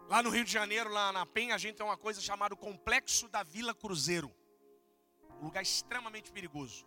Lá 0.08 0.22
no 0.22 0.30
Rio 0.30 0.46
de 0.46 0.52
Janeiro, 0.52 0.92
lá 0.92 1.12
na 1.12 1.26
Penha, 1.26 1.56
a 1.56 1.58
gente 1.58 1.78
tem 1.78 1.86
uma 1.88 1.98
coisa 1.98 2.22
chamada 2.22 2.56
Complexo 2.56 3.28
da 3.28 3.42
Vila 3.42 3.74
Cruzeiro. 3.74 4.32
Um 5.42 5.46
lugar 5.46 5.64
extremamente 5.64 6.32
perigoso. 6.32 6.86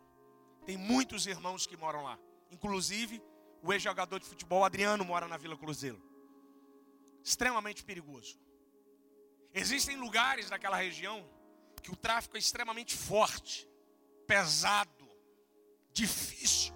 Tem 0.64 0.76
muitos 0.76 1.26
irmãos 1.26 1.66
que 1.66 1.76
moram 1.76 2.04
lá. 2.04 2.16
Inclusive, 2.48 3.20
o 3.60 3.72
ex-jogador 3.72 4.20
de 4.20 4.26
futebol 4.26 4.64
Adriano 4.64 5.04
mora 5.04 5.26
na 5.26 5.36
Vila 5.36 5.56
Cruzeiro 5.56 6.11
extremamente 7.24 7.84
perigoso. 7.84 8.38
Existem 9.54 9.96
lugares 9.96 10.50
naquela 10.50 10.76
região 10.76 11.28
que 11.82 11.90
o 11.90 11.96
tráfico 11.96 12.36
é 12.36 12.38
extremamente 12.38 12.96
forte, 12.96 13.68
pesado, 14.26 15.08
difícil. 15.92 16.74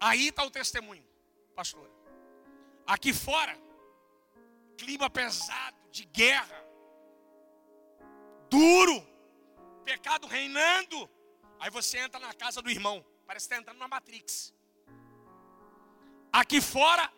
Aí 0.00 0.28
está 0.28 0.44
o 0.44 0.50
testemunho, 0.50 1.04
pastor. 1.54 1.90
Aqui 2.86 3.12
fora, 3.12 3.58
clima 4.76 5.08
pesado, 5.10 5.76
de 5.90 6.04
guerra, 6.04 6.64
duro, 8.50 9.06
pecado 9.84 10.26
reinando. 10.26 11.08
Aí 11.58 11.70
você 11.70 11.98
entra 11.98 12.20
na 12.20 12.32
casa 12.34 12.60
do 12.60 12.70
irmão, 12.70 13.04
parece 13.26 13.48
que 13.48 13.54
está 13.54 13.60
entrando 13.62 13.78
na 13.78 13.88
Matrix. 13.88 14.54
Aqui 16.32 16.60
fora, 16.60 17.12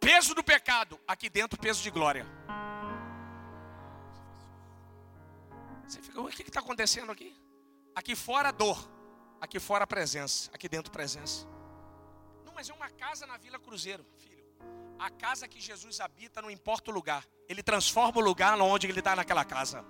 peso 0.00 0.34
do 0.34 0.42
pecado, 0.42 0.98
aqui 1.06 1.28
dentro 1.28 1.58
peso 1.58 1.82
de 1.82 1.90
glória. 1.90 2.26
Você 5.86 6.02
fica, 6.02 6.20
o 6.20 6.28
que 6.28 6.42
está 6.42 6.60
acontecendo 6.60 7.10
aqui? 7.10 7.34
Aqui 7.94 8.14
fora 8.14 8.50
dor, 8.50 8.78
aqui 9.40 9.58
fora 9.58 9.86
presença, 9.86 10.50
aqui 10.52 10.68
dentro 10.68 10.92
presença. 10.92 11.46
Não, 12.44 12.52
mas 12.54 12.68
é 12.68 12.74
uma 12.74 12.90
casa 12.90 13.26
na 13.26 13.36
Vila 13.36 13.58
Cruzeiro, 13.58 14.04
filho. 14.18 14.44
A 14.98 15.10
casa 15.10 15.46
que 15.46 15.60
Jesus 15.60 16.00
habita 16.00 16.42
não 16.42 16.50
importa 16.50 16.90
o 16.90 16.94
lugar, 16.94 17.24
ele 17.48 17.62
transforma 17.62 18.20
o 18.20 18.24
lugar 18.24 18.60
onde 18.60 18.86
ele 18.86 18.98
está 18.98 19.16
naquela 19.16 19.44
casa. 19.44 19.84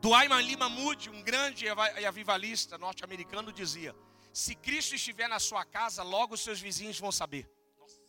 Do 0.00 0.14
Ayman 0.14 0.42
Lima 0.42 0.68
Moody, 0.68 1.10
um 1.10 1.22
grande 1.22 1.66
avivalista 2.06 2.76
norte-americano, 2.78 3.52
dizia: 3.52 3.94
se 4.42 4.54
Cristo 4.54 4.94
estiver 4.94 5.28
na 5.28 5.40
sua 5.40 5.64
casa, 5.64 6.04
logo 6.04 6.34
os 6.34 6.40
seus 6.46 6.60
vizinhos 6.60 7.00
vão 7.04 7.10
saber. 7.10 7.44
Nossa. 7.76 8.00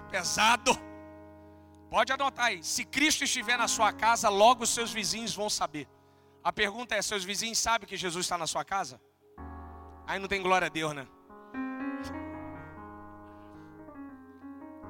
É 0.00 0.02
pesado. 0.10 0.72
Pode 1.90 2.10
anotar 2.10 2.46
aí. 2.46 2.64
Se 2.64 2.86
Cristo 2.86 3.24
estiver 3.24 3.58
na 3.58 3.68
sua 3.68 3.92
casa, 3.92 4.30
logo 4.30 4.64
os 4.64 4.70
seus 4.70 4.90
vizinhos 4.90 5.34
vão 5.34 5.50
saber. 5.50 5.86
A 6.42 6.50
pergunta 6.50 6.94
é: 6.94 7.02
seus 7.02 7.22
vizinhos 7.22 7.58
sabem 7.58 7.86
que 7.86 7.98
Jesus 7.98 8.24
está 8.24 8.38
na 8.38 8.46
sua 8.46 8.64
casa? 8.64 8.98
Aí 10.06 10.18
não 10.18 10.26
tem 10.26 10.42
glória 10.42 10.68
a 10.68 10.70
Deus, 10.70 10.94
né? 10.94 11.06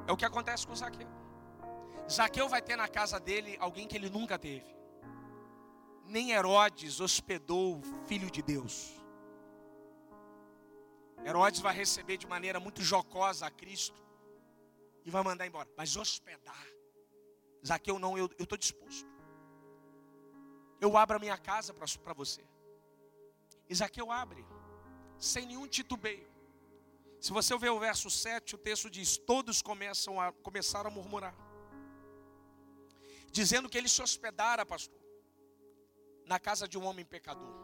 É 0.06 0.12
o 0.12 0.16
que 0.16 0.24
acontece 0.24 0.64
com 0.64 0.76
Zaqueu. 0.76 1.08
Zaqueu 2.08 2.48
vai 2.48 2.62
ter 2.62 2.76
na 2.76 2.86
casa 2.86 3.18
dele 3.18 3.56
alguém 3.58 3.88
que 3.88 3.96
ele 3.96 4.08
nunca 4.08 4.38
teve 4.38 4.80
nem 6.12 6.30
Herodes 6.30 7.00
hospedou 7.00 7.78
o 7.78 7.82
filho 8.06 8.30
de 8.30 8.42
Deus. 8.42 8.92
Herodes 11.24 11.60
vai 11.60 11.74
receber 11.74 12.16
de 12.18 12.26
maneira 12.26 12.60
muito 12.60 12.82
jocosa 12.82 13.46
a 13.46 13.50
Cristo 13.50 14.00
e 15.04 15.10
vai 15.10 15.22
mandar 15.22 15.46
embora. 15.46 15.68
Mas 15.76 15.96
hospedar, 15.96 16.66
Zaqueu 17.66 17.98
não, 17.98 18.18
eu 18.18 18.26
estou 18.38 18.58
disposto. 18.58 19.10
Eu 20.80 20.96
abro 20.96 21.16
a 21.16 21.20
minha 21.20 21.38
casa 21.38 21.72
para 21.72 22.12
você. 22.12 22.44
Zaqueu 23.72 24.12
abre, 24.12 24.44
sem 25.18 25.46
nenhum 25.46 25.66
titubeio. 25.66 26.30
Se 27.18 27.32
você 27.32 27.56
ver 27.56 27.70
o 27.70 27.80
verso 27.80 28.10
7, 28.10 28.56
o 28.56 28.58
texto 28.58 28.90
diz: 28.90 29.16
Todos 29.16 29.62
começam 29.62 30.20
a, 30.20 30.30
começaram 30.30 30.90
a 30.90 30.92
murmurar, 30.92 31.34
dizendo 33.30 33.68
que 33.68 33.78
ele 33.78 33.88
se 33.88 34.02
hospedara, 34.02 34.66
pastor 34.66 35.01
na 36.26 36.38
casa 36.38 36.66
de 36.68 36.78
um 36.78 36.84
homem 36.84 37.04
pecador. 37.04 37.54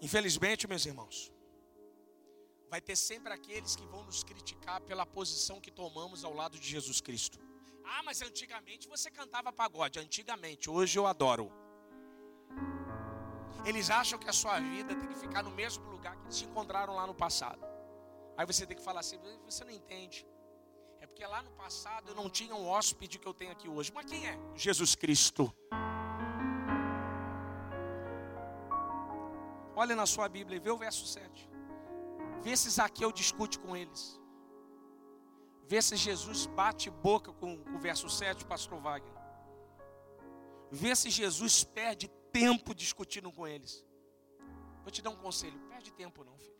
Infelizmente, 0.00 0.68
meus 0.68 0.84
irmãos, 0.84 1.32
vai 2.68 2.80
ter 2.80 2.96
sempre 2.96 3.32
aqueles 3.32 3.74
que 3.76 3.86
vão 3.86 4.04
nos 4.04 4.22
criticar 4.22 4.80
pela 4.80 5.06
posição 5.06 5.60
que 5.60 5.70
tomamos 5.70 6.24
ao 6.24 6.34
lado 6.34 6.58
de 6.58 6.68
Jesus 6.68 7.00
Cristo. 7.00 7.38
Ah, 7.84 8.02
mas 8.02 8.20
antigamente 8.22 8.88
você 8.88 9.10
cantava 9.10 9.52
pagode. 9.52 9.98
Antigamente, 9.98 10.70
hoje 10.70 10.98
eu 10.98 11.06
adoro. 11.06 11.50
Eles 13.64 13.88
acham 13.90 14.18
que 14.18 14.28
a 14.28 14.32
sua 14.32 14.58
vida 14.60 14.94
tem 14.94 15.08
que 15.08 15.18
ficar 15.18 15.42
no 15.42 15.50
mesmo 15.50 15.84
lugar 15.90 16.16
que 16.16 16.34
se 16.34 16.44
encontraram 16.44 16.94
lá 16.94 17.06
no 17.06 17.14
passado. 17.14 17.64
Aí 18.36 18.44
você 18.44 18.66
tem 18.66 18.76
que 18.76 18.82
falar 18.82 19.00
assim: 19.00 19.18
você 19.44 19.64
não 19.64 19.70
entende. 19.70 20.26
É 21.04 21.06
porque 21.06 21.26
lá 21.26 21.42
no 21.42 21.50
passado 21.50 22.08
eu 22.08 22.14
não 22.14 22.30
tinha 22.30 22.54
um 22.54 22.66
hóspede 22.66 23.18
que 23.18 23.28
eu 23.28 23.34
tenho 23.34 23.52
aqui 23.52 23.68
hoje. 23.68 23.92
Mas 23.94 24.06
quem 24.06 24.26
é? 24.26 24.38
Jesus 24.56 24.94
Cristo. 24.94 25.54
Olha 29.76 29.94
na 29.94 30.06
sua 30.06 30.30
Bíblia 30.30 30.56
e 30.56 30.58
vê 30.58 30.70
o 30.70 30.78
verso 30.78 31.06
7. 31.06 31.50
Vê 32.40 32.56
se 32.56 32.70
Zaqueu 32.70 33.12
discute 33.12 33.58
com 33.58 33.76
eles. 33.76 34.18
Vê 35.68 35.82
se 35.82 35.94
Jesus 35.94 36.46
bate 36.46 36.88
boca 36.88 37.34
com 37.34 37.52
o 37.74 37.78
verso 37.78 38.08
7, 38.08 38.46
pastor 38.46 38.80
Wagner. 38.80 39.12
Vê 40.70 40.96
se 40.96 41.10
Jesus 41.10 41.64
perde 41.64 42.08
tempo 42.32 42.74
discutindo 42.74 43.30
com 43.30 43.46
eles. 43.46 43.84
Vou 44.82 44.90
te 44.90 45.02
dar 45.02 45.10
um 45.10 45.16
conselho: 45.16 45.60
perde 45.68 45.92
tempo 45.92 46.24
não, 46.24 46.38
filho. 46.38 46.54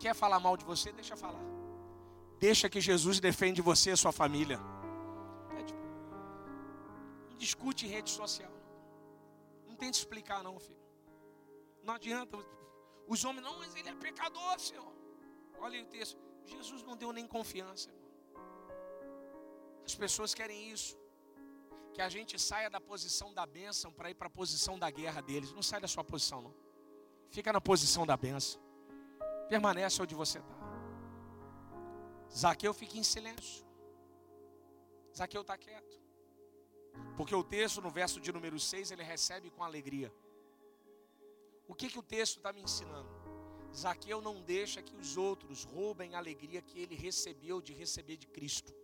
Quer 0.00 0.14
falar 0.14 0.40
mal 0.40 0.56
de 0.56 0.64
você? 0.64 0.90
Deixa 0.90 1.14
falar. 1.18 1.61
Deixa 2.46 2.68
que 2.68 2.80
Jesus 2.80 3.20
defende 3.20 3.62
você 3.70 3.90
e 3.90 3.92
a 3.92 3.96
sua 3.96 4.10
família. 4.20 4.58
Não 7.28 7.36
discute 7.44 7.86
em 7.86 7.90
rede 7.96 8.10
social. 8.10 8.50
Não 9.68 9.76
tente 9.82 9.96
explicar, 10.02 10.42
não, 10.42 10.58
filho. 10.58 10.84
Não 11.84 11.94
adianta. 11.94 12.36
Os 13.06 13.24
homens, 13.24 13.44
não, 13.48 13.54
mas 13.60 13.76
ele 13.76 13.88
é 13.88 13.94
pecador, 13.94 14.58
Senhor. 14.58 14.92
Olha 15.60 15.76
aí 15.78 15.84
o 15.84 15.86
texto. 15.86 16.18
Jesus 16.44 16.82
não 16.82 16.96
deu 16.96 17.12
nem 17.12 17.28
confiança, 17.28 17.90
irmão. 17.90 18.10
As 19.86 19.94
pessoas 19.94 20.34
querem 20.34 20.58
isso. 20.72 20.96
Que 21.94 22.02
a 22.02 22.08
gente 22.08 22.40
saia 22.40 22.68
da 22.68 22.80
posição 22.80 23.32
da 23.32 23.46
bênção 23.46 23.92
para 23.92 24.10
ir 24.10 24.16
para 24.16 24.26
a 24.26 24.36
posição 24.40 24.76
da 24.76 24.90
guerra 24.90 25.20
deles. 25.20 25.52
Não 25.52 25.62
sai 25.62 25.80
da 25.80 25.86
sua 25.86 26.02
posição, 26.02 26.42
não. 26.42 26.54
Fica 27.30 27.52
na 27.52 27.60
posição 27.60 28.04
da 28.04 28.16
bênção. 28.16 28.60
Permanece 29.48 30.02
onde 30.02 30.16
você 30.24 30.40
está. 30.40 30.61
Zaqueu 32.36 32.72
fica 32.72 32.98
em 32.98 33.02
silêncio. 33.02 33.64
Zaqueu 35.16 35.42
está 35.42 35.56
quieto. 35.56 36.00
Porque 37.16 37.34
o 37.34 37.44
texto, 37.44 37.80
no 37.80 37.90
verso 37.90 38.20
de 38.20 38.32
número 38.32 38.58
6, 38.58 38.90
ele 38.90 39.02
recebe 39.02 39.50
com 39.50 39.62
alegria. 39.62 40.12
O 41.68 41.74
que, 41.74 41.88
que 41.88 41.98
o 41.98 42.02
texto 42.02 42.38
está 42.38 42.52
me 42.52 42.62
ensinando? 42.62 43.08
Zaqueu 43.74 44.20
não 44.20 44.42
deixa 44.42 44.82
que 44.82 44.94
os 44.94 45.16
outros 45.16 45.64
roubem 45.64 46.14
a 46.14 46.18
alegria 46.18 46.60
que 46.60 46.78
ele 46.78 46.94
recebeu 46.94 47.60
de 47.60 47.72
receber 47.72 48.16
de 48.16 48.26
Cristo. 48.26 48.74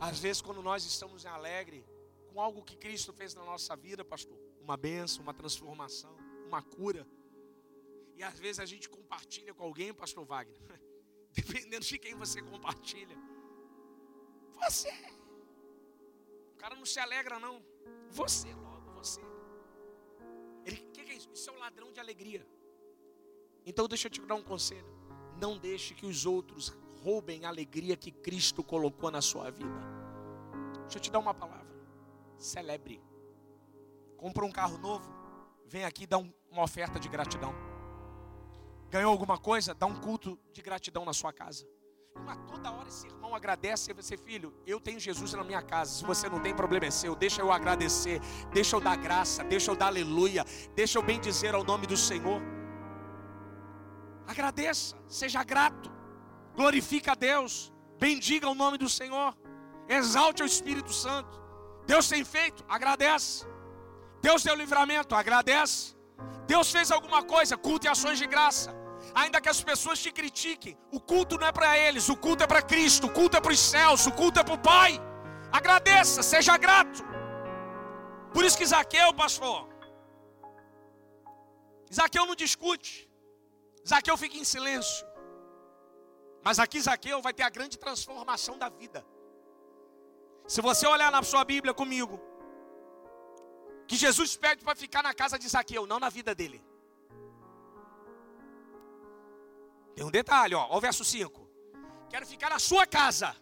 Às 0.00 0.18
vezes, 0.18 0.42
quando 0.42 0.62
nós 0.62 0.84
estamos 0.84 1.24
alegre 1.24 1.86
com 2.32 2.40
algo 2.40 2.64
que 2.64 2.76
Cristo 2.76 3.12
fez 3.12 3.34
na 3.34 3.44
nossa 3.44 3.74
vida, 3.76 4.04
pastor, 4.04 4.36
uma 4.60 4.76
benção, 4.76 5.22
uma 5.22 5.32
transformação, 5.32 6.14
uma 6.46 6.62
cura, 6.62 7.06
e 8.16 8.22
às 8.22 8.38
vezes 8.38 8.58
a 8.60 8.66
gente 8.66 8.88
compartilha 8.88 9.54
com 9.54 9.62
alguém, 9.62 9.94
pastor 9.94 10.24
Wagner, 10.24 10.58
dependendo 11.36 11.84
de 11.84 11.98
quem 11.98 12.14
você 12.14 12.40
compartilha, 12.40 13.16
você, 14.54 14.90
o 16.54 16.56
cara 16.56 16.74
não 16.74 16.86
se 16.86 16.98
alegra, 16.98 17.38
não, 17.38 17.62
você 18.10 18.52
logo, 18.54 18.90
você. 18.92 19.20
Ele, 20.64 20.80
o 20.88 20.90
que, 20.92 21.04
que 21.04 21.12
é 21.12 21.14
isso? 21.14 21.30
Isso 21.32 21.50
é 21.50 21.52
um 21.52 21.58
ladrão 21.58 21.92
de 21.92 22.00
alegria. 22.00 22.46
Então, 23.66 23.86
deixa 23.86 24.06
eu 24.06 24.10
te 24.10 24.20
dar 24.22 24.34
um 24.34 24.42
conselho: 24.42 24.88
não 25.38 25.58
deixe 25.58 25.94
que 25.94 26.06
os 26.06 26.24
outros 26.24 26.72
roubem 27.02 27.44
a 27.44 27.48
alegria 27.48 27.96
que 27.96 28.10
Cristo 28.10 28.64
colocou 28.64 29.10
na 29.10 29.20
sua 29.20 29.50
vida. 29.50 29.78
Deixa 30.82 30.98
eu 30.98 31.02
te 31.02 31.10
dar 31.10 31.18
uma 31.18 31.34
palavra. 31.34 31.66
Celebre. 32.38 33.02
Compra 34.16 34.44
um 34.44 34.50
carro 34.50 34.78
novo, 34.78 35.08
vem 35.66 35.84
aqui 35.84 36.08
um, 36.16 36.32
uma 36.50 36.62
oferta 36.62 36.98
de 36.98 37.08
gratidão. 37.08 37.75
Ganhou 38.90 39.10
alguma 39.10 39.38
coisa? 39.38 39.74
Dá 39.74 39.86
um 39.86 39.96
culto 40.00 40.38
de 40.52 40.62
gratidão 40.62 41.04
na 41.04 41.12
sua 41.12 41.32
casa. 41.32 41.66
Mas 42.24 42.38
toda 42.46 42.70
hora 42.70 42.88
esse 42.88 43.06
irmão 43.06 43.34
agradece 43.34 43.90
e 43.90 43.94
você, 43.94 44.16
filho, 44.16 44.54
eu 44.66 44.80
tenho 44.80 44.98
Jesus 44.98 45.32
na 45.34 45.44
minha 45.44 45.60
casa. 45.60 45.92
Se 45.92 46.04
você 46.04 46.28
não 46.28 46.40
tem 46.40 46.54
problema 46.54 46.86
é 46.86 46.90
seu, 46.90 47.14
deixa 47.14 47.42
eu 47.42 47.52
agradecer, 47.52 48.20
deixa 48.52 48.76
eu 48.76 48.80
dar 48.80 48.96
graça, 48.96 49.44
deixa 49.44 49.70
eu 49.70 49.76
dar 49.76 49.88
aleluia, 49.88 50.44
deixa 50.74 50.98
eu 50.98 51.02
bem 51.02 51.20
dizer 51.20 51.54
ao 51.54 51.62
nome 51.62 51.86
do 51.86 51.96
Senhor. 51.96 52.40
Agradeça, 54.26 54.96
seja 55.06 55.44
grato 55.44 55.96
glorifica 56.56 57.12
a 57.12 57.14
Deus, 57.14 57.72
bendiga 58.00 58.48
o 58.48 58.54
nome 58.54 58.78
do 58.78 58.88
Senhor, 58.88 59.36
exalte 59.88 60.42
o 60.42 60.46
Espírito 60.46 60.92
Santo. 60.92 61.40
Deus 61.86 62.08
tem 62.08 62.24
feito, 62.24 62.64
agradece. 62.68 63.46
Deus 64.20 64.42
deu 64.42 64.56
livramento, 64.56 65.14
agradece. 65.14 65.94
Deus 66.46 66.70
fez 66.70 66.90
alguma 66.90 67.22
coisa, 67.22 67.56
culto 67.56 67.86
e 67.86 67.88
ações 67.88 68.18
de 68.18 68.26
graça. 68.26 68.74
Ainda 69.14 69.40
que 69.40 69.48
as 69.48 69.62
pessoas 69.62 69.98
te 69.98 70.10
critiquem, 70.10 70.76
o 70.90 71.00
culto 71.00 71.38
não 71.38 71.46
é 71.46 71.52
para 71.52 71.78
eles, 71.78 72.08
o 72.08 72.16
culto 72.16 72.42
é 72.44 72.46
para 72.46 72.62
Cristo, 72.62 73.06
o 73.06 73.12
culto 73.12 73.36
é 73.36 73.40
para 73.40 73.52
os 73.52 73.60
céus, 73.60 74.06
o 74.06 74.12
culto 74.12 74.40
é 74.40 74.44
para 74.44 74.54
o 74.54 74.58
Pai. 74.58 75.00
Agradeça, 75.52 76.22
seja 76.22 76.56
grato. 76.56 77.02
Por 78.34 78.44
isso 78.44 78.58
que 78.58 78.66
Zaqueu, 78.66 79.14
pastor, 79.14 79.68
Zaqueu 81.92 82.26
não 82.26 82.34
discute, 82.34 83.08
Zaqueu 83.88 84.16
fica 84.16 84.36
em 84.36 84.44
silêncio. 84.44 85.06
Mas 86.42 86.58
aqui 86.58 86.80
Zaqueu 86.80 87.20
vai 87.22 87.32
ter 87.32 87.42
a 87.42 87.50
grande 87.50 87.76
transformação 87.78 88.58
da 88.58 88.68
vida. 88.68 89.04
Se 90.46 90.60
você 90.60 90.86
olhar 90.86 91.10
na 91.10 91.22
sua 91.22 91.44
Bíblia 91.44 91.74
comigo, 91.74 92.20
que 93.86 93.96
Jesus 93.96 94.36
pede 94.36 94.64
para 94.64 94.74
ficar 94.74 95.02
na 95.02 95.14
casa 95.14 95.38
de 95.38 95.48
Zaqueu, 95.48 95.86
não 95.86 96.00
na 96.00 96.08
vida 96.08 96.34
dele. 96.34 96.62
Tem 99.94 100.04
um 100.04 100.10
detalhe, 100.10 100.54
ó, 100.54 100.66
ó 100.68 100.76
o 100.76 100.80
verso 100.80 101.04
5. 101.04 101.48
Quero 102.10 102.26
ficar 102.26 102.50
na 102.50 102.58
sua 102.58 102.86
casa. 102.86 103.34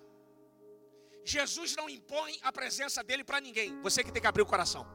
Jesus 1.25 1.75
não 1.75 1.89
impõe 1.89 2.39
a 2.43 2.53
presença 2.53 3.03
dele 3.03 3.25
para 3.25 3.41
ninguém. 3.41 3.81
Você 3.83 4.05
que 4.05 4.13
tem 4.13 4.21
que 4.21 4.29
abrir 4.29 4.43
o 4.43 4.47
coração. 4.47 4.87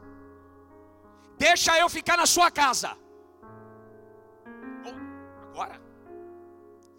Deixa 1.37 1.77
eu 1.77 1.89
ficar 1.89 2.17
na 2.17 2.25
sua 2.25 2.51
casa. 2.51 2.97
Agora, 5.49 5.81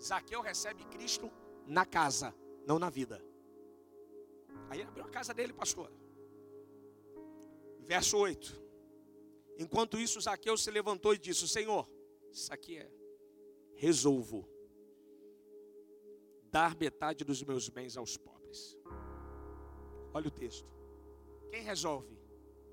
Zaqueu 0.02 0.40
recebe 0.40 0.84
Cristo 0.86 1.30
na 1.66 1.86
casa, 1.86 2.34
não 2.66 2.78
na 2.78 2.90
vida. 2.90 3.22
Aí 4.68 4.80
ele 4.80 4.88
abriu 4.88 5.04
a 5.04 5.08
casa 5.08 5.32
dele, 5.32 5.52
pastor. 5.52 5.90
Verso 7.86 8.16
8. 8.18 8.60
Enquanto 9.58 9.98
isso, 9.98 10.20
Zaqueu 10.20 10.56
se 10.56 10.70
levantou 10.70 11.14
e 11.14 11.18
disse: 11.18 11.46
Senhor, 11.48 11.88
isso 12.30 12.52
aqui 12.52 12.78
é, 12.78 12.90
resolvo 13.74 14.48
dar 16.50 16.74
metade 16.76 17.24
dos 17.24 17.42
meus 17.42 17.68
bens 17.68 17.96
aos 17.96 18.16
pobres. 18.16 18.76
Olha 20.12 20.28
o 20.28 20.30
texto. 20.30 20.68
Quem 21.50 21.62
resolve? 21.62 22.18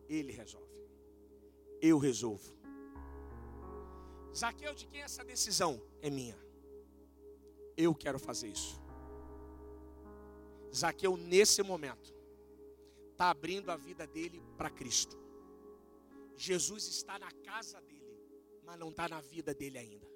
Ele 0.08 0.32
resolve. 0.32 0.68
Eu 1.82 1.98
resolvo. 1.98 2.58
Zaqueu, 4.36 4.74
de 4.74 4.88
quem 4.88 5.02
essa 5.02 5.24
decisão? 5.24 5.82
É 6.02 6.10
minha 6.10 6.48
eu 7.78 7.94
quero 7.94 8.18
fazer 8.18 8.48
isso. 8.48 8.82
Zaqueu, 10.76 11.16
nesse 11.16 11.62
momento, 11.62 12.14
está 13.18 13.32
abrindo 13.32 13.72
a 13.72 13.76
vida 13.76 14.06
dele 14.06 14.44
para 14.56 14.70
Cristo. 14.70 15.18
Jesus 16.36 16.88
está 16.88 17.18
na 17.18 17.32
casa 17.32 17.82
dele, 17.82 18.16
mas 18.64 18.78
não 18.78 18.90
está 18.90 19.10
na 19.10 19.20
vida 19.20 19.56
dele 19.56 19.80
ainda. 19.80 20.08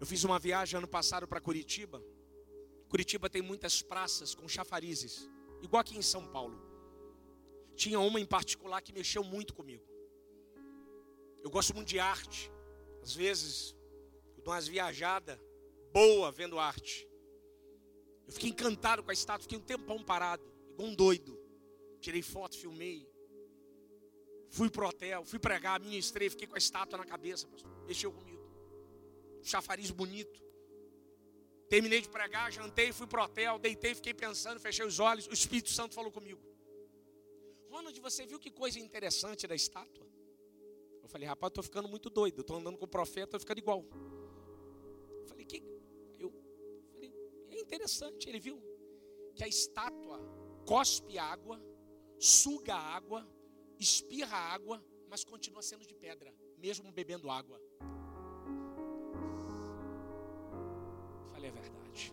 Eu 0.00 0.06
fiz 0.06 0.24
uma 0.24 0.40
viagem 0.40 0.76
ano 0.76 0.88
passado 0.88 1.28
para 1.28 1.40
Curitiba. 1.40 2.02
Curitiba 2.88 3.30
tem 3.30 3.40
muitas 3.40 3.80
praças 3.80 4.34
com 4.34 4.48
chafarizes, 4.48 5.30
igual 5.62 5.82
aqui 5.82 5.96
em 5.96 6.02
São 6.02 6.26
Paulo. 6.26 6.60
Tinha 7.76 8.00
uma 8.00 8.18
em 8.18 8.26
particular 8.26 8.82
que 8.82 8.92
mexeu 8.92 9.22
muito 9.22 9.54
comigo. 9.54 9.86
Eu 11.44 11.50
gosto 11.50 11.72
muito 11.76 11.88
de 11.88 12.00
arte. 12.00 12.50
Às 13.04 13.14
vezes, 13.14 13.76
eu 14.36 14.42
dou 14.42 14.52
umas 14.52 14.66
viajadas 14.66 15.38
boa 15.92 16.32
vendo 16.32 16.58
arte. 16.58 17.08
Eu 18.26 18.32
fiquei 18.32 18.50
encantado 18.50 19.00
com 19.04 19.10
a 19.10 19.14
estátua, 19.14 19.42
fiquei 19.42 19.58
um 19.58 19.62
tempão 19.62 20.02
parado, 20.02 20.53
igual 20.74 20.88
um 20.88 20.94
doido. 20.94 21.38
Tirei 22.00 22.22
foto, 22.22 22.56
filmei. 22.56 23.08
Fui 24.50 24.70
pro 24.70 24.86
hotel, 24.86 25.24
fui 25.24 25.38
pregar, 25.38 25.80
ministrei, 25.80 26.30
fiquei 26.30 26.46
com 26.46 26.54
a 26.54 26.58
estátua 26.58 26.98
na 26.98 27.04
cabeça, 27.04 27.48
pastor. 27.48 27.70
Mexeu 27.86 28.12
comigo. 28.12 28.44
Chafariz 29.42 29.90
bonito. 29.90 30.42
Terminei 31.68 32.00
de 32.00 32.08
pregar, 32.08 32.52
jantei, 32.52 32.92
fui 32.92 33.06
pro 33.06 33.22
hotel, 33.22 33.58
deitei, 33.58 33.94
fiquei 33.94 34.14
pensando, 34.14 34.60
fechei 34.60 34.84
os 34.84 35.00
olhos. 35.00 35.26
O 35.26 35.32
Espírito 35.32 35.70
Santo 35.70 35.94
falou 35.94 36.12
comigo. 36.12 36.40
Ronald, 37.68 37.98
você 38.00 38.26
viu 38.26 38.38
que 38.38 38.50
coisa 38.50 38.78
interessante 38.78 39.46
da 39.46 39.54
estátua? 39.54 40.06
Eu 41.02 41.08
falei, 41.08 41.26
rapaz, 41.26 41.50
eu 41.50 41.54
tô 41.54 41.62
ficando 41.62 41.88
muito 41.88 42.08
doido. 42.08 42.40
Eu 42.40 42.44
tô 42.44 42.54
andando 42.54 42.78
com 42.78 42.84
o 42.84 42.88
profeta, 42.88 43.32
tô 43.32 43.40
ficando 43.40 43.58
igual. 43.58 43.84
Eu 45.20 45.26
falei, 45.26 45.44
que 45.44 45.64
interessante, 47.74 48.28
ele 48.28 48.38
viu 48.38 48.62
que 49.34 49.42
a 49.42 49.48
estátua 49.48 50.20
cospe 50.64 51.18
água, 51.18 51.60
suga 52.18 52.74
água, 52.74 53.26
espirra 53.78 54.36
água, 54.36 54.82
mas 55.08 55.24
continua 55.24 55.62
sendo 55.62 55.86
de 55.86 55.94
pedra, 55.94 56.34
mesmo 56.58 56.90
bebendo 56.90 57.30
água. 57.30 57.60
Falei 61.32 61.50
a 61.50 61.52
verdade. 61.52 62.12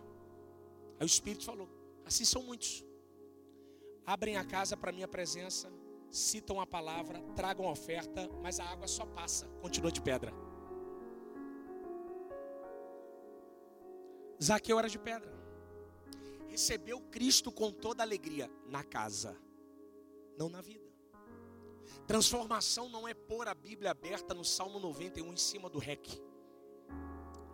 Aí 0.98 1.04
o 1.04 1.06
Espírito 1.06 1.44
falou: 1.44 1.68
assim 2.04 2.24
são 2.24 2.42
muitos. 2.42 2.84
Abrem 4.04 4.36
a 4.36 4.44
casa 4.44 4.76
para 4.76 4.92
minha 4.92 5.08
presença, 5.08 5.72
citam 6.10 6.60
a 6.60 6.66
palavra, 6.66 7.22
tragam 7.36 7.68
a 7.68 7.72
oferta, 7.72 8.28
mas 8.42 8.58
a 8.58 8.64
água 8.64 8.86
só 8.86 9.06
passa, 9.06 9.46
continua 9.60 9.92
de 9.92 10.02
pedra. 10.02 10.32
Zaqueu 14.42 14.76
era 14.76 14.88
de 14.88 14.98
pedra 14.98 15.41
recebeu 16.52 17.00
Cristo 17.00 17.50
com 17.50 17.72
toda 17.72 18.02
alegria 18.02 18.50
na 18.68 18.84
casa, 18.84 19.34
não 20.36 20.50
na 20.50 20.60
vida. 20.60 20.84
Transformação 22.06 22.90
não 22.90 23.08
é 23.08 23.14
pôr 23.14 23.48
a 23.48 23.54
Bíblia 23.54 23.90
aberta 23.90 24.34
no 24.34 24.44
Salmo 24.44 24.78
91 24.78 25.32
em 25.32 25.36
cima 25.38 25.70
do 25.70 25.78
rec. 25.78 26.06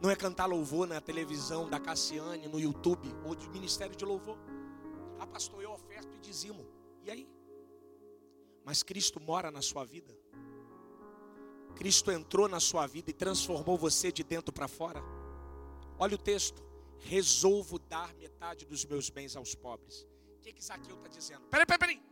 Não 0.03 0.11
é 0.11 0.17
cantar 0.17 0.47
louvor 0.47 0.89
na 0.89 1.01
televisão 1.01 1.71
da 1.71 1.79
Cassiane, 1.79 2.49
no 2.49 2.59
YouTube 2.59 3.09
ou 3.25 3.37
do 3.37 3.49
Ministério 3.51 3.95
de 3.95 4.05
Louvor. 4.05 4.37
Ah, 5.21 5.27
pastor, 5.29 5.63
eu 5.63 5.71
oferto 5.71 6.17
e 6.17 6.19
dizimo. 6.19 6.67
E 7.05 7.11
aí? 7.11 7.29
Mas 8.65 8.83
Cristo 8.83 9.21
mora 9.21 9.49
na 9.49 9.63
sua 9.63 9.85
vida. 9.85 10.13
Cristo 11.77 12.11
entrou 12.11 12.49
na 12.49 12.59
sua 12.59 12.85
vida 12.89 13.11
e 13.11 13.15
transformou 13.15 13.79
você 13.79 14.11
de 14.11 14.25
dentro 14.25 14.53
para 14.53 14.67
fora. 14.67 15.01
Olha 15.97 16.17
o 16.17 16.19
texto. 16.19 16.68
Resolvo 17.01 17.79
dar 17.79 18.15
metade 18.15 18.67
dos 18.67 18.85
meus 18.85 19.09
bens 19.11 19.37
aos 19.37 19.55
pobres. 19.55 20.07
O 20.37 20.41
que, 20.41 20.53
que 20.53 20.65
Zaqueu 20.65 20.97
está 20.97 21.09
dizendo? 21.09 21.47
Peraí, 21.49 21.67
peraí, 21.67 21.79
peraí. 21.79 22.03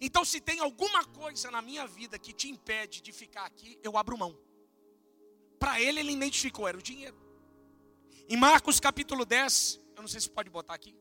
Então, 0.00 0.24
se 0.24 0.40
tem 0.40 0.60
alguma 0.60 1.04
coisa 1.04 1.50
na 1.50 1.62
minha 1.62 1.86
vida 1.86 2.18
que 2.18 2.32
te 2.32 2.48
impede 2.48 3.00
de 3.00 3.12
ficar 3.12 3.46
aqui, 3.46 3.78
eu 3.82 3.96
abro 3.96 4.18
mão. 4.18 4.38
Para 5.58 5.80
ele, 5.80 6.00
ele 6.00 6.12
identificou, 6.12 6.68
era 6.68 6.76
o 6.76 6.82
dinheiro. 6.82 7.16
Em 8.28 8.36
Marcos 8.36 8.78
capítulo 8.78 9.24
10, 9.24 9.80
eu 9.96 10.02
não 10.02 10.08
sei 10.08 10.20
se 10.20 10.28
pode 10.28 10.50
botar 10.50 10.74
aqui. 10.74 10.94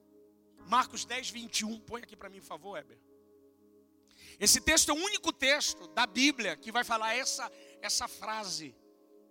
Marcos 0.67 1.05
10, 1.05 1.29
21. 1.29 1.79
Põe 1.81 2.01
aqui 2.01 2.15
para 2.15 2.29
mim, 2.29 2.39
por 2.39 2.47
favor, 2.47 2.77
Heber. 2.77 2.97
Esse 4.39 4.59
texto 4.59 4.89
é 4.89 4.93
o 4.93 4.97
único 4.97 5.31
texto 5.31 5.87
da 5.89 6.05
Bíblia 6.05 6.55
que 6.55 6.71
vai 6.71 6.83
falar 6.83 7.15
essa, 7.15 7.51
essa 7.81 8.07
frase, 8.07 8.75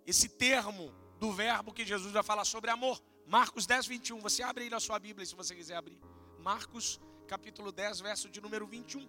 esse 0.05 0.29
termo 0.29 0.93
do 1.19 1.31
verbo 1.31 1.73
que 1.73 1.85
Jesus 1.85 2.11
vai 2.11 2.23
falar 2.23 2.45
sobre 2.45 2.71
amor. 2.71 3.01
Marcos 3.25 3.65
10, 3.65 3.87
21. 3.87 4.19
Você 4.19 4.43
abre 4.43 4.65
aí 4.65 4.69
na 4.69 4.79
sua 4.79 4.99
Bíblia 4.99 5.25
se 5.25 5.35
você 5.35 5.55
quiser 5.55 5.75
abrir. 5.75 5.99
Marcos 6.39 6.99
capítulo 7.27 7.71
10, 7.71 8.01
verso 8.01 8.29
de 8.29 8.39
número 8.39 8.67
21. 8.67 9.07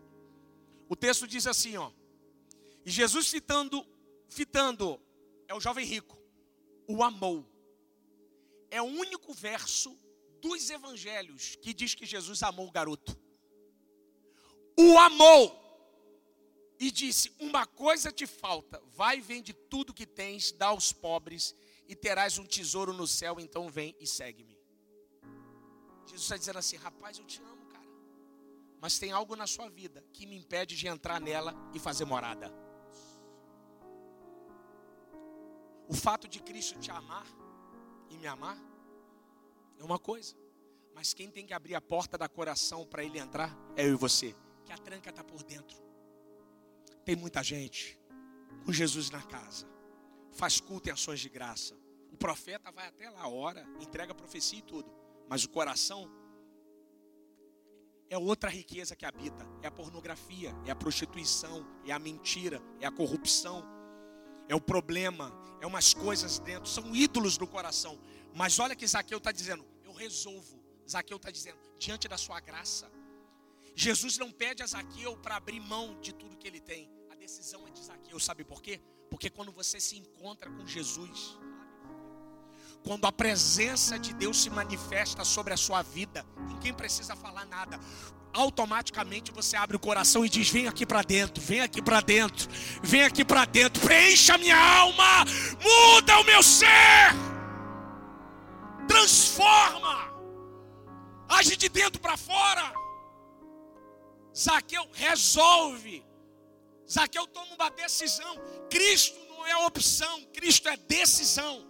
O 0.88 0.96
texto 0.96 1.26
diz 1.26 1.46
assim, 1.46 1.76
ó. 1.76 1.90
E 2.84 2.90
Jesus 2.90 3.28
fitando, 3.28 3.86
fitando, 4.28 5.00
é 5.48 5.54
o 5.54 5.60
jovem 5.60 5.84
rico, 5.84 6.16
o 6.86 7.02
amou. 7.02 7.46
É 8.70 8.80
o 8.80 8.84
único 8.84 9.32
verso 9.34 9.98
dos 10.40 10.70
evangelhos 10.70 11.56
que 11.56 11.74
diz 11.74 11.94
que 11.94 12.06
Jesus 12.06 12.42
amou 12.42 12.68
o 12.68 12.70
garoto. 12.70 13.18
O 14.78 14.98
amou 14.98 15.66
e 16.78 16.90
disse: 16.90 17.32
Uma 17.38 17.66
coisa 17.66 18.12
te 18.12 18.26
falta, 18.26 18.82
vai, 18.86 19.20
vende 19.20 19.52
tudo 19.52 19.94
que 19.94 20.06
tens, 20.06 20.52
dá 20.52 20.66
aos 20.66 20.92
pobres, 20.92 21.54
e 21.88 21.94
terás 21.94 22.38
um 22.38 22.44
tesouro 22.44 22.92
no 22.92 23.06
céu, 23.06 23.38
então 23.38 23.68
vem 23.68 23.94
e 24.00 24.06
segue-me. 24.06 24.58
Jesus 26.06 26.22
está 26.22 26.36
dizendo 26.36 26.58
assim: 26.58 26.76
Rapaz, 26.76 27.18
eu 27.18 27.24
te 27.24 27.40
amo, 27.42 27.66
cara, 27.66 27.86
mas 28.80 28.98
tem 28.98 29.12
algo 29.12 29.36
na 29.36 29.46
sua 29.46 29.68
vida 29.68 30.04
que 30.12 30.26
me 30.26 30.36
impede 30.36 30.76
de 30.76 30.86
entrar 30.86 31.20
nela 31.20 31.54
e 31.74 31.78
fazer 31.78 32.04
morada. 32.04 32.52
O 35.88 35.94
fato 35.94 36.26
de 36.26 36.40
Cristo 36.40 36.78
te 36.78 36.90
amar 36.90 37.26
e 38.10 38.16
me 38.16 38.26
amar 38.26 38.58
é 39.78 39.84
uma 39.84 39.98
coisa, 39.98 40.34
mas 40.94 41.14
quem 41.14 41.30
tem 41.30 41.46
que 41.46 41.54
abrir 41.54 41.74
a 41.74 41.80
porta 41.80 42.18
da 42.18 42.28
coração 42.28 42.84
para 42.84 43.04
ele 43.04 43.18
entrar 43.18 43.56
é 43.76 43.86
eu 43.86 43.92
e 43.92 43.96
você, 43.96 44.34
que 44.64 44.72
a 44.72 44.78
tranca 44.78 45.10
está 45.10 45.22
por 45.22 45.42
dentro. 45.44 45.76
Tem 47.04 47.14
muita 47.14 47.42
gente 47.42 48.00
com 48.64 48.72
Jesus 48.72 49.10
na 49.10 49.22
casa, 49.22 49.68
faz 50.36 50.60
culto 50.60 50.88
em 50.88 50.92
ações 50.92 51.20
de 51.20 51.28
graça. 51.28 51.74
O 52.12 52.16
profeta 52.16 52.70
vai 52.70 52.86
até 52.86 53.10
lá, 53.10 53.28
ora, 53.28 53.66
entrega 53.80 54.12
a 54.12 54.14
profecia 54.14 54.58
e 54.58 54.62
tudo, 54.62 54.90
mas 55.28 55.44
o 55.44 55.48
coração 55.48 56.10
é 58.08 58.16
outra 58.16 58.48
riqueza 58.48 58.94
que 58.94 59.04
habita: 59.04 59.46
é 59.62 59.66
a 59.66 59.70
pornografia, 59.70 60.54
é 60.64 60.70
a 60.70 60.76
prostituição, 60.76 61.66
é 61.84 61.92
a 61.92 61.98
mentira, 61.98 62.62
é 62.80 62.86
a 62.86 62.92
corrupção, 62.92 63.64
é 64.48 64.54
o 64.54 64.60
problema, 64.60 65.32
é 65.60 65.66
umas 65.66 65.92
coisas 65.92 66.38
dentro, 66.38 66.68
são 66.68 66.94
ídolos 66.94 67.36
do 67.36 67.46
coração. 67.46 67.98
Mas 68.34 68.58
olha 68.58 68.76
que 68.76 68.86
Zaqueu 68.86 69.18
está 69.18 69.32
dizendo: 69.32 69.66
eu 69.84 69.92
resolvo. 69.92 70.64
Zaqueu 70.88 71.16
está 71.16 71.32
dizendo, 71.32 71.58
diante 71.76 72.06
da 72.06 72.16
sua 72.16 72.38
graça. 72.38 72.88
Jesus 73.74 74.16
não 74.16 74.30
pede 74.30 74.62
a 74.62 74.66
Zaqueu 74.66 75.16
para 75.16 75.36
abrir 75.36 75.58
mão 75.58 76.00
de 76.00 76.12
tudo 76.12 76.36
que 76.36 76.46
ele 76.46 76.60
tem 76.60 76.96
decisão 77.26 77.66
é 77.66 77.70
de 77.70 77.82
Zaqueu, 77.82 78.20
sabe 78.20 78.44
por 78.44 78.62
quê? 78.62 78.80
Porque 79.10 79.30
quando 79.30 79.52
você 79.52 79.80
se 79.80 79.96
encontra 79.96 80.50
com 80.50 80.66
Jesus, 80.66 81.38
quando 82.86 83.04
a 83.04 83.12
presença 83.12 83.98
de 83.98 84.12
Deus 84.14 84.40
se 84.40 84.48
manifesta 84.48 85.24
sobre 85.24 85.52
a 85.52 85.56
sua 85.56 85.82
vida, 85.82 86.24
ninguém 86.48 86.72
precisa 86.72 87.16
falar 87.16 87.44
nada. 87.46 87.80
Automaticamente 88.32 89.32
você 89.32 89.56
abre 89.56 89.76
o 89.76 89.80
coração 89.80 90.24
e 90.24 90.28
diz: 90.28 90.48
Vem 90.48 90.68
aqui 90.68 90.84
para 90.86 91.02
dentro, 91.02 91.42
vem 91.42 91.60
aqui 91.60 91.82
para 91.82 92.00
dentro, 92.00 92.48
vem 92.82 93.02
aqui 93.02 93.24
para 93.24 93.44
dentro, 93.44 93.82
preencha 93.82 94.38
minha 94.38 94.56
alma, 94.56 95.24
muda 95.60 96.20
o 96.20 96.24
meu 96.24 96.42
ser, 96.42 97.12
transforma, 98.86 100.12
age 101.28 101.56
de 101.56 101.68
dentro 101.68 102.00
para 102.00 102.16
fora. 102.16 102.72
Zaqueu 104.36 104.86
resolve 104.92 106.04
Zaqueu 106.90 107.26
toma 107.26 107.54
uma 107.54 107.70
decisão. 107.70 108.36
Cristo 108.70 109.18
não 109.28 109.46
é 109.46 109.56
opção, 109.66 110.24
Cristo 110.26 110.68
é 110.68 110.76
decisão. 110.76 111.66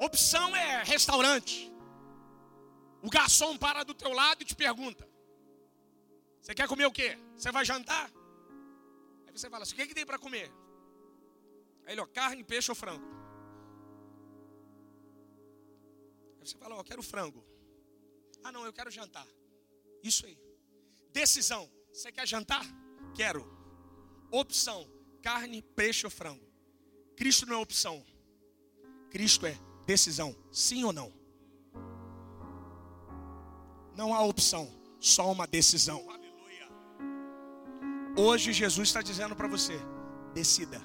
Opção 0.00 0.56
é 0.56 0.82
restaurante. 0.82 1.70
O 3.02 3.10
garçom 3.10 3.56
para 3.56 3.84
do 3.84 3.94
teu 3.94 4.12
lado 4.12 4.42
e 4.42 4.44
te 4.44 4.54
pergunta: 4.54 5.06
Você 6.40 6.54
quer 6.54 6.66
comer 6.66 6.86
o 6.86 6.92
quê? 6.92 7.18
Você 7.36 7.52
vai 7.52 7.64
jantar? 7.64 8.10
Aí 9.26 9.32
você 9.32 9.50
fala 9.50 9.62
assim: 9.62 9.74
O 9.74 9.76
que, 9.76 9.88
que 9.88 9.94
tem 9.94 10.06
para 10.06 10.18
comer? 10.18 10.50
Aí 11.84 11.92
ele, 11.92 12.00
ó, 12.00 12.06
carne, 12.06 12.42
peixe 12.42 12.70
ou 12.70 12.74
frango? 12.74 13.04
Aí 16.40 16.46
você 16.46 16.56
fala: 16.56 16.76
Ó, 16.76 16.80
eu 16.80 16.84
quero 16.84 17.02
frango. 17.02 17.44
Ah, 18.42 18.50
não, 18.50 18.64
eu 18.64 18.72
quero 18.72 18.90
jantar. 18.90 19.26
Isso 20.02 20.24
aí. 20.24 20.38
Decisão: 21.12 21.70
Você 21.92 22.10
quer 22.10 22.26
jantar? 22.26 22.64
Quero. 23.14 23.46
Opção: 24.30 24.88
carne, 25.22 25.62
peixe 25.62 26.06
ou 26.06 26.10
frango. 26.10 26.44
Cristo 27.16 27.46
não 27.46 27.54
é 27.54 27.58
opção. 27.58 28.04
Cristo 29.10 29.46
é 29.46 29.56
decisão. 29.86 30.34
Sim 30.50 30.84
ou 30.84 30.92
não? 30.92 31.12
Não 33.96 34.14
há 34.14 34.22
opção, 34.22 34.72
só 34.98 35.30
uma 35.30 35.46
decisão. 35.46 36.08
Aleluia. 36.08 36.68
Hoje 38.16 38.52
Jesus 38.52 38.88
está 38.88 39.02
dizendo 39.02 39.36
para 39.36 39.48
você: 39.48 39.78
decida. 40.32 40.80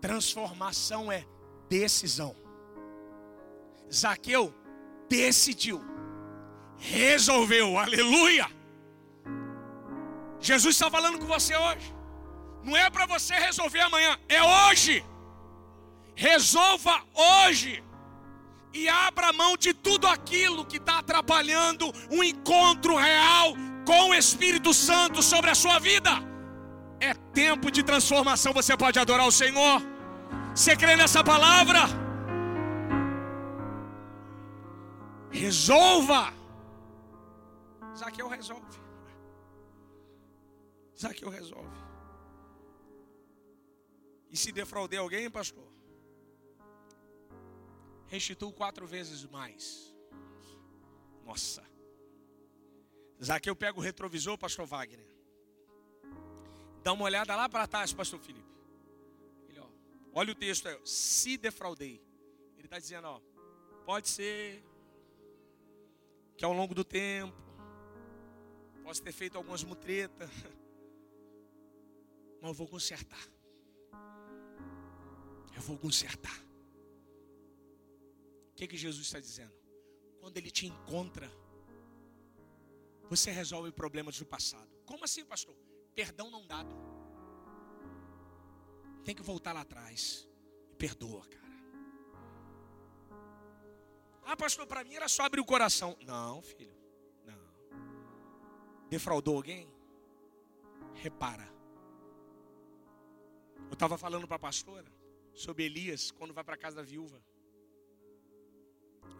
Transformação 0.00 1.12
é 1.12 1.26
decisão. 1.68 2.34
Zaqueu 3.92 4.52
decidiu, 5.08 5.80
resolveu, 6.78 7.78
aleluia. 7.78 8.46
Jesus 10.44 10.74
está 10.74 10.90
falando 10.90 11.18
com 11.18 11.26
você 11.26 11.56
hoje. 11.56 11.88
Não 12.62 12.76
é 12.76 12.90
para 12.90 13.06
você 13.06 13.34
resolver 13.34 13.80
amanhã, 13.80 14.12
é 14.28 14.42
hoje. 14.42 15.04
Resolva 16.14 16.94
hoje. 17.14 17.82
E 18.72 18.88
abra 18.88 19.32
mão 19.32 19.56
de 19.56 19.72
tudo 19.72 20.06
aquilo 20.06 20.66
que 20.66 20.76
está 20.76 20.98
atrapalhando 20.98 21.90
um 22.10 22.22
encontro 22.22 22.94
real 22.96 23.54
com 23.86 24.10
o 24.10 24.14
Espírito 24.14 24.74
Santo 24.74 25.22
sobre 25.22 25.50
a 25.50 25.54
sua 25.54 25.78
vida. 25.78 26.10
É 27.00 27.14
tempo 27.42 27.70
de 27.70 27.82
transformação. 27.82 28.52
Você 28.52 28.76
pode 28.76 28.98
adorar 28.98 29.26
o 29.26 29.32
Senhor. 29.32 29.80
Você 30.54 30.76
crê 30.76 30.94
nessa 30.94 31.24
palavra? 31.24 31.80
Resolva. 35.30 36.32
Zaqueu 37.96 38.28
resolve. 38.28 38.83
Zaqueu 41.04 41.28
resolve. 41.28 41.76
E 44.30 44.36
se 44.38 44.50
defraudei 44.50 44.98
alguém, 44.98 45.30
pastor? 45.30 45.70
Restituo 48.06 48.50
quatro 48.50 48.86
vezes 48.86 49.22
mais. 49.26 49.94
Nossa. 51.22 51.62
Zaqueu 53.22 53.54
pega 53.54 53.78
o 53.78 53.82
retrovisor, 53.82 54.38
pastor 54.38 54.64
Wagner. 54.64 55.06
Dá 56.82 56.94
uma 56.94 57.04
olhada 57.04 57.36
lá 57.36 57.50
para 57.50 57.66
trás, 57.66 57.92
pastor 57.92 58.18
Felipe. 58.18 58.48
Ele, 59.50 59.60
ó, 59.60 59.66
olha 60.14 60.32
o 60.32 60.34
texto 60.34 60.68
aí. 60.68 60.80
Se 60.86 61.36
defraudei. 61.36 62.02
Ele 62.56 62.66
está 62.66 62.78
dizendo, 62.78 63.08
ó, 63.08 63.20
pode 63.84 64.08
ser 64.08 64.64
que 66.34 66.46
ao 66.46 66.52
longo 66.54 66.74
do 66.74 66.82
tempo 66.82 67.36
possa 68.82 69.02
ter 69.02 69.12
feito 69.12 69.36
algumas 69.36 69.62
mutretas. 69.62 70.30
Mas 72.44 72.50
eu 72.50 72.54
vou 72.54 72.68
consertar. 72.68 73.26
Eu 75.56 75.62
vou 75.62 75.78
consertar. 75.78 76.38
O 78.50 78.54
que, 78.54 78.66
que 78.66 78.76
Jesus 78.76 79.06
está 79.06 79.18
dizendo? 79.18 79.54
Quando 80.20 80.36
Ele 80.36 80.50
te 80.50 80.66
encontra, 80.66 81.26
você 83.08 83.30
resolve 83.30 83.72
problemas 83.72 84.18
do 84.18 84.26
passado. 84.26 84.68
Como 84.84 85.02
assim, 85.06 85.24
pastor? 85.24 85.56
Perdão 85.94 86.30
não 86.30 86.46
dado. 86.46 86.68
Tem 89.06 89.14
que 89.14 89.22
voltar 89.22 89.54
lá 89.54 89.62
atrás. 89.62 90.28
E 90.70 90.76
perdoa, 90.76 91.26
cara. 91.26 91.44
Ah, 94.26 94.36
pastor, 94.36 94.66
para 94.66 94.84
mim 94.84 94.96
era 94.96 95.08
só 95.08 95.22
abrir 95.22 95.40
o 95.40 95.46
coração. 95.46 95.96
Não, 96.04 96.42
filho. 96.42 96.76
Não. 97.24 97.40
Defraudou 98.90 99.34
alguém? 99.34 99.66
repara. 100.92 101.53
Eu 103.68 103.74
estava 103.74 103.96
falando 103.98 104.26
para 104.26 104.36
a 104.36 104.46
pastora 104.48 104.90
sobre 105.32 105.64
Elias 105.64 106.10
quando 106.10 106.32
vai 106.32 106.44
para 106.44 106.54
a 106.54 106.58
casa 106.58 106.76
da 106.76 106.82
viúva. 106.82 107.20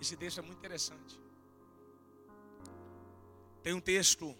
Esse 0.00 0.16
texto 0.16 0.38
é 0.38 0.42
muito 0.42 0.58
interessante. 0.58 1.18
Tem 3.62 3.72
um 3.72 3.80
texto, 3.80 4.36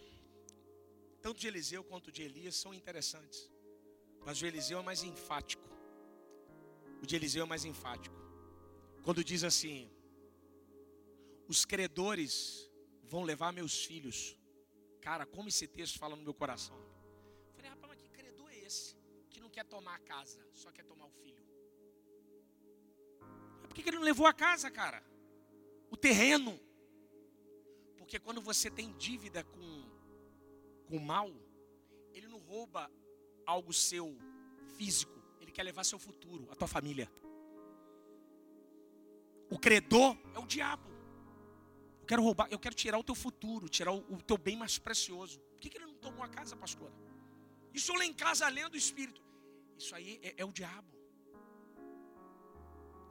tanto 1.23 1.41
de 1.41 1.47
Eliseu 1.47 1.83
quanto 1.83 2.13
de 2.13 2.23
Elias 2.23 2.55
são 2.55 2.75
interessantes. 2.75 3.51
Mas 4.25 4.41
o 4.41 4.47
Eliseu 4.47 4.79
é 4.79 4.83
mais 4.83 5.03
enfático. 5.03 5.69
O 7.03 7.07
de 7.07 7.17
Eliseu 7.17 7.45
é 7.45 7.47
mais 7.47 7.65
enfático. 7.65 8.17
Quando 9.03 9.25
diz 9.25 9.45
assim: 9.45 9.91
Os 11.49 11.65
credores 11.65 12.71
vão 13.03 13.23
levar 13.23 13.53
meus 13.53 13.85
filhos. 13.85 14.37
Cara, 15.01 15.27
como 15.27 15.49
esse 15.49 15.67
texto 15.67 15.99
fala 15.99 16.17
no 16.17 16.23
meu 16.23 16.35
coração. 16.35 16.77
Quer 19.55 19.65
tomar 19.65 19.95
a 19.95 19.99
casa, 20.01 20.45
só 20.53 20.69
quer 20.73 20.85
tomar 20.85 21.07
o 21.07 21.11
filho. 21.23 21.45
Por 23.63 23.73
que 23.75 23.89
ele 23.89 23.99
não 23.99 24.05
levou 24.05 24.27
a 24.27 24.33
casa, 24.33 24.69
cara? 24.69 25.01
O 25.91 25.97
terreno. 25.97 26.59
Porque 27.97 28.19
quando 28.19 28.41
você 28.41 28.69
tem 28.69 28.93
dívida 29.07 29.45
com, 29.45 29.69
com 30.89 30.97
o 30.97 31.01
mal, 31.01 31.31
ele 32.13 32.27
não 32.27 32.39
rouba 32.39 32.91
algo 33.47 33.73
seu 33.73 34.19
físico, 34.77 35.23
ele 35.41 35.53
quer 35.53 35.63
levar 35.63 35.85
seu 35.85 36.01
futuro, 36.01 36.49
a 36.51 36.57
tua 36.57 36.67
família. 36.67 37.09
O 39.49 39.59
credor 39.59 40.17
é 40.35 40.39
o 40.41 40.47
diabo. 40.47 40.89
Eu 42.01 42.07
quero 42.07 42.23
roubar, 42.23 42.49
eu 42.51 42.59
quero 42.59 42.75
tirar 42.75 42.99
o 42.99 43.05
teu 43.05 43.15
futuro, 43.15 43.69
tirar 43.69 43.93
o, 43.93 43.99
o 44.13 44.21
teu 44.21 44.37
bem 44.37 44.57
mais 44.57 44.79
precioso. 44.79 45.39
Por 45.39 45.61
que, 45.61 45.71
que 45.71 45.79
ele 45.79 45.87
não 45.87 45.95
tomou 45.95 46.25
a 46.25 46.29
casa, 46.29 46.57
pastora? 46.57 46.93
Isso 47.73 47.93
lá 47.95 48.05
em 48.05 48.13
casa, 48.13 48.47
além 48.47 48.69
do 48.69 48.77
Espírito. 48.77 49.24
Isso 49.79 49.95
aí 49.95 50.21
é, 50.23 50.35
é 50.39 50.45
o 50.45 50.53
diabo. 50.53 50.95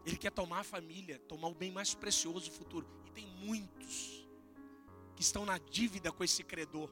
Ele 0.05 0.18
quer 0.18 0.32
tomar 0.32 0.59
a 0.59 0.64
família, 0.64 1.20
tomar 1.20 1.47
o 1.47 1.55
bem 1.55 1.72
mais 1.72 1.93
precioso 1.93 2.49
do 2.49 2.55
futuro. 2.55 2.88
E 3.05 3.11
tem 3.11 3.26
muitos 3.26 4.28
que 5.16 5.22
estão 5.22 5.45
na 5.45 5.57
dívida 5.57 6.11
com 6.11 6.24
esse 6.24 6.43
credor. 6.43 6.89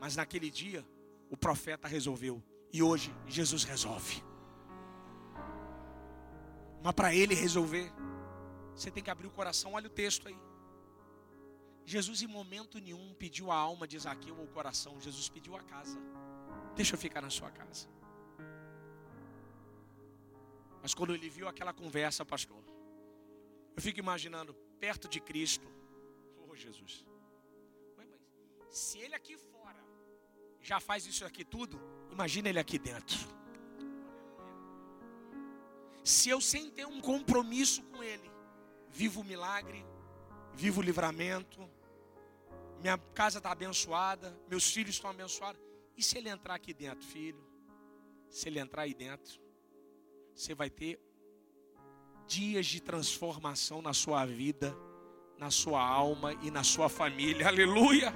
Mas 0.00 0.16
naquele 0.16 0.50
dia, 0.50 0.86
o 1.30 1.36
profeta 1.36 1.88
resolveu. 1.88 2.42
E 2.72 2.82
hoje, 2.82 3.14
Jesus 3.26 3.64
resolve. 3.64 4.22
Mas 6.82 6.92
para 6.92 7.14
ele 7.14 7.34
resolver, 7.34 7.90
você 8.74 8.90
tem 8.90 9.02
que 9.02 9.10
abrir 9.10 9.26
o 9.26 9.30
coração. 9.30 9.72
Olha 9.72 9.86
o 9.86 9.90
texto 9.90 10.28
aí. 10.28 10.36
Jesus, 11.86 12.22
em 12.22 12.26
momento 12.26 12.78
nenhum, 12.78 13.14
pediu 13.14 13.50
a 13.50 13.56
alma 13.56 13.86
de 13.86 13.98
Zaqueu 13.98 14.36
ou 14.36 14.44
o 14.44 14.48
coração. 14.48 15.00
Jesus 15.00 15.28
pediu 15.28 15.54
a 15.56 15.62
casa. 15.62 15.98
Deixa 16.74 16.94
eu 16.94 16.98
ficar 16.98 17.20
na 17.20 17.30
sua 17.30 17.50
casa. 17.50 17.88
Mas 20.84 20.92
quando 20.92 21.14
ele 21.14 21.30
viu 21.30 21.48
aquela 21.48 21.72
conversa, 21.72 22.26
pastor, 22.26 22.62
eu 23.74 23.80
fico 23.80 23.98
imaginando, 23.98 24.52
perto 24.78 25.08
de 25.08 25.18
Cristo, 25.18 25.66
oh 26.46 26.54
Jesus, 26.54 27.06
mas 27.96 28.06
se 28.68 28.98
ele 28.98 29.14
aqui 29.14 29.38
fora 29.38 29.82
já 30.60 30.78
faz 30.80 31.06
isso 31.06 31.24
aqui 31.24 31.42
tudo, 31.42 31.80
imagina 32.12 32.50
ele 32.50 32.58
aqui 32.58 32.78
dentro. 32.78 33.16
Se 36.04 36.28
eu 36.28 36.38
sem 36.38 36.70
ter 36.70 36.86
um 36.86 37.00
compromisso 37.00 37.82
com 37.84 38.02
ele, 38.02 38.30
vivo 38.90 39.22
o 39.22 39.24
milagre, 39.24 39.82
vivo 40.52 40.82
o 40.82 40.84
livramento, 40.84 41.66
minha 42.82 42.98
casa 43.14 43.38
está 43.38 43.52
abençoada, 43.52 44.38
meus 44.50 44.70
filhos 44.70 44.96
estão 44.96 45.08
abençoados. 45.08 45.62
E 45.96 46.02
se 46.02 46.18
ele 46.18 46.28
entrar 46.28 46.56
aqui 46.56 46.74
dentro, 46.74 47.06
filho? 47.06 47.42
Se 48.28 48.48
ele 48.48 48.58
entrar 48.58 48.82
aí 48.82 48.92
dentro, 48.92 49.43
você 50.34 50.54
vai 50.54 50.68
ter 50.68 51.00
dias 52.26 52.66
de 52.66 52.80
transformação 52.80 53.80
na 53.80 53.92
sua 53.92 54.24
vida, 54.24 54.76
na 55.38 55.50
sua 55.50 55.80
alma 55.80 56.34
e 56.42 56.50
na 56.50 56.64
sua 56.64 56.88
família. 56.88 57.46
Aleluia! 57.48 58.12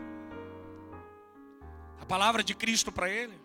A 2.00 2.06
palavra 2.06 2.42
de 2.42 2.54
Cristo 2.54 2.90
para 2.90 3.08
ele. 3.08 3.38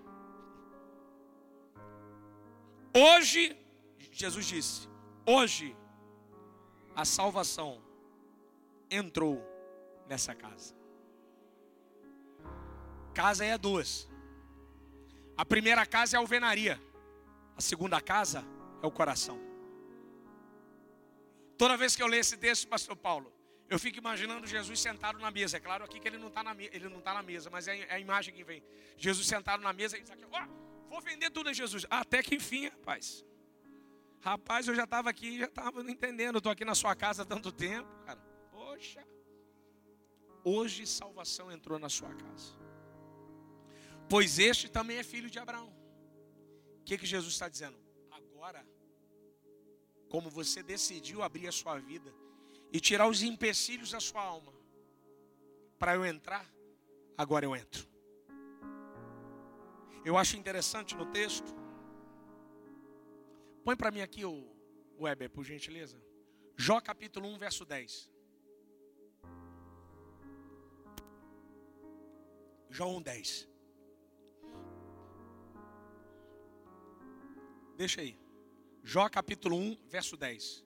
Hoje, 2.96 3.56
Jesus 4.12 4.46
disse: 4.46 4.88
hoje 5.26 5.76
a 6.96 7.06
salvação 7.06 7.82
entrou 8.90 9.42
nessa 10.08 10.34
casa. 10.34 10.76
Casa 13.14 13.46
é 13.46 13.58
duas. 13.58 14.10
A 15.36 15.46
primeira 15.46 15.86
casa 15.86 16.16
é 16.16 16.18
a 16.18 16.20
alvenaria. 16.20 16.82
A 17.56 17.62
segunda 17.62 18.02
casa 18.02 18.44
é 18.84 18.88
o 18.88 18.92
coração. 18.92 19.40
Toda 21.58 21.78
vez 21.78 21.96
que 21.96 22.04
eu 22.04 22.08
leio 22.08 22.20
esse 22.20 22.36
texto, 22.36 22.68
pastor 22.68 22.96
Paulo, 22.98 23.32
eu 23.70 23.80
fico 23.80 23.98
imaginando 23.98 24.46
Jesus 24.46 24.80
sentado 24.80 25.18
na 25.20 25.32
mesa. 25.32 25.58
É 25.58 25.60
claro 25.60 25.86
aqui 25.86 26.00
que 26.00 26.08
ele 26.08 26.18
não 26.18 26.28
está 26.28 26.44
na, 26.44 26.54
não 26.92 27.00
tá 27.00 27.14
na 27.14 27.24
mesa, 27.24 27.50
mas 27.50 27.68
é, 27.68 27.80
é 27.80 27.94
a 27.94 28.00
imagem 28.00 28.34
que 28.34 28.44
vem. 28.44 28.62
Jesus 28.98 29.26
sentado 29.26 29.64
na 29.64 29.72
mesa 29.72 29.98
e 29.98 30.02
diz 30.02 30.12
aqui, 30.12 30.26
ó, 30.30 30.44
oh, 30.44 30.90
vou 30.90 31.02
vender 31.02 31.30
tudo 31.32 31.50
a 31.50 31.54
Jesus. 31.54 31.86
Até 31.90 32.22
que 32.22 32.36
enfim, 32.36 32.68
rapaz. 32.68 33.26
Rapaz, 34.20 34.68
eu 34.68 34.76
já 34.76 34.84
estava 34.84 35.10
aqui, 35.10 35.40
já 35.40 35.46
estava 35.46 35.82
entendendo. 35.90 36.38
Estou 36.38 36.52
aqui 36.52 36.66
na 36.66 36.76
sua 36.76 36.94
casa 36.96 37.24
há 37.24 37.26
tanto 37.26 37.52
tempo, 37.52 37.90
cara. 38.06 38.20
Poxa. 38.52 39.06
Hoje 40.44 40.86
salvação 40.86 41.50
entrou 41.50 41.80
na 41.80 41.88
sua 41.88 42.14
casa. 42.14 42.54
Pois 44.10 44.40
este 44.40 44.70
também 44.70 44.98
é 44.98 45.04
filho 45.04 45.30
de 45.30 45.40
Abraão. 45.40 45.74
O 46.82 46.84
que, 46.84 46.98
que 46.98 47.06
Jesus 47.06 47.34
está 47.34 47.48
dizendo? 47.48 47.78
Agora 48.12 48.73
como 50.14 50.30
você 50.30 50.62
decidiu 50.62 51.24
abrir 51.24 51.48
a 51.48 51.52
sua 51.52 51.80
vida 51.80 52.14
e 52.72 52.80
tirar 52.80 53.08
os 53.08 53.24
empecilhos 53.24 53.90
da 53.90 54.00
sua 54.00 54.22
alma. 54.22 54.54
Para 55.80 55.96
eu 55.96 56.06
entrar, 56.06 56.46
agora 57.18 57.44
eu 57.48 57.56
entro. 57.56 57.88
Eu 60.06 60.16
acho 60.16 60.38
interessante 60.38 60.96
no 60.96 61.08
texto. 61.08 61.52
Põe 63.64 63.76
para 63.76 63.90
mim 63.90 64.02
aqui 64.02 64.24
o 64.24 64.56
Weber, 65.00 65.32
por 65.32 65.44
gentileza. 65.44 66.00
Jó 66.56 66.80
capítulo 66.80 67.28
1, 67.30 67.40
verso 67.40 67.66
10. 67.66 68.12
Jó 72.70 72.86
1, 72.86 73.02
10. 73.02 73.50
Deixa 77.76 78.02
aí. 78.02 78.23
Jó 78.86 79.08
capítulo 79.10 79.56
1, 79.56 79.78
verso 79.88 80.18
10. 80.18 80.62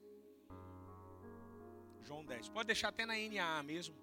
João 2.01 2.25
10. 2.25 2.49
Pode 2.49 2.65
deixar 2.65 2.87
até 2.89 3.05
na 3.05 3.13
NAA 3.13 3.61
mesmo. 3.61 3.95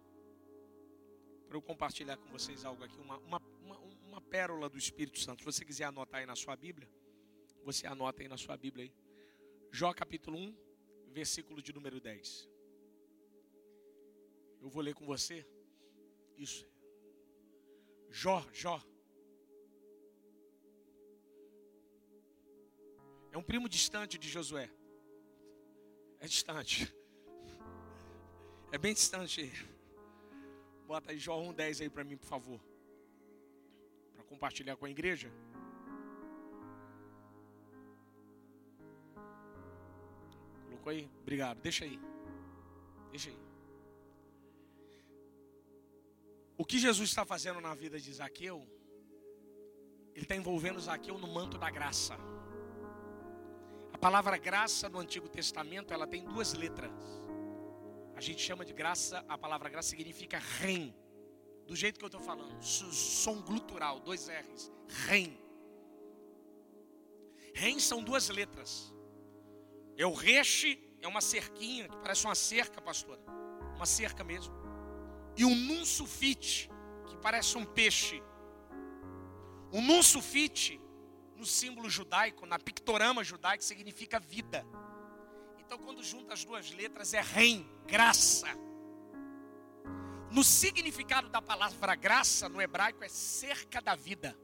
Para 1.48 1.56
eu 1.56 1.62
compartilhar 1.62 2.16
com 2.16 2.30
vocês 2.30 2.64
algo 2.64 2.84
aqui, 2.84 2.96
uma, 3.00 3.18
uma, 3.18 3.42
uma, 3.60 3.78
uma 3.78 4.20
pérola 4.20 4.68
do 4.68 4.78
Espírito 4.78 5.18
Santo. 5.18 5.40
Se 5.40 5.44
você 5.44 5.64
quiser 5.64 5.84
anotar 5.84 6.20
aí 6.20 6.26
na 6.26 6.36
sua 6.36 6.54
Bíblia, 6.54 6.88
você 7.64 7.88
anota 7.88 8.22
aí 8.22 8.28
na 8.28 8.36
sua 8.36 8.56
Bíblia 8.56 8.84
aí. 8.84 8.92
Jó 9.72 9.92
capítulo 9.92 10.38
1, 10.38 10.56
versículo 11.12 11.60
de 11.60 11.72
número 11.72 12.00
10. 12.00 12.48
Eu 14.62 14.68
vou 14.68 14.80
ler 14.80 14.94
com 14.94 15.04
você. 15.04 15.44
Isso. 16.36 16.64
Jó, 18.10 18.46
Jó. 18.52 18.80
É 23.34 23.36
um 23.36 23.42
primo 23.42 23.68
distante 23.68 24.16
de 24.16 24.28
Josué. 24.28 24.70
É 26.20 26.26
distante. 26.28 26.94
É 28.70 28.78
bem 28.78 28.94
distante. 28.94 29.52
Bota 30.86 31.10
aí 31.10 31.18
Jó 31.18 31.40
1,10 31.42 31.80
aí 31.80 31.90
para 31.90 32.04
mim, 32.04 32.16
por 32.16 32.28
favor. 32.28 32.60
Para 34.12 34.22
compartilhar 34.22 34.76
com 34.76 34.84
a 34.84 34.90
igreja. 34.90 35.32
Colocou 40.66 40.90
aí? 40.92 41.10
Obrigado. 41.22 41.60
Deixa 41.60 41.84
aí. 41.84 41.98
Deixa 43.10 43.30
aí. 43.30 43.38
O 46.56 46.64
que 46.64 46.78
Jesus 46.78 47.08
está 47.08 47.24
fazendo 47.24 47.60
na 47.60 47.74
vida 47.74 47.98
de 47.98 48.12
Zaqueu? 48.12 48.64
Ele 50.14 50.24
está 50.24 50.36
envolvendo 50.36 50.78
Zaqueu 50.78 51.18
no 51.18 51.26
manto 51.26 51.58
da 51.58 51.68
graça. 51.68 52.16
Palavra 54.04 54.36
graça 54.36 54.86
no 54.86 54.98
Antigo 54.98 55.30
Testamento, 55.30 55.94
ela 55.94 56.06
tem 56.06 56.22
duas 56.22 56.52
letras. 56.52 56.92
A 58.14 58.20
gente 58.20 58.42
chama 58.42 58.62
de 58.62 58.74
graça, 58.74 59.24
a 59.26 59.38
palavra 59.38 59.70
graça 59.70 59.88
significa 59.88 60.38
rem. 60.60 60.94
Do 61.66 61.74
jeito 61.74 61.98
que 61.98 62.04
eu 62.04 62.08
estou 62.08 62.20
falando, 62.20 62.62
som 62.62 63.40
glutural, 63.40 64.00
dois 64.00 64.28
R's, 64.28 64.70
rem. 65.06 65.40
Rem 67.54 67.80
são 67.80 68.02
duas 68.02 68.28
letras. 68.28 68.94
É 69.96 70.04
o 70.04 70.12
reche, 70.12 70.78
é 71.00 71.08
uma 71.08 71.22
cerquinha, 71.22 71.88
que 71.88 71.96
parece 71.96 72.26
uma 72.26 72.34
cerca, 72.34 72.82
pastora. 72.82 73.22
Uma 73.74 73.86
cerca 73.86 74.22
mesmo. 74.22 74.54
E 75.34 75.46
um 75.46 75.54
nunsufite, 75.54 76.70
que 77.06 77.16
parece 77.16 77.56
um 77.56 77.64
peixe. 77.64 78.22
O 79.72 79.80
nun 79.80 80.02
sulfite, 80.02 80.78
no 81.36 81.46
símbolo 81.46 81.88
judaico, 81.90 82.46
na 82.46 82.58
pictorama 82.58 83.24
judaico, 83.24 83.62
significa 83.62 84.18
vida. 84.20 84.66
Então, 85.58 85.78
quando 85.78 86.02
junta 86.02 86.34
as 86.34 86.44
duas 86.44 86.70
letras, 86.70 87.14
é 87.14 87.20
rem, 87.20 87.68
graça. 87.86 88.46
No 90.30 90.42
significado 90.44 91.28
da 91.28 91.40
palavra 91.40 91.94
graça, 91.94 92.48
no 92.48 92.60
hebraico, 92.60 93.02
é 93.02 93.08
cerca 93.08 93.80
da 93.80 93.94
vida. 93.94 94.36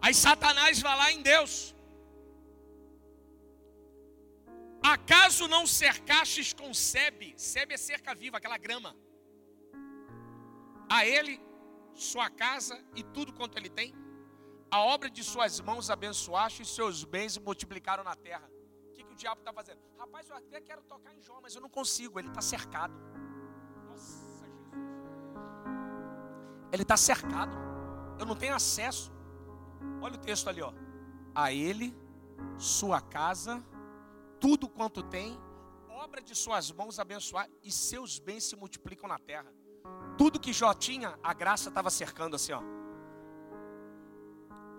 Aí 0.00 0.14
Satanás 0.14 0.80
vai 0.80 0.96
lá 0.96 1.12
em 1.12 1.22
Deus. 1.22 1.74
Acaso 4.82 5.48
não 5.48 5.66
cercastes 5.66 6.52
com 6.52 6.72
sebe? 6.72 7.34
Sebe 7.36 7.74
é 7.74 7.76
cerca 7.76 8.14
viva, 8.14 8.36
aquela 8.36 8.56
grama. 8.56 8.96
A 10.88 11.04
ele, 11.04 11.40
sua 12.02 12.28
casa 12.30 12.82
e 12.94 13.02
tudo 13.02 13.32
quanto 13.32 13.56
ele 13.58 13.68
tem. 13.68 13.94
A 14.70 14.80
obra 14.80 15.08
de 15.08 15.22
suas 15.22 15.60
mãos 15.60 15.90
abençoaste 15.90 16.62
e 16.62 16.66
seus 16.66 17.04
bens 17.04 17.38
multiplicaram 17.38 18.04
na 18.04 18.14
terra. 18.14 18.50
O 18.88 18.92
que, 18.92 19.04
que 19.04 19.12
o 19.12 19.16
diabo 19.16 19.40
está 19.40 19.52
fazendo? 19.52 19.80
Rapaz, 19.98 20.28
eu 20.28 20.36
até 20.36 20.60
quero 20.60 20.82
tocar 20.82 21.14
em 21.14 21.20
Jó, 21.22 21.38
mas 21.40 21.54
eu 21.54 21.60
não 21.60 21.68
consigo. 21.68 22.18
Ele 22.18 22.28
está 22.28 22.40
cercado. 22.40 22.94
Nossa, 23.86 24.46
Jesus. 24.46 24.72
Ele 26.72 26.82
está 26.82 26.96
cercado. 26.96 27.56
Eu 28.18 28.26
não 28.26 28.34
tenho 28.36 28.54
acesso. 28.54 29.12
Olha 30.02 30.14
o 30.14 30.18
texto 30.18 30.48
ali, 30.48 30.62
ó. 30.62 30.72
A 31.34 31.52
ele, 31.52 31.94
sua 32.58 33.00
casa 33.00 33.64
tudo 34.40 34.68
quanto 34.68 35.02
tem, 35.02 35.38
obra 35.88 36.20
de 36.20 36.34
suas 36.34 36.70
mãos 36.70 36.98
abençoar 36.98 37.48
e 37.62 37.72
seus 37.72 38.18
bens 38.18 38.44
se 38.44 38.56
multiplicam 38.56 39.08
na 39.08 39.18
terra. 39.18 39.52
Tudo 40.16 40.40
que 40.40 40.52
Jó 40.52 40.72
tinha, 40.72 41.18
a 41.22 41.34
graça 41.34 41.68
estava 41.68 41.90
cercando 41.90 42.36
assim, 42.36 42.52
ó. 42.52 42.62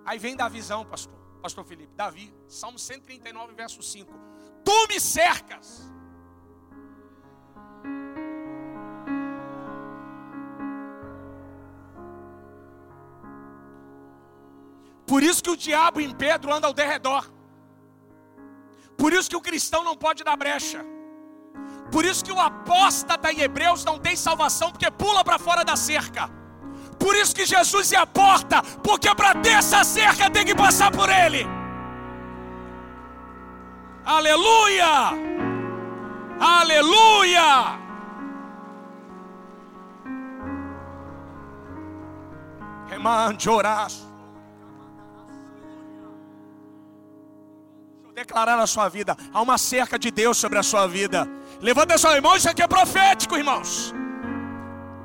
Aí 0.06 0.18
vem 0.18 0.36
da 0.36 0.48
visão, 0.48 0.86
pastor, 0.86 1.14
pastor 1.42 1.66
Felipe, 1.66 1.94
Davi, 1.96 2.34
Salmo 2.48 2.80
139, 2.80 3.54
verso 3.54 3.84
5. 3.84 4.12
Tu 4.64 4.88
me 4.88 5.00
cercas. 5.00 5.92
Por 15.06 15.24
isso 15.24 15.42
que 15.42 15.50
o 15.50 15.58
diabo 15.58 16.02
em 16.02 16.14
Pedro 16.14 16.54
anda 16.54 16.68
ao 16.68 16.74
derredor. 16.74 17.32
Por 18.98 19.14
isso 19.14 19.30
que 19.30 19.36
o 19.36 19.42
cristão 19.42 19.84
não 19.84 19.96
pode 19.96 20.24
dar 20.24 20.36
brecha. 20.36 20.86
Por 21.92 22.06
isso 22.06 22.24
que 22.24 22.32
o 22.32 22.40
apóstata 22.40 23.32
em 23.32 23.42
Hebreus 23.42 23.84
não 23.86 23.98
tem 23.98 24.16
salvação, 24.16 24.72
porque 24.72 24.90
pula 24.92 25.24
para 25.24 25.40
fora 25.40 25.64
da 25.64 25.76
cerca. 25.76 26.30
Por 27.00 27.16
isso 27.16 27.34
que 27.34 27.46
Jesus 27.46 27.92
é 27.92 27.98
a 27.98 28.06
porta, 28.06 28.62
porque 28.84 29.14
para 29.16 29.36
ter 29.36 29.52
essa 29.52 29.84
cerca 29.84 30.30
tem 30.30 30.46
que 30.46 30.56
passar 30.56 30.92
por 30.92 31.10
ele. 31.10 31.46
Aleluia! 34.06 35.12
Aleluia! 36.40 37.80
Remande 42.90 43.50
oraço. 43.50 44.08
declarar 48.18 48.58
na 48.58 48.66
sua 48.66 48.90
vida. 48.90 49.16
Há 49.32 49.40
uma 49.40 49.60
cerca 49.60 50.00
de 50.00 50.10
Deus 50.10 50.38
sobre 50.38 50.58
a 50.58 50.64
sua 50.64 50.88
vida. 50.88 51.30
Levanta 51.62 51.98
sua 51.98 52.20
mão, 52.22 52.36
isso 52.36 52.50
aqui 52.50 52.62
é 52.62 52.68
profético, 52.68 53.38
irmãos. 53.38 53.94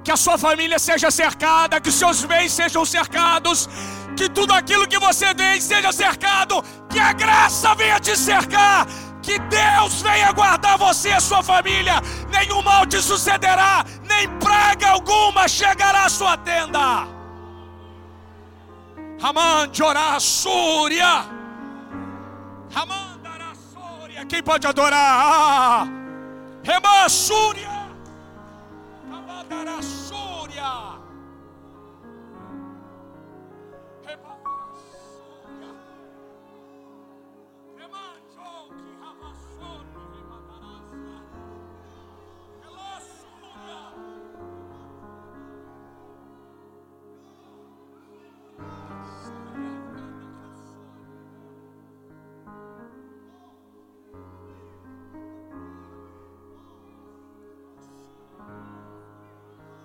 Que 0.05 0.11
a 0.11 0.17
sua 0.17 0.37
família 0.37 0.79
seja 0.79 1.11
cercada, 1.11 1.81
que 1.81 1.89
os 1.89 1.95
seus 1.95 2.25
bens 2.25 2.53
sejam 2.53 2.85
cercados, 2.85 3.69
que 4.17 4.29
tudo 4.29 4.53
aquilo 4.53 4.87
que 4.87 4.99
você 4.99 5.35
tem 5.35 5.61
seja 5.61 5.93
cercado, 5.93 6.63
que 6.91 6.99
a 6.99 7.13
graça 7.13 7.75
venha 7.75 7.99
te 7.99 8.17
cercar, 8.17 8.87
que 9.23 9.39
Deus 9.39 10.03
venha 10.03 10.33
guardar 10.33 10.77
você 10.77 11.11
e 11.11 11.13
a 11.13 11.21
sua 11.21 11.43
família, 11.43 11.95
nenhum 12.31 12.63
mal 12.63 12.85
te 12.85 13.01
sucederá, 13.01 13.85
nem 14.03 14.29
praga 14.39 14.89
alguma 14.89 15.49
chegará 15.49 16.05
à 16.05 16.09
sua 16.09 16.37
tenda. 16.37 17.09
Raman 19.21 19.71
orar, 19.85 20.21
Súria. 20.21 21.25
Quem 24.29 24.43
pode 24.43 24.67
adorar? 24.67 24.99
Ah, 24.99 26.02
Remassúria. 26.65 27.69
Abadarassúria. 29.11 30.02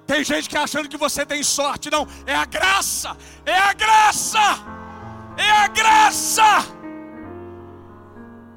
Tem 0.08 0.24
gente 0.24 0.50
que 0.50 0.58
achando 0.58 0.88
que 0.88 0.98
você 0.98 1.26
tem 1.26 1.44
sorte, 1.44 1.90
não. 1.90 2.08
É 2.26 2.34
a 2.34 2.46
graça, 2.46 3.16
é 3.46 3.58
a 3.58 3.74
graça, 3.74 4.40
é 5.36 5.52
a 5.52 5.68
graça. 5.68 6.78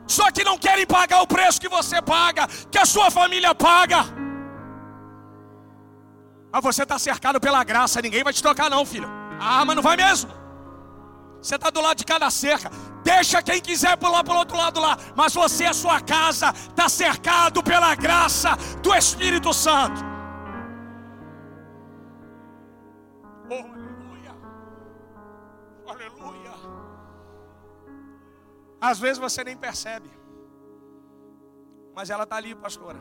Só 0.07 0.31
que 0.31 0.45
não 0.45 0.57
querem 0.57 0.87
pagar 0.87 1.23
o 1.23 1.27
preço 1.27 1.61
que 1.61 1.69
você 1.69 2.01
paga, 2.01 2.47
que 2.71 2.79
a 2.79 2.87
sua 2.87 3.11
família 3.11 3.55
paga. 3.55 4.05
Mas 6.53 6.63
você 6.63 6.85
está 6.85 6.99
cercado 6.99 7.41
pela 7.41 7.63
graça, 7.65 8.01
ninguém 8.01 8.25
vai 8.25 8.33
te 8.33 8.43
tocar, 8.43 8.71
não, 8.71 8.85
filho. 8.87 9.09
Ah, 9.41 9.65
mas 9.65 9.77
não 9.77 9.83
vai 9.83 9.97
mesmo. 9.97 10.31
Você 11.41 11.55
está 11.55 11.71
do 11.71 11.81
lado 11.81 11.97
de 11.97 12.05
cada 12.05 12.29
cerca. 12.31 12.71
Deixa 13.03 13.43
quem 13.43 13.61
quiser 13.61 13.97
pular 13.97 14.23
para 14.23 14.35
o 14.35 14.39
outro 14.39 14.57
lado 14.57 14.79
lá. 14.79 14.99
Mas 15.17 15.33
você, 15.33 15.65
a 15.65 15.73
sua 15.73 16.01
casa, 16.01 16.51
está 16.51 16.89
cercado 16.89 17.63
pela 17.63 17.95
graça 17.95 18.57
do 18.83 18.95
Espírito 18.95 19.55
Santo. 19.55 20.10
Aleluia. 23.55 24.35
Aleluia. 25.87 26.53
Às 28.81 28.99
vezes 28.99 29.19
você 29.19 29.45
nem 29.45 29.57
percebe. 29.57 30.11
Mas 31.95 32.09
ela 32.11 32.25
está 32.25 32.37
ali, 32.37 32.55
pastora. 32.55 32.99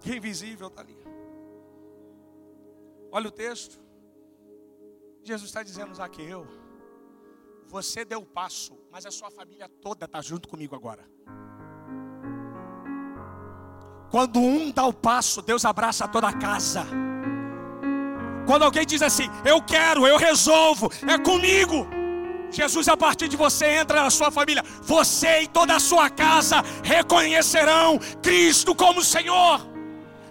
Que 0.00 0.16
invisível 0.16 0.68
está 0.68 0.80
ali. 0.80 0.96
Olha 3.10 3.28
o 3.28 3.32
texto. 3.32 3.80
Jesus 5.22 5.50
está 5.50 5.62
dizendo, 5.62 5.94
Zaqueu, 5.94 6.46
você 7.66 8.04
deu 8.04 8.20
o 8.20 8.26
passo, 8.26 8.78
mas 8.90 9.04
a 9.04 9.10
sua 9.10 9.30
família 9.30 9.68
toda 9.68 10.06
está 10.06 10.22
junto 10.22 10.48
comigo 10.48 10.74
agora. 10.74 11.04
Quando 14.10 14.38
um 14.38 14.70
dá 14.70 14.86
o 14.86 14.92
passo, 14.92 15.42
Deus 15.42 15.64
abraça 15.66 16.08
toda 16.08 16.28
a 16.28 16.38
casa. 16.38 17.07
Quando 18.48 18.62
alguém 18.62 18.86
diz 18.86 19.02
assim, 19.02 19.28
eu 19.44 19.60
quero, 19.60 20.06
eu 20.06 20.16
resolvo, 20.16 20.90
é 21.06 21.18
comigo. 21.18 21.86
Jesus, 22.50 22.88
a 22.88 22.96
partir 22.96 23.28
de 23.28 23.36
você, 23.36 23.66
entra 23.80 24.02
na 24.02 24.08
sua 24.08 24.30
família. 24.30 24.64
Você 24.84 25.42
e 25.42 25.46
toda 25.46 25.76
a 25.76 25.78
sua 25.78 26.08
casa 26.08 26.64
reconhecerão 26.82 27.98
Cristo 28.22 28.74
como 28.74 29.04
Senhor. 29.04 29.60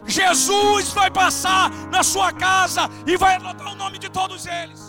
Jesus 0.08 0.90
vai 0.94 1.12
passar 1.12 1.70
na 1.92 2.02
sua 2.02 2.34
casa 2.34 2.90
e 3.06 3.16
vai 3.16 3.36
anotar 3.36 3.72
o 3.72 3.76
nome 3.76 4.00
de 4.00 4.10
todos 4.10 4.48
eles. 4.48 4.82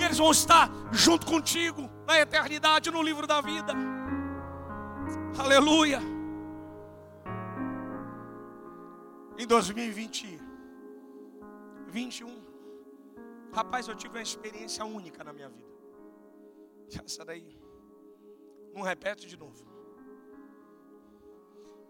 E 0.00 0.04
eles 0.04 0.16
vão 0.16 0.30
estar 0.30 0.70
junto 0.90 1.26
contigo 1.26 1.90
na 2.06 2.18
eternidade, 2.18 2.90
no 2.90 3.02
livro 3.02 3.26
da 3.26 3.42
vida. 3.42 3.74
Aleluia. 5.36 6.00
Em 9.36 9.46
2020, 9.46 10.37
21. 11.88 12.28
Rapaz, 13.52 13.88
eu 13.88 13.96
tive 13.96 14.16
uma 14.16 14.22
experiência 14.22 14.84
única 14.84 15.24
na 15.24 15.32
minha 15.32 15.48
vida. 15.48 15.68
Essa 17.04 17.24
daí. 17.24 17.58
Não 18.74 18.82
repete 18.82 19.26
de 19.26 19.36
novo. 19.36 19.66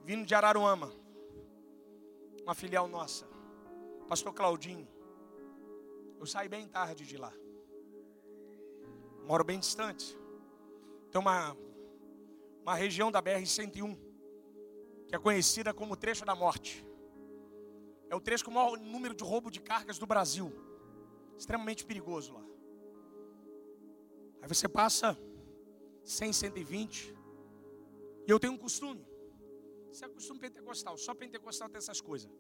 Vindo 0.04 0.24
de 0.24 0.34
Araruama. 0.34 0.92
Uma 2.42 2.54
filial 2.54 2.88
nossa. 2.88 3.26
Pastor 4.08 4.32
Claudinho. 4.32 4.88
Eu 6.18 6.26
saí 6.26 6.48
bem 6.48 6.66
tarde 6.66 7.04
de 7.04 7.16
lá. 7.16 7.32
Moro 9.24 9.44
bem 9.44 9.58
distante. 9.58 10.18
Tem 11.10 11.20
uma, 11.20 11.56
uma 12.62 12.74
região 12.74 13.10
da 13.10 13.22
BR-101 13.22 13.98
que 15.06 15.14
é 15.14 15.18
conhecida 15.18 15.72
como 15.72 15.96
Trecho 15.96 16.24
da 16.24 16.34
Morte. 16.34 16.87
É 18.10 18.14
o 18.14 18.20
trecho 18.20 18.44
com 18.44 18.50
o 18.50 18.54
maior 18.54 18.78
número 18.78 19.14
de 19.14 19.22
roubo 19.22 19.50
de 19.50 19.60
cargas 19.60 19.98
do 19.98 20.06
Brasil. 20.06 20.52
Extremamente 21.36 21.84
perigoso 21.84 22.32
lá. 22.32 22.44
Aí 24.40 24.48
você 24.48 24.68
passa 24.68 25.16
100, 26.04 26.32
120. 26.32 27.14
E 28.26 28.30
eu 28.30 28.40
tenho 28.40 28.54
um 28.54 28.58
costume. 28.58 29.06
Isso 29.92 30.04
é 30.04 30.08
costume 30.08 30.40
pentecostal. 30.40 30.96
Só 30.96 31.14
pentecostal 31.14 31.68
tem 31.68 31.78
essas 31.78 32.00
coisas. 32.00 32.30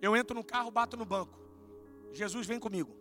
Eu 0.00 0.16
entro 0.16 0.34
no 0.34 0.44
carro, 0.44 0.70
bato 0.70 0.96
no 0.96 1.04
banco. 1.04 1.38
Jesus 2.12 2.46
vem 2.46 2.58
comigo. 2.58 2.94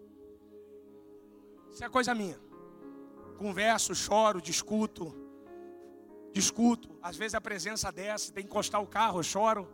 Isso 1.72 1.84
é 1.84 1.90
coisa 1.90 2.14
minha. 2.14 2.40
Converso, 3.38 3.96
choro, 3.96 4.42
discuto. 4.42 5.14
Discuto. 6.32 6.98
Às 7.02 7.16
vezes 7.16 7.36
a 7.36 7.42
presença 7.42 7.92
desce, 7.92 8.32
tem 8.32 8.44
que 8.44 8.50
encostar 8.50 8.82
o 8.82 8.88
carro, 8.88 9.20
eu 9.20 9.24
choro. 9.24 9.68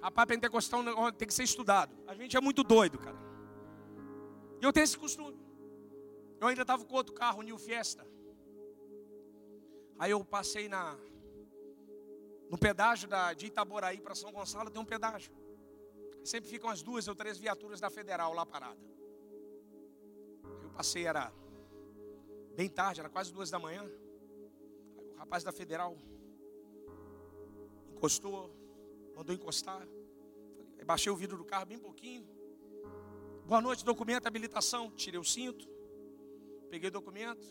Rapaz, 0.00 0.28
pentecostal 0.28 0.82
tem 1.12 1.26
que 1.26 1.34
ser 1.34 1.42
estudado. 1.42 1.96
A 2.06 2.14
gente 2.14 2.36
é 2.36 2.40
muito 2.40 2.62
doido, 2.62 2.98
cara. 2.98 3.16
E 4.60 4.64
eu 4.64 4.72
tenho 4.72 4.84
esse 4.84 4.96
costume. 4.96 5.38
Eu 6.40 6.46
ainda 6.46 6.62
estava 6.62 6.84
com 6.84 6.94
outro 6.94 7.14
carro, 7.14 7.42
New 7.42 7.58
Fiesta. 7.58 8.06
Aí 9.98 10.10
eu 10.10 10.24
passei 10.24 10.68
na 10.68 10.96
no 12.48 12.56
pedágio 12.56 13.08
da, 13.08 13.34
de 13.34 13.46
Itaboraí 13.46 14.00
para 14.00 14.14
São 14.14 14.32
Gonçalo, 14.32 14.70
tem 14.70 14.80
um 14.80 14.84
pedágio. 14.84 15.32
Sempre 16.24 16.48
ficam 16.48 16.70
as 16.70 16.82
duas 16.82 17.06
ou 17.06 17.14
três 17.14 17.36
viaturas 17.36 17.80
da 17.80 17.90
Federal 17.90 18.32
lá 18.32 18.46
parada. 18.46 18.80
Eu 20.62 20.70
passei, 20.70 21.06
era 21.06 21.32
bem 22.54 22.68
tarde, 22.68 23.00
era 23.00 23.10
quase 23.10 23.32
duas 23.32 23.50
da 23.50 23.58
manhã. 23.58 23.82
Aí 24.98 25.10
o 25.10 25.16
rapaz 25.16 25.44
da 25.44 25.52
Federal 25.52 25.96
encostou, 27.92 28.50
mandou 29.18 29.34
encostar. 29.34 29.84
Baixei 30.86 31.10
o 31.10 31.16
vidro 31.16 31.36
do 31.36 31.44
carro 31.44 31.66
bem 31.66 31.76
pouquinho. 31.76 32.24
Boa 33.44 33.60
noite, 33.60 33.84
documento, 33.84 34.28
habilitação. 34.28 34.92
Tirei 34.92 35.18
o 35.18 35.24
cinto, 35.24 35.68
peguei 36.70 36.88
o 36.88 36.92
documento, 36.92 37.44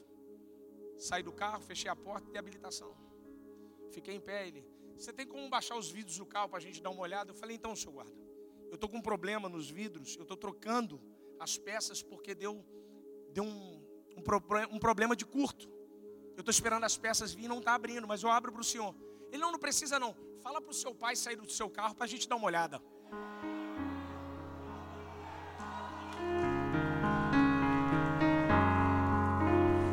saí 0.97 1.21
do 1.21 1.33
carro, 1.33 1.61
fechei 1.61 1.91
a 1.91 1.95
porta 1.95 2.31
e 2.33 2.37
habilitação. 2.37 2.95
Fiquei 3.91 4.15
em 4.15 4.21
pé, 4.21 4.47
ele. 4.47 4.65
Você 4.95 5.11
tem 5.11 5.27
como 5.27 5.49
baixar 5.49 5.75
os 5.75 5.91
vidros 5.91 6.17
do 6.17 6.25
carro 6.25 6.47
para 6.47 6.57
a 6.57 6.61
gente 6.61 6.81
dar 6.81 6.89
uma 6.89 7.01
olhada? 7.01 7.31
Eu 7.31 7.35
falei, 7.35 7.57
então, 7.57 7.75
senhor 7.75 7.91
guarda. 7.91 8.15
Eu 8.69 8.75
estou 8.75 8.89
com 8.89 8.97
um 8.97 9.01
problema 9.01 9.49
nos 9.49 9.69
vidros, 9.69 10.15
eu 10.15 10.21
estou 10.21 10.37
trocando 10.37 11.01
as 11.37 11.57
peças 11.57 12.01
porque 12.01 12.33
deu, 12.33 12.65
deu 13.33 13.43
um, 13.43 13.83
um, 14.15 14.23
um 14.71 14.79
problema 14.79 15.17
de 15.17 15.25
curto. 15.25 15.69
Eu 16.37 16.39
estou 16.39 16.51
esperando 16.51 16.85
as 16.85 16.97
peças 16.97 17.33
vir, 17.33 17.49
não 17.49 17.59
está 17.59 17.73
abrindo, 17.75 18.07
mas 18.07 18.23
eu 18.23 18.29
abro 18.29 18.53
para 18.53 18.61
o 18.61 18.63
senhor. 18.63 18.95
Ele 19.33 19.41
não, 19.41 19.51
não 19.51 19.59
precisa 19.59 19.99
não. 19.99 20.26
Fala 20.41 20.61
para 20.61 20.71
o 20.71 20.73
seu 20.73 20.93
pai 20.93 21.15
sair 21.15 21.35
do 21.35 21.49
seu 21.49 21.69
carro 21.69 21.95
para 21.95 22.05
a 22.05 22.07
gente 22.07 22.27
dar 22.27 22.35
uma 22.35 22.45
olhada. 22.45 22.81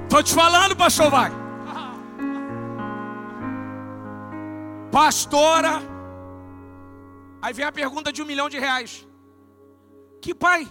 Estou 0.04 0.22
te 0.22 0.34
falando, 0.34 0.76
pastor, 0.76 1.10
vai. 1.10 1.30
Pastora. 4.92 5.80
Aí 7.42 7.52
vem 7.52 7.64
a 7.64 7.72
pergunta 7.72 8.12
de 8.12 8.22
um 8.22 8.26
milhão 8.26 8.48
de 8.48 8.58
reais. 8.58 9.06
Que 10.20 10.34
pai? 10.34 10.68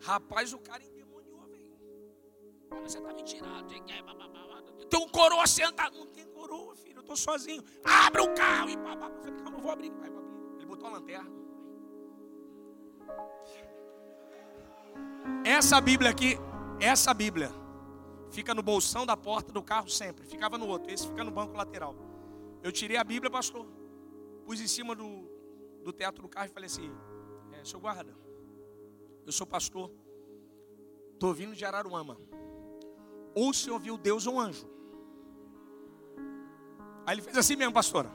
Rapaz, 0.00 0.52
o 0.52 0.58
cara 0.58 0.82
endemoniou, 0.82 1.46
velho. 1.48 2.82
Você 2.84 3.00
tá 3.00 3.12
me 3.12 3.22
tirando. 3.22 3.68
Tem 4.88 5.00
um 5.00 5.08
coroa 5.08 5.46
sentado. 5.46 5.98
Não 5.98 6.06
tem 6.06 6.24
coroa, 6.26 6.74
filho. 6.74 6.87
Tô 7.08 7.16
sozinho. 7.16 7.64
Abre 7.82 8.20
o 8.20 8.34
carro. 8.34 8.68
E 8.68 8.74
falei, 8.74 9.34
calma, 9.42 9.56
eu 9.56 9.62
vou 9.62 9.70
abrir. 9.70 9.90
Vou 9.90 10.04
abrir. 10.04 10.12
Ele 10.58 10.66
botou 10.66 10.88
a 10.88 10.92
lanterna. 10.92 11.30
Essa 15.42 15.80
Bíblia 15.80 16.10
aqui, 16.10 16.36
essa 16.78 17.14
Bíblia, 17.14 17.50
fica 18.30 18.54
no 18.54 18.62
bolsão 18.62 19.06
da 19.06 19.16
porta 19.16 19.50
do 19.50 19.62
carro 19.62 19.88
sempre. 19.88 20.26
Ficava 20.26 20.58
no 20.58 20.66
outro. 20.66 20.92
Esse 20.92 21.08
fica 21.08 21.24
no 21.24 21.30
banco 21.30 21.56
lateral. 21.56 21.96
Eu 22.62 22.70
tirei 22.70 22.98
a 22.98 23.04
Bíblia, 23.04 23.30
pastor. 23.30 23.66
Pus 24.44 24.60
em 24.60 24.68
cima 24.68 24.94
do, 24.94 25.26
do 25.82 25.92
teto 25.92 26.20
do 26.20 26.28
carro 26.28 26.48
e 26.48 26.50
falei 26.50 26.66
assim: 26.66 26.92
é, 27.52 27.64
seu 27.64 27.80
guarda, 27.80 28.14
eu 29.24 29.32
sou 29.32 29.46
pastor. 29.46 29.90
Estou 31.14 31.32
vindo 31.32 31.54
de 31.54 31.64
Araruama. 31.64 32.18
Ou 33.34 33.48
o 33.48 33.54
senhor 33.54 33.78
viu 33.78 33.96
Deus 33.96 34.26
ou 34.26 34.34
um 34.34 34.40
anjo. 34.40 34.77
Aí 37.08 37.14
ele 37.14 37.22
fez 37.22 37.38
assim 37.38 37.56
mesmo, 37.56 37.72
pastora. 37.72 38.10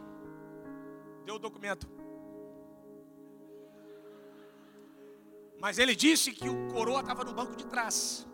Deu 1.26 1.34
o 1.34 1.40
documento. 1.40 1.90
Mas 5.60 5.80
ele 5.80 5.96
disse 5.96 6.32
que 6.32 6.48
o 6.48 6.68
coroa 6.68 7.00
estava 7.00 7.24
no 7.24 7.34
banco 7.34 7.56
de 7.56 7.66
trás. 7.66 8.28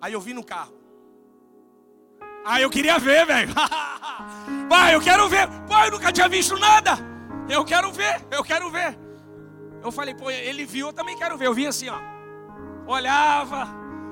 Aí 0.00 0.12
eu 0.12 0.20
vi 0.20 0.34
no 0.34 0.42
carro. 0.42 0.76
Ah, 2.44 2.60
eu 2.60 2.68
queria 2.68 2.98
ver, 2.98 3.24
velho. 3.26 3.54
Pai, 4.68 4.92
eu 4.92 5.00
quero 5.00 5.28
ver. 5.28 5.46
Pai, 5.68 5.86
eu 5.86 5.92
nunca 5.92 6.10
tinha 6.10 6.28
visto 6.28 6.58
nada. 6.58 6.98
Eu 7.48 7.64
quero 7.64 7.92
ver, 7.92 8.26
eu 8.32 8.42
quero 8.42 8.68
ver. 8.68 8.98
Eu 9.84 9.92
falei, 9.92 10.16
pô, 10.16 10.28
ele 10.28 10.66
viu, 10.66 10.88
eu 10.88 10.92
também 10.92 11.16
quero 11.16 11.38
ver. 11.38 11.46
Eu 11.46 11.54
vim 11.54 11.66
assim, 11.66 11.88
ó. 11.88 12.00
Olhava, 12.88 13.68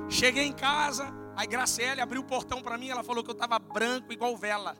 cheguei 0.09 0.45
em 0.45 0.53
casa. 0.53 1.13
Aí 1.35 1.49
Graciele 1.49 2.01
abriu 2.01 2.21
o 2.21 2.25
portão 2.25 2.63
para 2.63 2.79
mim. 2.79 2.91
Ela 2.91 3.03
falou 3.03 3.25
que 3.25 3.31
eu 3.31 3.35
estava 3.35 3.59
branco, 3.59 4.13
igual 4.13 4.37
vela. 4.37 4.77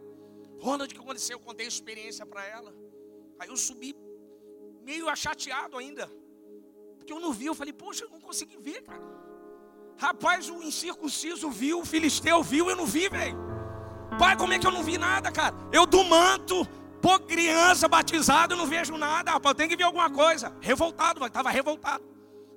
Ronald, 0.61 0.93
o 0.93 0.95
que 0.95 1.01
aconteceu? 1.01 1.37
Eu 1.37 1.41
contei 1.41 1.67
a 1.67 1.69
experiência 1.69 2.25
para 2.25 2.45
ela. 2.45 2.75
Aí 3.39 3.49
eu 3.49 3.57
subi, 3.57 3.95
meio 4.83 5.09
achateado 5.09 5.77
ainda. 5.77 6.11
Porque 6.97 7.13
eu 7.13 7.21
não 7.21 7.33
vi. 7.33 7.47
Eu 7.47 7.55
falei, 7.55 7.73
poxa, 7.73 8.05
eu 8.05 8.11
não 8.11 8.21
consegui 8.21 8.57
ver, 8.57 8.83
cara. 8.83 9.03
Rapaz, 9.97 10.49
o 10.49 10.63
incircunciso 10.63 11.51
viu, 11.51 11.81
o 11.81 11.85
filisteu 11.85 12.43
viu, 12.43 12.69
eu 12.69 12.77
não 12.77 12.87
vi, 12.87 13.09
velho. 13.09 13.37
Pai, 14.19 14.37
como 14.37 14.53
é 14.53 14.59
que 14.59 14.67
eu 14.67 14.73
não 14.73 14.83
vi 14.83 14.99
nada, 14.99 15.31
cara? 15.31 15.55
Eu 15.73 15.87
do 15.87 16.03
manto, 16.05 16.67
pô, 17.01 17.19
criança 17.21 17.89
batizada, 17.89 18.55
eu 18.55 18.59
não 18.59 18.67
vejo 18.67 18.97
nada. 18.97 19.33
Rapaz, 19.33 19.53
eu 19.53 19.57
tenho 19.57 19.71
que 19.71 19.77
ver 19.77 19.85
alguma 19.85 20.11
coisa. 20.11 20.57
Revoltado, 20.61 21.25
estava 21.25 21.51
revoltado. 21.51 22.05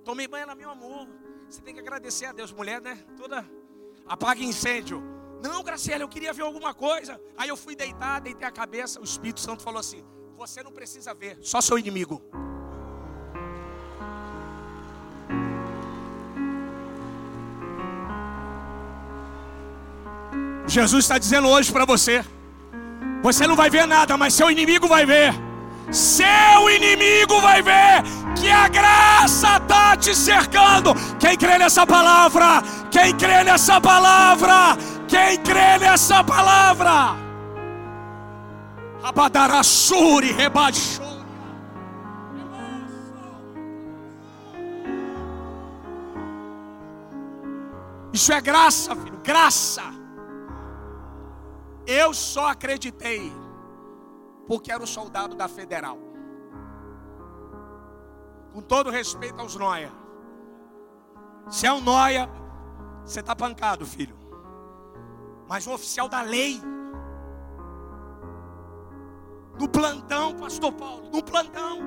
Tomei 0.03 0.27
banho 0.27 0.47
lá, 0.47 0.55
meu 0.55 0.69
amor. 0.69 1.07
Você 1.49 1.61
tem 1.61 1.73
que 1.73 1.79
agradecer 1.79 2.25
a 2.25 2.31
Deus, 2.31 2.51
mulher, 2.51 2.81
né? 2.81 2.97
Toda 3.15 3.45
apaga 4.05 4.41
incêndio. 4.41 5.16
Não, 5.41 5.63
Graciela, 5.63 6.03
eu 6.03 6.09
queria 6.09 6.33
ver 6.33 6.43
alguma 6.43 6.73
coisa. 6.73 7.19
Aí 7.37 7.49
eu 7.49 7.57
fui 7.57 7.75
deitar, 7.75 8.19
deitei 8.19 8.47
a 8.47 8.51
cabeça. 8.51 8.99
O 8.99 9.03
Espírito 9.03 9.39
Santo 9.39 9.63
falou 9.63 9.79
assim: 9.79 10.03
Você 10.35 10.63
não 10.63 10.71
precisa 10.71 11.13
ver, 11.13 11.37
só 11.41 11.61
seu 11.61 11.77
inimigo. 11.77 12.21
Jesus 20.67 21.05
está 21.05 21.17
dizendo 21.17 21.47
hoje 21.47 21.71
para 21.71 21.85
você: 21.85 22.23
você 23.21 23.47
não 23.47 23.55
vai 23.55 23.69
ver 23.69 23.87
nada, 23.87 24.15
mas 24.15 24.33
seu 24.33 24.49
inimigo 24.49 24.87
vai 24.87 25.05
ver. 25.05 25.33
Seu 25.91 26.69
inimigo 26.69 27.39
vai 27.41 27.61
ver 27.61 28.03
que 28.35 28.49
a 28.49 28.67
graça 28.67 29.57
está 29.57 29.95
te 29.95 30.13
cercando. 30.13 30.93
Quem 31.17 31.37
crê 31.37 31.57
nessa 31.57 31.87
palavra? 31.87 32.61
Quem 32.91 33.15
crê 33.15 33.43
nessa 33.43 33.79
palavra? 33.79 34.77
Quem 35.07 35.41
crê 35.41 35.77
nessa 35.79 36.23
palavra? 36.23 37.15
Abadarassuri, 39.03 40.31
rebaixou. 40.31 41.05
Isso 48.11 48.33
é 48.33 48.41
graça, 48.41 48.95
filho, 48.95 49.19
graça. 49.23 49.83
Eu 51.85 52.13
só 52.13 52.47
acreditei 52.47 53.31
porque 54.47 54.71
era 54.71 54.83
o 54.83 54.87
soldado 54.87 55.35
da 55.35 55.47
federal. 55.47 55.99
Com 58.53 58.61
todo 58.61 58.89
respeito 58.89 59.39
aos 59.39 59.55
noia. 59.55 59.91
Se 61.49 61.67
é 61.67 61.71
um 61.71 61.79
noia, 61.79 62.27
você 63.05 63.19
está 63.19 63.35
pancado, 63.35 63.85
filho. 63.85 64.16
Mas 65.47 65.65
o 65.65 65.73
oficial 65.73 66.09
da 66.09 66.21
lei, 66.21 66.61
no 69.59 69.67
plantão, 69.69 70.35
pastor 70.35 70.71
Paulo, 70.73 71.09
no 71.09 71.23
plantão, 71.23 71.79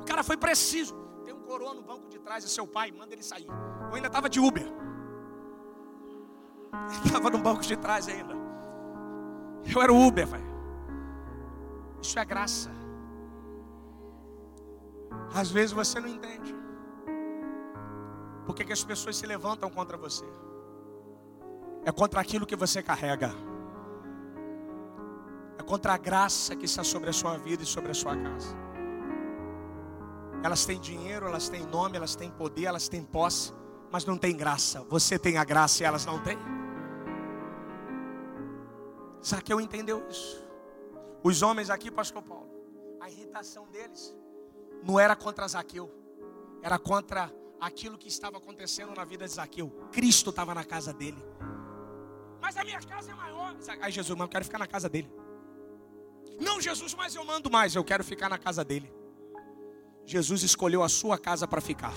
o 0.00 0.04
cara 0.04 0.22
foi 0.22 0.36
preciso. 0.36 0.94
Tem 1.24 1.32
um 1.32 1.40
coroa 1.40 1.74
no 1.74 1.82
banco 1.82 2.08
de 2.08 2.18
trás, 2.18 2.44
é 2.44 2.48
seu 2.48 2.66
pai, 2.66 2.90
manda 2.90 3.14
ele 3.14 3.22
sair. 3.22 3.46
Eu 3.88 3.94
ainda 3.94 4.08
estava 4.08 4.28
de 4.28 4.40
Uber. 4.40 4.66
Estava 7.04 7.30
no 7.30 7.38
banco 7.38 7.62
de 7.62 7.76
trás 7.76 8.08
ainda. 8.08 8.34
Eu 9.66 9.82
era 9.82 9.92
o 9.92 10.06
Uber, 10.06 10.26
velho. 10.26 10.50
Isso 12.00 12.18
é 12.18 12.24
graça. 12.24 12.70
Às 15.34 15.50
vezes 15.50 15.72
você 15.72 16.00
não 16.00 16.08
entende. 16.08 16.54
Por 18.46 18.54
que, 18.54 18.64
que 18.64 18.72
as 18.72 18.82
pessoas 18.82 19.16
se 19.16 19.26
levantam 19.26 19.68
contra 19.68 19.96
você? 19.96 20.24
É 21.84 21.92
contra 21.92 22.20
aquilo 22.20 22.46
que 22.46 22.56
você 22.56 22.82
carrega. 22.82 23.32
É 25.58 25.62
contra 25.62 25.94
a 25.94 25.98
graça 25.98 26.54
que 26.54 26.66
está 26.66 26.84
sobre 26.84 27.10
a 27.10 27.12
sua 27.12 27.36
vida 27.38 27.62
e 27.62 27.66
sobre 27.66 27.90
a 27.90 27.94
sua 27.94 28.16
casa. 28.16 28.56
Elas 30.42 30.64
têm 30.64 30.80
dinheiro, 30.80 31.26
elas 31.26 31.48
têm 31.48 31.66
nome, 31.66 31.96
elas 31.96 32.14
têm 32.14 32.30
poder, 32.30 32.64
elas 32.64 32.88
têm 32.88 33.02
posse, 33.02 33.52
mas 33.90 34.04
não 34.04 34.16
têm 34.16 34.36
graça. 34.36 34.82
Você 34.88 35.18
tem 35.18 35.36
a 35.36 35.44
graça 35.44 35.82
e 35.82 35.86
elas 35.86 36.06
não 36.06 36.22
têm. 36.22 36.38
Zaqueu 39.24 39.60
entendeu 39.60 40.06
isso. 40.08 40.42
Os 41.22 41.42
homens 41.42 41.68
aqui, 41.68 41.90
pastor 41.90 42.22
Paulo, 42.22 42.48
a 43.00 43.10
irritação 43.10 43.68
deles 43.68 44.16
não 44.82 44.98
era 44.98 45.14
contra 45.14 45.46
Zaqueu, 45.46 45.90
era 46.62 46.78
contra 46.78 47.30
aquilo 47.60 47.98
que 47.98 48.08
estava 48.08 48.38
acontecendo 48.38 48.94
na 48.94 49.04
vida 49.04 49.26
de 49.26 49.32
Zaqueu. 49.32 49.70
Cristo 49.92 50.30
estava 50.30 50.54
na 50.54 50.64
casa 50.64 50.92
dele. 50.92 51.22
Mas 52.40 52.56
a 52.56 52.64
minha 52.64 52.80
casa 52.80 53.10
é 53.10 53.14
maior. 53.14 53.54
Aí 53.80 53.92
Jesus, 53.92 54.16
mas 54.16 54.26
eu 54.26 54.28
quero 54.28 54.44
ficar 54.44 54.58
na 54.58 54.66
casa 54.66 54.88
dele. 54.88 55.10
Não, 56.40 56.60
Jesus, 56.60 56.94
mas 56.94 57.14
eu 57.14 57.24
mando 57.24 57.50
mais, 57.50 57.74
eu 57.74 57.84
quero 57.84 58.02
ficar 58.02 58.28
na 58.28 58.38
casa 58.38 58.64
dele. 58.64 58.90
Jesus 60.06 60.42
escolheu 60.42 60.82
a 60.82 60.88
sua 60.88 61.18
casa 61.18 61.46
para 61.46 61.60
ficar. 61.60 61.92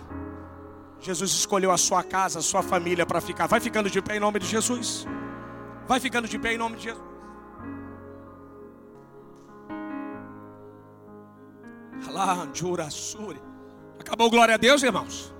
Jesus 0.99 1.31
escolheu 1.31 1.71
a 1.71 1.77
sua 1.77 2.03
casa, 2.03 2.39
a 2.39 2.41
sua 2.41 2.61
família 2.61 3.05
para 3.05 3.19
ficar. 3.19 3.47
Vai 3.47 3.59
ficando 3.59 3.89
de 3.89 4.01
pé 4.01 4.17
em 4.17 4.19
nome 4.19 4.39
de 4.39 4.45
Jesus. 4.45 5.05
Vai 5.87 5.99
ficando 5.99 6.27
de 6.27 6.37
pé 6.37 6.53
em 6.53 6.57
nome 6.57 6.77
de 6.77 6.83
Jesus. 6.83 7.03
Acabou 13.99 14.29
glória 14.29 14.55
a 14.55 14.57
Deus, 14.57 14.83
irmãos. 14.83 15.32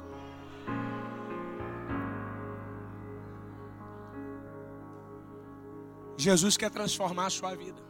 Jesus 6.25 6.55
quer 6.55 6.71
transformar 6.77 7.25
a 7.25 7.29
sua 7.37 7.53
vida. 7.63 7.81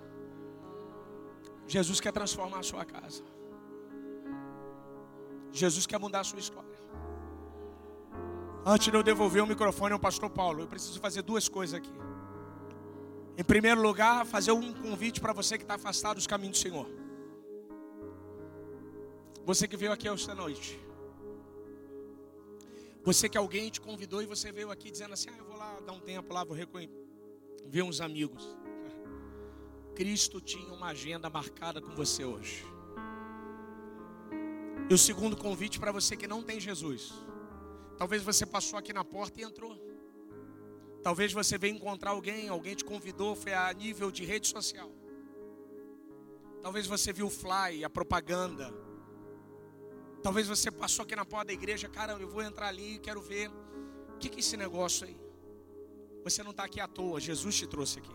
Jesus 1.68 2.00
quer 2.04 2.12
transformar 2.12 2.60
a 2.60 2.64
sua 2.64 2.84
casa. 2.84 3.24
Jesus 5.52 5.86
quer 5.86 6.00
mudar 6.00 6.22
a 6.22 6.24
sua 6.24 6.40
história. 6.40 6.80
Antes 8.66 8.88
de 8.92 8.98
eu 8.98 9.04
devolver 9.04 9.44
o 9.44 9.48
microfone 9.54 9.94
ao 9.94 10.00
pastor 10.00 10.30
Paulo, 10.32 10.62
eu 10.62 10.68
preciso 10.68 11.00
fazer 11.00 11.22
duas 11.22 11.48
coisas 11.48 11.76
aqui. 11.76 11.94
Em 13.38 13.44
primeiro 13.44 13.82
lugar, 13.82 14.26
fazer 14.26 14.52
um 14.52 14.74
convite 14.74 15.22
para 15.22 15.34
você 15.34 15.56
que 15.56 15.64
está 15.64 15.76
afastado 15.76 16.16
dos 16.16 16.26
caminhos 16.26 16.58
do 16.58 16.62
Senhor. 16.62 16.88
Você 19.46 19.68
que 19.68 19.78
veio 19.78 19.92
aqui 19.92 20.08
esta 20.08 20.34
noite. 20.34 20.80
Você 23.04 23.30
que 23.30 23.38
alguém 23.38 23.70
te 23.70 23.80
convidou 23.80 24.24
e 24.24 24.26
você 24.26 24.52
veio 24.52 24.72
aqui 24.72 24.90
dizendo 24.90 25.14
assim: 25.14 25.30
ah, 25.30 25.38
eu 25.38 25.46
vou 25.46 25.58
lá 25.58 25.80
dar 25.86 25.94
um 25.94 26.00
tempo 26.00 26.34
lá, 26.34 26.44
vou 26.44 26.58
ver 27.66 27.84
uns 27.84 28.02
amigos. 28.02 28.58
Cristo 29.96 30.42
tinha 30.42 30.74
uma 30.74 30.88
agenda 30.88 31.30
marcada 31.30 31.82
com 31.82 31.94
você 31.96 32.26
hoje. 32.26 32.66
E 34.90 34.94
o 34.94 34.98
segundo 34.98 35.38
convite 35.38 35.80
para 35.80 35.92
você 35.92 36.16
que 36.16 36.28
não 36.28 36.42
tem 36.42 36.60
Jesus. 36.60 37.14
Talvez 37.98 38.24
você 38.24 38.46
passou 38.46 38.78
aqui 38.78 38.92
na 38.92 39.06
porta 39.06 39.40
e 39.40 39.44
entrou. 39.44 39.80
Talvez 41.02 41.32
você 41.34 41.58
veio 41.58 41.76
encontrar 41.76 42.12
alguém, 42.12 42.48
alguém 42.48 42.76
te 42.76 42.84
convidou, 42.84 43.36
foi 43.36 43.54
a 43.54 43.72
nível 43.74 44.10
de 44.10 44.24
rede 44.24 44.48
social. 44.48 44.92
Talvez 46.62 46.88
você 46.88 47.12
viu 47.12 47.28
o 47.28 47.30
fly, 47.30 47.84
a 47.84 47.90
propaganda. 47.90 48.74
Talvez 50.22 50.48
você 50.48 50.72
passou 50.72 51.04
aqui 51.04 51.16
na 51.16 51.26
porta 51.26 51.48
da 51.48 51.54
igreja, 51.54 51.90
cara, 51.90 52.14
eu 52.14 52.28
vou 52.28 52.42
entrar 52.42 52.70
ali, 52.70 53.00
quero 53.00 53.22
ver. 53.22 53.50
O 53.50 54.18
que, 54.18 54.30
que 54.30 54.38
é 54.38 54.40
esse 54.40 54.56
negócio 54.56 55.06
aí? 55.06 55.23
Você 56.24 56.42
não 56.42 56.52
está 56.52 56.64
aqui 56.64 56.80
à 56.80 56.88
toa, 56.88 57.20
Jesus 57.20 57.56
te 57.56 57.68
trouxe 57.68 58.00
aqui. 58.00 58.12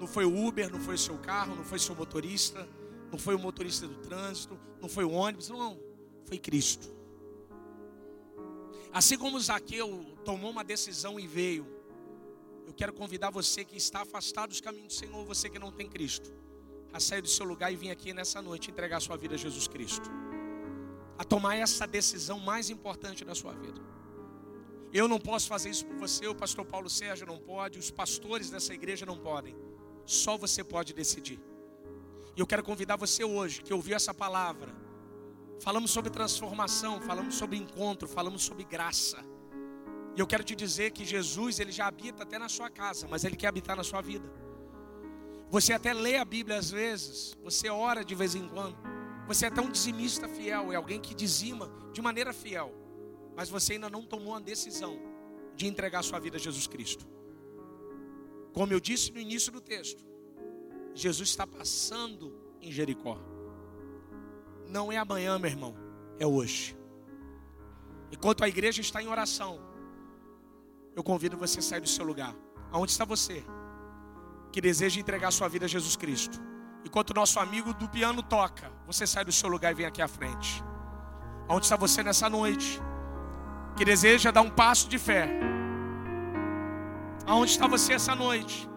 Não 0.00 0.06
foi 0.06 0.24
o 0.24 0.46
Uber, 0.46 0.70
não 0.70 0.80
foi 0.80 0.94
o 0.94 0.98
seu 0.98 1.16
carro, 1.18 1.54
não 1.54 1.64
foi 1.64 1.76
o 1.78 1.80
seu 1.80 1.94
motorista, 1.94 2.68
não 3.10 3.18
foi 3.18 3.34
o 3.34 3.38
motorista 3.38 3.86
do 3.86 3.96
trânsito, 3.96 4.58
não 4.80 4.88
foi 4.88 5.04
o 5.04 5.10
ônibus, 5.10 5.48
não, 5.48 5.78
foi 6.24 6.38
Cristo. 6.38 6.88
Assim 8.92 9.16
como 9.16 9.38
Zaqueu 9.38 10.04
tomou 10.24 10.50
uma 10.50 10.64
decisão 10.64 11.20
e 11.20 11.26
veio, 11.26 11.66
eu 12.66 12.72
quero 12.72 12.92
convidar 12.92 13.30
você 13.30 13.64
que 13.64 13.76
está 13.76 14.02
afastado 14.02 14.50
dos 14.50 14.60
caminhos 14.60 14.94
do 14.94 14.98
Senhor, 14.98 15.24
você 15.24 15.48
que 15.48 15.58
não 15.58 15.70
tem 15.70 15.88
Cristo, 15.88 16.32
a 16.92 16.98
sair 16.98 17.20
do 17.20 17.28
seu 17.28 17.44
lugar 17.44 17.72
e 17.72 17.76
vir 17.76 17.90
aqui 17.90 18.12
nessa 18.12 18.40
noite 18.40 18.70
entregar 18.70 19.00
sua 19.00 19.16
vida 19.16 19.34
a 19.34 19.38
Jesus 19.38 19.68
Cristo. 19.68 20.10
A 21.18 21.24
tomar 21.24 21.56
essa 21.56 21.86
decisão 21.86 22.40
mais 22.40 22.70
importante 22.70 23.24
da 23.24 23.34
sua 23.34 23.52
vida. 23.52 23.80
Eu 24.92 25.06
não 25.06 25.20
posso 25.20 25.46
fazer 25.46 25.70
isso 25.70 25.86
por 25.86 25.96
você, 25.96 26.26
o 26.26 26.34
pastor 26.34 26.64
Paulo 26.64 26.90
Sérgio 26.90 27.26
não 27.26 27.38
pode, 27.38 27.78
os 27.78 27.90
pastores 27.90 28.50
dessa 28.50 28.74
igreja 28.74 29.06
não 29.06 29.16
podem. 29.16 29.56
Só 30.04 30.36
você 30.36 30.64
pode 30.64 30.92
decidir. 30.92 31.40
E 32.36 32.40
eu 32.40 32.46
quero 32.46 32.62
convidar 32.62 32.96
você 32.96 33.22
hoje 33.22 33.62
que 33.62 33.72
ouviu 33.72 33.94
essa 33.94 34.12
palavra. 34.12 34.74
Falamos 35.60 35.90
sobre 35.90 36.10
transformação, 36.10 37.00
falamos 37.00 37.36
sobre 37.36 37.56
encontro, 37.56 38.08
falamos 38.08 38.42
sobre 38.42 38.64
graça. 38.64 39.24
E 40.16 40.20
eu 40.20 40.26
quero 40.26 40.42
te 40.42 40.56
dizer 40.56 40.90
que 40.90 41.04
Jesus, 41.04 41.60
ele 41.60 41.70
já 41.70 41.86
habita 41.86 42.24
até 42.24 42.38
na 42.38 42.48
sua 42.48 42.68
casa, 42.68 43.06
mas 43.08 43.24
ele 43.24 43.36
quer 43.36 43.46
habitar 43.46 43.76
na 43.76 43.84
sua 43.84 44.00
vida. 44.00 44.28
Você 45.50 45.72
até 45.72 45.92
lê 45.92 46.16
a 46.16 46.24
Bíblia 46.24 46.58
às 46.58 46.70
vezes, 46.70 47.36
você 47.42 47.68
ora 47.68 48.04
de 48.04 48.14
vez 48.14 48.34
em 48.34 48.48
quando. 48.48 48.76
Você 49.28 49.44
é 49.44 49.48
até 49.48 49.60
um 49.60 49.70
dizimista 49.70 50.28
fiel, 50.28 50.72
é 50.72 50.76
alguém 50.76 51.00
que 51.00 51.14
dizima 51.14 51.70
de 51.92 52.02
maneira 52.02 52.32
fiel. 52.32 52.79
Mas 53.40 53.48
você 53.48 53.72
ainda 53.72 53.88
não 53.88 54.04
tomou 54.04 54.34
a 54.34 54.38
decisão 54.38 55.00
de 55.56 55.66
entregar 55.66 56.02
sua 56.02 56.18
vida 56.18 56.36
a 56.36 56.38
Jesus 56.38 56.66
Cristo. 56.66 57.06
Como 58.52 58.70
eu 58.70 58.78
disse 58.78 59.10
no 59.12 59.18
início 59.18 59.50
do 59.50 59.62
texto, 59.62 60.04
Jesus 60.94 61.30
está 61.30 61.46
passando 61.46 62.38
em 62.60 62.70
Jericó. 62.70 63.18
Não 64.68 64.92
é 64.92 64.98
amanhã, 64.98 65.38
meu 65.38 65.50
irmão, 65.50 65.74
é 66.18 66.26
hoje. 66.26 66.76
Enquanto 68.12 68.44
a 68.44 68.48
igreja 68.50 68.82
está 68.82 69.02
em 69.02 69.08
oração, 69.08 69.58
eu 70.94 71.02
convido 71.02 71.38
você 71.38 71.60
a 71.60 71.62
sair 71.62 71.80
do 71.80 71.88
seu 71.88 72.04
lugar. 72.04 72.36
Aonde 72.70 72.92
está 72.92 73.06
você? 73.06 73.42
Que 74.52 74.60
deseja 74.60 75.00
entregar 75.00 75.30
sua 75.30 75.48
vida 75.48 75.64
a 75.64 75.68
Jesus 75.68 75.96
Cristo. 75.96 76.38
Enquanto 76.84 77.12
o 77.12 77.14
nosso 77.14 77.40
amigo 77.40 77.72
do 77.72 77.88
piano 77.88 78.22
toca, 78.22 78.70
você 78.86 79.06
sai 79.06 79.24
do 79.24 79.32
seu 79.32 79.48
lugar 79.48 79.72
e 79.72 79.76
vem 79.76 79.86
aqui 79.86 80.02
à 80.02 80.08
frente. 80.08 80.62
Aonde 81.48 81.64
está 81.64 81.76
você 81.76 82.02
nessa 82.02 82.28
noite? 82.28 82.78
Que 83.80 83.84
deseja 83.86 84.30
dar 84.30 84.42
um 84.42 84.50
passo 84.50 84.90
de 84.90 84.98
fé 84.98 85.26
Aonde 87.26 87.52
está 87.52 87.66
você 87.66 87.94
essa 87.94 88.14
noite? 88.14 88.68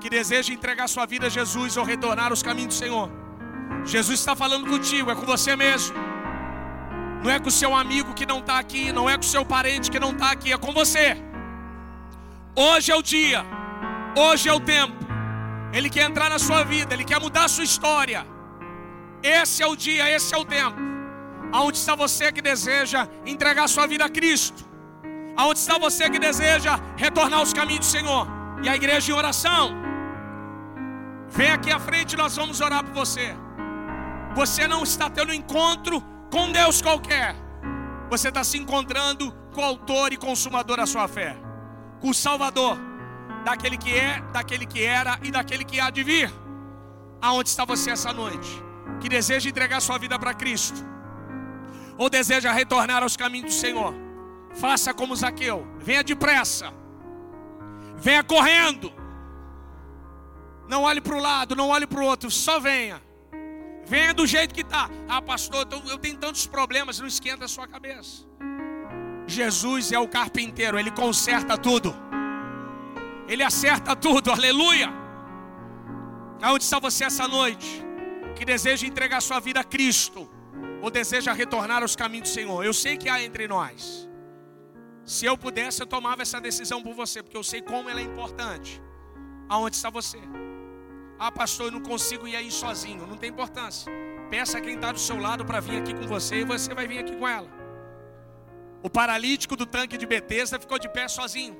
Que 0.00 0.08
deseja 0.08 0.52
entregar 0.52 0.86
sua 0.86 1.06
vida 1.06 1.26
a 1.26 1.28
Jesus 1.28 1.76
ou 1.76 1.82
retornar 1.82 2.30
aos 2.30 2.40
caminhos 2.40 2.74
do 2.74 2.78
Senhor. 2.78 3.10
Jesus 3.84 4.20
está 4.20 4.36
falando 4.36 4.68
contigo, 4.68 5.10
é 5.10 5.16
com 5.16 5.26
você 5.26 5.56
mesmo. 5.56 5.96
Não 7.24 7.32
é 7.32 7.40
com 7.40 7.48
o 7.48 7.50
seu 7.50 7.74
amigo 7.74 8.14
que 8.14 8.24
não 8.24 8.38
está 8.38 8.60
aqui, 8.60 8.92
não 8.92 9.10
é 9.10 9.14
com 9.14 9.24
o 9.24 9.32
seu 9.34 9.44
parente 9.44 9.90
que 9.90 9.98
não 9.98 10.12
está 10.12 10.30
aqui, 10.30 10.52
é 10.52 10.56
com 10.56 10.72
você. 10.72 11.16
Hoje 12.54 12.92
é 12.92 12.94
o 12.94 13.02
dia, 13.02 13.44
hoje 14.16 14.48
é 14.48 14.52
o 14.52 14.60
tempo. 14.60 15.04
Ele 15.72 15.90
quer 15.90 16.08
entrar 16.08 16.30
na 16.30 16.38
sua 16.38 16.62
vida, 16.62 16.94
ele 16.94 17.04
quer 17.04 17.20
mudar 17.20 17.46
a 17.46 17.48
sua 17.48 17.64
história. 17.64 18.24
Esse 19.20 19.64
é 19.64 19.66
o 19.66 19.74
dia, 19.74 20.08
esse 20.08 20.32
é 20.32 20.38
o 20.38 20.44
tempo. 20.44 20.93
Aonde 21.54 21.78
está 21.78 21.94
você 21.94 22.32
que 22.32 22.42
deseja 22.42 23.06
entregar 23.24 23.68
sua 23.68 23.86
vida 23.86 24.04
a 24.04 24.08
Cristo? 24.08 24.68
Aonde 25.36 25.60
está 25.60 25.78
você 25.78 26.10
que 26.10 26.18
deseja 26.18 26.80
retornar 26.96 27.38
aos 27.38 27.52
caminhos 27.52 27.86
do 27.86 27.92
Senhor? 27.92 28.26
E 28.60 28.68
a 28.68 28.74
igreja 28.74 29.12
em 29.12 29.14
oração. 29.14 29.72
Vem 31.28 31.52
aqui 31.52 31.70
à 31.70 31.78
frente, 31.78 32.16
nós 32.16 32.34
vamos 32.34 32.60
orar 32.60 32.82
por 32.82 32.92
você. 32.92 33.36
Você 34.34 34.66
não 34.66 34.82
está 34.82 35.08
tendo 35.08 35.30
um 35.30 35.32
encontro 35.32 36.02
com 36.28 36.50
Deus 36.50 36.82
qualquer. 36.82 37.36
Você 38.10 38.30
está 38.30 38.42
se 38.42 38.58
encontrando 38.58 39.32
com 39.52 39.60
o 39.60 39.64
autor 39.64 40.12
e 40.12 40.16
consumador 40.16 40.78
da 40.78 40.86
sua 40.86 41.06
fé. 41.06 41.36
Com 42.00 42.10
o 42.10 42.14
Salvador. 42.14 42.76
Daquele 43.44 43.78
que 43.78 43.94
é, 43.94 44.20
daquele 44.32 44.66
que 44.66 44.82
era 44.82 45.20
e 45.22 45.30
daquele 45.30 45.64
que 45.64 45.78
há 45.78 45.88
de 45.88 46.02
vir. 46.02 46.34
Aonde 47.22 47.48
está 47.48 47.64
você 47.64 47.92
essa 47.92 48.12
noite? 48.12 48.60
Que 49.00 49.08
deseja 49.08 49.48
entregar 49.48 49.80
sua 49.80 49.98
vida 49.98 50.18
para 50.18 50.34
Cristo? 50.34 50.94
Ou 51.96 52.10
deseja 52.10 52.52
retornar 52.52 53.02
aos 53.02 53.16
caminhos 53.16 53.54
do 53.54 53.58
Senhor? 53.58 53.94
Faça 54.54 54.94
como 54.94 55.16
Zaqueu, 55.16 55.66
venha 55.78 56.02
depressa, 56.02 56.72
venha 57.96 58.22
correndo. 58.22 58.92
Não 60.68 60.82
olhe 60.82 61.00
para 61.00 61.16
o 61.16 61.20
lado, 61.20 61.56
não 61.56 61.68
olhe 61.68 61.86
para 61.86 62.00
o 62.00 62.04
outro, 62.04 62.30
só 62.30 62.58
venha. 62.58 63.02
Venha 63.86 64.14
do 64.14 64.26
jeito 64.26 64.54
que 64.54 64.62
está. 64.62 64.88
Ah, 65.08 65.20
pastor, 65.20 65.66
eu 65.90 65.98
tenho 65.98 66.16
tantos 66.16 66.46
problemas, 66.46 66.98
não 66.98 67.06
esquenta 67.06 67.44
a 67.44 67.48
sua 67.48 67.66
cabeça. 67.66 68.24
Jesus 69.26 69.92
é 69.92 69.98
o 69.98 70.08
carpinteiro, 70.08 70.78
ele 70.78 70.90
conserta 70.90 71.58
tudo. 71.58 71.94
Ele 73.28 73.42
acerta 73.42 73.94
tudo, 73.96 74.30
aleluia. 74.30 74.90
Aonde 76.42 76.64
está 76.64 76.78
você 76.78 77.04
essa 77.04 77.26
noite? 77.26 77.82
Que 78.36 78.44
deseja 78.44 78.86
entregar 78.86 79.20
sua 79.20 79.40
vida 79.40 79.60
a 79.60 79.64
Cristo, 79.64 80.28
ou 80.84 80.90
deseja 80.90 81.32
retornar 81.32 81.80
aos 81.82 81.96
caminhos 81.96 82.28
do 82.28 82.34
Senhor? 82.34 82.62
Eu 82.62 82.74
sei 82.74 82.98
que 82.98 83.08
há 83.08 83.22
entre 83.22 83.48
nós. 83.48 84.06
Se 85.02 85.24
eu 85.24 85.36
pudesse, 85.44 85.80
eu 85.80 85.86
tomava 85.86 86.20
essa 86.20 86.38
decisão 86.38 86.82
por 86.82 86.94
você, 86.94 87.22
porque 87.22 87.38
eu 87.38 87.42
sei 87.42 87.62
como 87.62 87.88
ela 87.88 88.00
é 88.00 88.02
importante. 88.02 88.82
Aonde 89.48 89.76
está 89.76 89.88
você? 89.88 90.18
Ah, 91.18 91.32
pastor, 91.32 91.68
eu 91.68 91.72
não 91.72 91.80
consigo 91.80 92.28
ir 92.28 92.36
aí 92.36 92.50
sozinho. 92.50 93.06
Não 93.06 93.16
tem 93.16 93.30
importância. 93.30 93.90
Peça 94.28 94.60
quem 94.60 94.74
está 94.74 94.92
do 94.92 94.98
seu 94.98 95.18
lado 95.18 95.42
para 95.46 95.58
vir 95.58 95.78
aqui 95.80 95.94
com 95.94 96.06
você 96.06 96.40
e 96.40 96.44
você 96.44 96.74
vai 96.74 96.86
vir 96.86 96.98
aqui 96.98 97.16
com 97.16 97.26
ela. 97.26 97.48
O 98.82 98.90
paralítico 98.90 99.56
do 99.56 99.64
tanque 99.64 99.96
de 99.96 100.06
Betesda 100.06 100.60
ficou 100.60 100.78
de 100.78 100.90
pé 100.90 101.08
sozinho. 101.08 101.56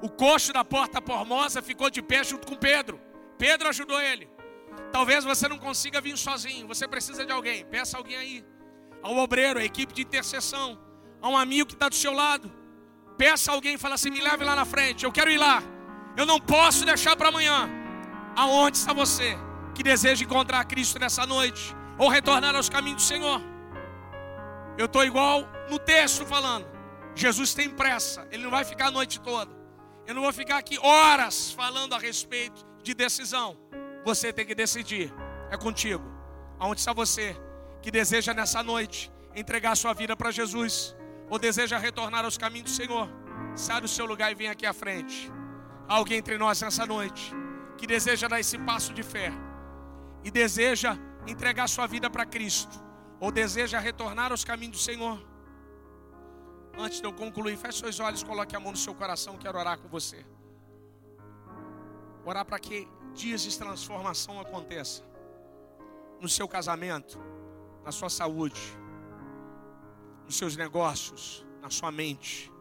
O 0.00 0.08
coxo 0.08 0.52
da 0.52 0.64
porta 0.64 1.02
formosa 1.02 1.60
ficou 1.60 1.90
de 1.90 2.00
pé 2.00 2.22
junto 2.22 2.46
com 2.46 2.54
Pedro. 2.54 3.00
Pedro 3.36 3.68
ajudou 3.68 4.00
ele. 4.00 4.35
Talvez 4.92 5.24
você 5.24 5.48
não 5.48 5.58
consiga 5.58 6.00
vir 6.00 6.16
sozinho, 6.16 6.66
você 6.66 6.88
precisa 6.88 7.24
de 7.24 7.32
alguém. 7.32 7.64
Peça 7.66 7.96
alguém 7.96 8.16
aí. 8.16 8.44
Ao 9.02 9.16
obreiro, 9.16 9.58
a 9.58 9.64
equipe 9.64 9.92
de 9.92 10.02
intercessão, 10.02 10.78
a 11.20 11.28
um 11.28 11.36
amigo 11.36 11.68
que 11.68 11.74
está 11.74 11.88
do 11.88 11.94
seu 11.94 12.12
lado. 12.12 12.50
Peça 13.18 13.52
alguém 13.52 13.74
e 13.74 13.78
fala 13.78 13.94
assim: 13.94 14.10
me 14.10 14.20
leve 14.20 14.44
lá 14.44 14.56
na 14.56 14.64
frente, 14.64 15.04
eu 15.04 15.12
quero 15.12 15.30
ir 15.30 15.38
lá. 15.38 15.62
Eu 16.16 16.24
não 16.24 16.40
posso 16.40 16.84
deixar 16.84 17.14
para 17.16 17.28
amanhã. 17.28 17.68
Aonde 18.34 18.76
está 18.78 18.92
você 18.92 19.36
que 19.74 19.82
deseja 19.82 20.24
encontrar 20.24 20.64
Cristo 20.64 20.98
nessa 20.98 21.26
noite? 21.26 21.74
Ou 21.98 22.08
retornar 22.08 22.54
aos 22.54 22.68
caminhos 22.68 23.02
do 23.02 23.06
Senhor? 23.06 23.40
Eu 24.78 24.86
estou 24.86 25.04
igual 25.04 25.48
no 25.70 25.78
texto 25.78 26.24
falando. 26.26 26.66
Jesus 27.14 27.54
tem 27.54 27.70
pressa, 27.70 28.26
ele 28.30 28.42
não 28.42 28.50
vai 28.50 28.64
ficar 28.64 28.88
a 28.88 28.90
noite 28.90 29.20
toda. 29.20 29.50
Eu 30.06 30.14
não 30.14 30.22
vou 30.22 30.32
ficar 30.32 30.58
aqui 30.58 30.78
horas 30.78 31.50
falando 31.50 31.94
a 31.94 31.98
respeito 31.98 32.64
de 32.82 32.94
decisão. 32.94 33.58
Você 34.06 34.32
tem 34.32 34.46
que 34.46 34.54
decidir. 34.54 35.12
É 35.50 35.56
contigo. 35.56 36.04
Aonde 36.60 36.80
está 36.80 36.92
você 36.92 37.36
que 37.82 37.90
deseja 37.90 38.32
nessa 38.32 38.62
noite 38.62 39.10
entregar 39.34 39.76
sua 39.76 39.92
vida 39.92 40.16
para 40.16 40.30
Jesus 40.30 40.96
ou 41.28 41.40
deseja 41.40 41.76
retornar 41.76 42.24
aos 42.24 42.38
caminhos 42.38 42.70
do 42.70 42.76
Senhor? 42.76 43.08
Sai 43.56 43.80
do 43.80 43.88
seu 43.88 44.06
lugar 44.06 44.30
e 44.30 44.34
vem 44.36 44.48
aqui 44.48 44.64
à 44.64 44.72
frente. 44.72 45.28
Alguém 45.88 46.18
entre 46.18 46.38
nós 46.38 46.62
nessa 46.62 46.86
noite 46.86 47.32
que 47.76 47.84
deseja 47.84 48.28
dar 48.28 48.38
esse 48.38 48.56
passo 48.58 48.94
de 48.94 49.02
fé 49.02 49.32
e 50.22 50.30
deseja 50.30 50.96
entregar 51.26 51.68
sua 51.68 51.88
vida 51.88 52.08
para 52.08 52.24
Cristo 52.24 52.80
ou 53.18 53.32
deseja 53.32 53.80
retornar 53.80 54.30
aos 54.30 54.44
caminhos 54.44 54.76
do 54.76 54.82
Senhor? 54.82 55.20
Antes 56.78 57.00
de 57.00 57.06
eu 57.08 57.12
concluir, 57.12 57.56
feche 57.56 57.80
seus 57.80 57.98
olhos, 57.98 58.22
coloque 58.22 58.54
a 58.54 58.60
mão 58.60 58.70
no 58.70 58.78
seu 58.78 58.94
coração, 58.94 59.36
quero 59.36 59.58
orar 59.58 59.78
com 59.78 59.88
você. 59.88 60.24
Orar 62.26 62.44
para 62.44 62.58
que 62.58 62.86
dias 63.14 63.40
de 63.42 63.56
transformação 63.56 64.40
aconteça 64.40 65.02
no 66.20 66.28
seu 66.28 66.46
casamento, 66.48 67.18
na 67.84 67.92
sua 67.92 68.10
saúde, 68.10 68.60
nos 70.24 70.36
seus 70.36 70.56
negócios, 70.56 71.46
na 71.62 71.70
sua 71.70 71.90
mente. 71.90 72.52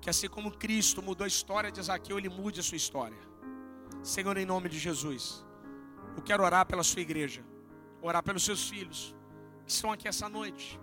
Que 0.00 0.10
assim 0.10 0.28
como 0.28 0.50
Cristo 0.50 1.02
mudou 1.02 1.24
a 1.24 1.28
história 1.28 1.70
de 1.70 1.80
Zaqueu, 1.82 2.18
Ele 2.18 2.28
mude 2.28 2.60
a 2.60 2.62
sua 2.62 2.76
história. 2.76 3.22
Senhor, 4.02 4.36
em 4.36 4.46
nome 4.46 4.68
de 4.68 4.78
Jesus, 4.78 5.44
eu 6.16 6.22
quero 6.22 6.42
orar 6.42 6.66
pela 6.66 6.82
sua 6.82 7.02
igreja, 7.02 7.44
orar 8.02 8.22
pelos 8.22 8.44
seus 8.44 8.68
filhos 8.68 9.14
que 9.64 9.70
estão 9.70 9.92
aqui 9.92 10.08
essa 10.08 10.28
noite 10.28 10.80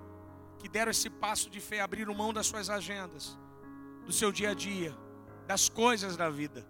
que 0.62 0.70
deram 0.70 0.92
esse 0.92 1.10
passo 1.10 1.50
de 1.50 1.60
fé, 1.60 1.82
abriram 1.82 2.14
mão 2.14 2.32
das 2.32 2.46
suas 2.46 2.70
agendas, 2.70 3.36
do 4.06 4.14
seu 4.14 4.32
dia 4.32 4.52
a 4.52 4.54
dia, 4.54 4.96
das 5.48 5.68
coisas 5.68 6.16
da 6.16 6.30
vida, 6.30 6.68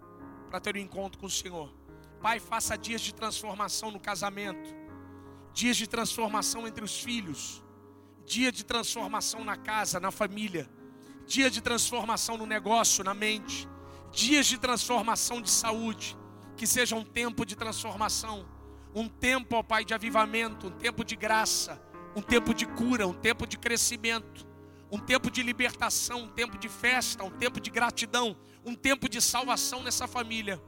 para 0.52 0.60
ter 0.60 0.76
um 0.76 0.80
encontro 0.80 1.18
com 1.18 1.24
o 1.24 1.30
Senhor. 1.30 1.72
Pai, 2.20 2.38
faça 2.38 2.76
dias 2.76 3.00
de 3.00 3.14
transformação 3.14 3.90
no 3.90 3.98
casamento, 3.98 4.68
dias 5.50 5.78
de 5.78 5.86
transformação 5.86 6.68
entre 6.68 6.84
os 6.84 7.00
filhos, 7.00 7.64
dia 8.26 8.52
de 8.52 8.62
transformação 8.62 9.42
na 9.42 9.56
casa, 9.56 9.98
na 9.98 10.10
família, 10.10 10.68
dia 11.26 11.50
de 11.50 11.62
transformação 11.62 12.36
no 12.36 12.44
negócio, 12.44 13.02
na 13.02 13.14
mente, 13.14 13.66
dias 14.10 14.44
de 14.44 14.58
transformação 14.58 15.40
de 15.40 15.48
saúde, 15.48 16.18
que 16.54 16.66
seja 16.66 16.96
um 16.96 17.04
tempo 17.04 17.46
de 17.46 17.56
transformação, 17.56 18.46
um 18.94 19.08
tempo, 19.08 19.56
ó 19.56 19.62
Pai, 19.62 19.86
de 19.86 19.94
avivamento, 19.94 20.66
um 20.66 20.70
tempo 20.70 21.02
de 21.02 21.16
graça. 21.16 21.80
Um 22.14 22.20
tempo 22.20 22.52
de 22.52 22.66
cura, 22.66 23.06
um 23.06 23.14
tempo 23.14 23.46
de 23.46 23.56
crescimento, 23.56 24.46
um 24.90 24.98
tempo 24.98 25.30
de 25.30 25.42
libertação, 25.42 26.24
um 26.24 26.28
tempo 26.28 26.58
de 26.58 26.68
festa, 26.68 27.24
um 27.24 27.30
tempo 27.30 27.58
de 27.58 27.70
gratidão, 27.70 28.36
um 28.64 28.74
tempo 28.74 29.08
de 29.08 29.20
salvação 29.20 29.82
nessa 29.82 30.06
família. 30.06 30.60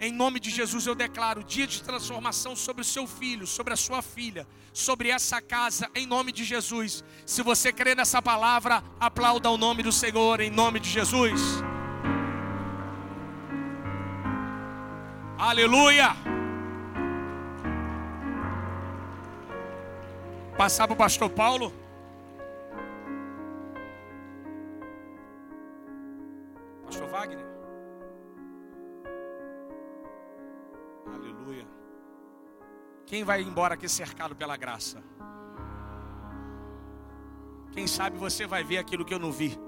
Em 0.00 0.10
nome 0.10 0.40
de 0.40 0.50
Jesus 0.50 0.86
eu 0.86 0.94
declaro 0.94 1.44
dia 1.44 1.66
de 1.66 1.82
transformação 1.82 2.56
sobre 2.56 2.82
o 2.82 2.84
seu 2.84 3.06
filho, 3.06 3.46
sobre 3.46 3.72
a 3.72 3.76
sua 3.76 4.02
filha, 4.02 4.46
sobre 4.72 5.10
essa 5.10 5.40
casa, 5.40 5.88
em 5.94 6.06
nome 6.06 6.32
de 6.32 6.44
Jesus. 6.44 7.04
Se 7.24 7.42
você 7.42 7.72
crê 7.72 7.94
nessa 7.94 8.20
palavra, 8.20 8.82
aplauda 8.98 9.48
o 9.50 9.56
nome 9.56 9.82
do 9.82 9.92
Senhor, 9.92 10.40
em 10.40 10.50
nome 10.50 10.80
de 10.80 10.88
Jesus. 10.88 11.40
Aleluia! 15.38 16.16
Passar 20.56 20.86
para 20.86 20.94
o 20.94 20.96
pastor 20.96 21.30
Paulo. 21.30 21.81
Pastor 26.92 27.08
Wagner. 27.08 27.46
Aleluia. 31.06 31.66
Quem 33.06 33.24
vai 33.24 33.40
embora 33.40 33.72
aqui 33.72 33.88
cercado 33.88 34.36
pela 34.36 34.58
graça? 34.58 35.02
Quem 37.72 37.86
sabe 37.86 38.18
você 38.18 38.46
vai 38.46 38.62
ver 38.62 38.76
aquilo 38.76 39.06
que 39.06 39.14
eu 39.14 39.18
não 39.18 39.32
vi. 39.32 39.58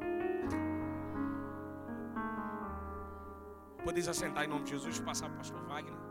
Podeis 3.83 4.07
assentar 4.07 4.45
em 4.45 4.49
nome 4.49 4.65
de 4.65 4.73
Jesus, 4.73 5.01
passar 5.01 5.31
para 5.31 5.37
o 5.37 5.39
pastor 5.39 5.65
Wagner. 5.65 6.04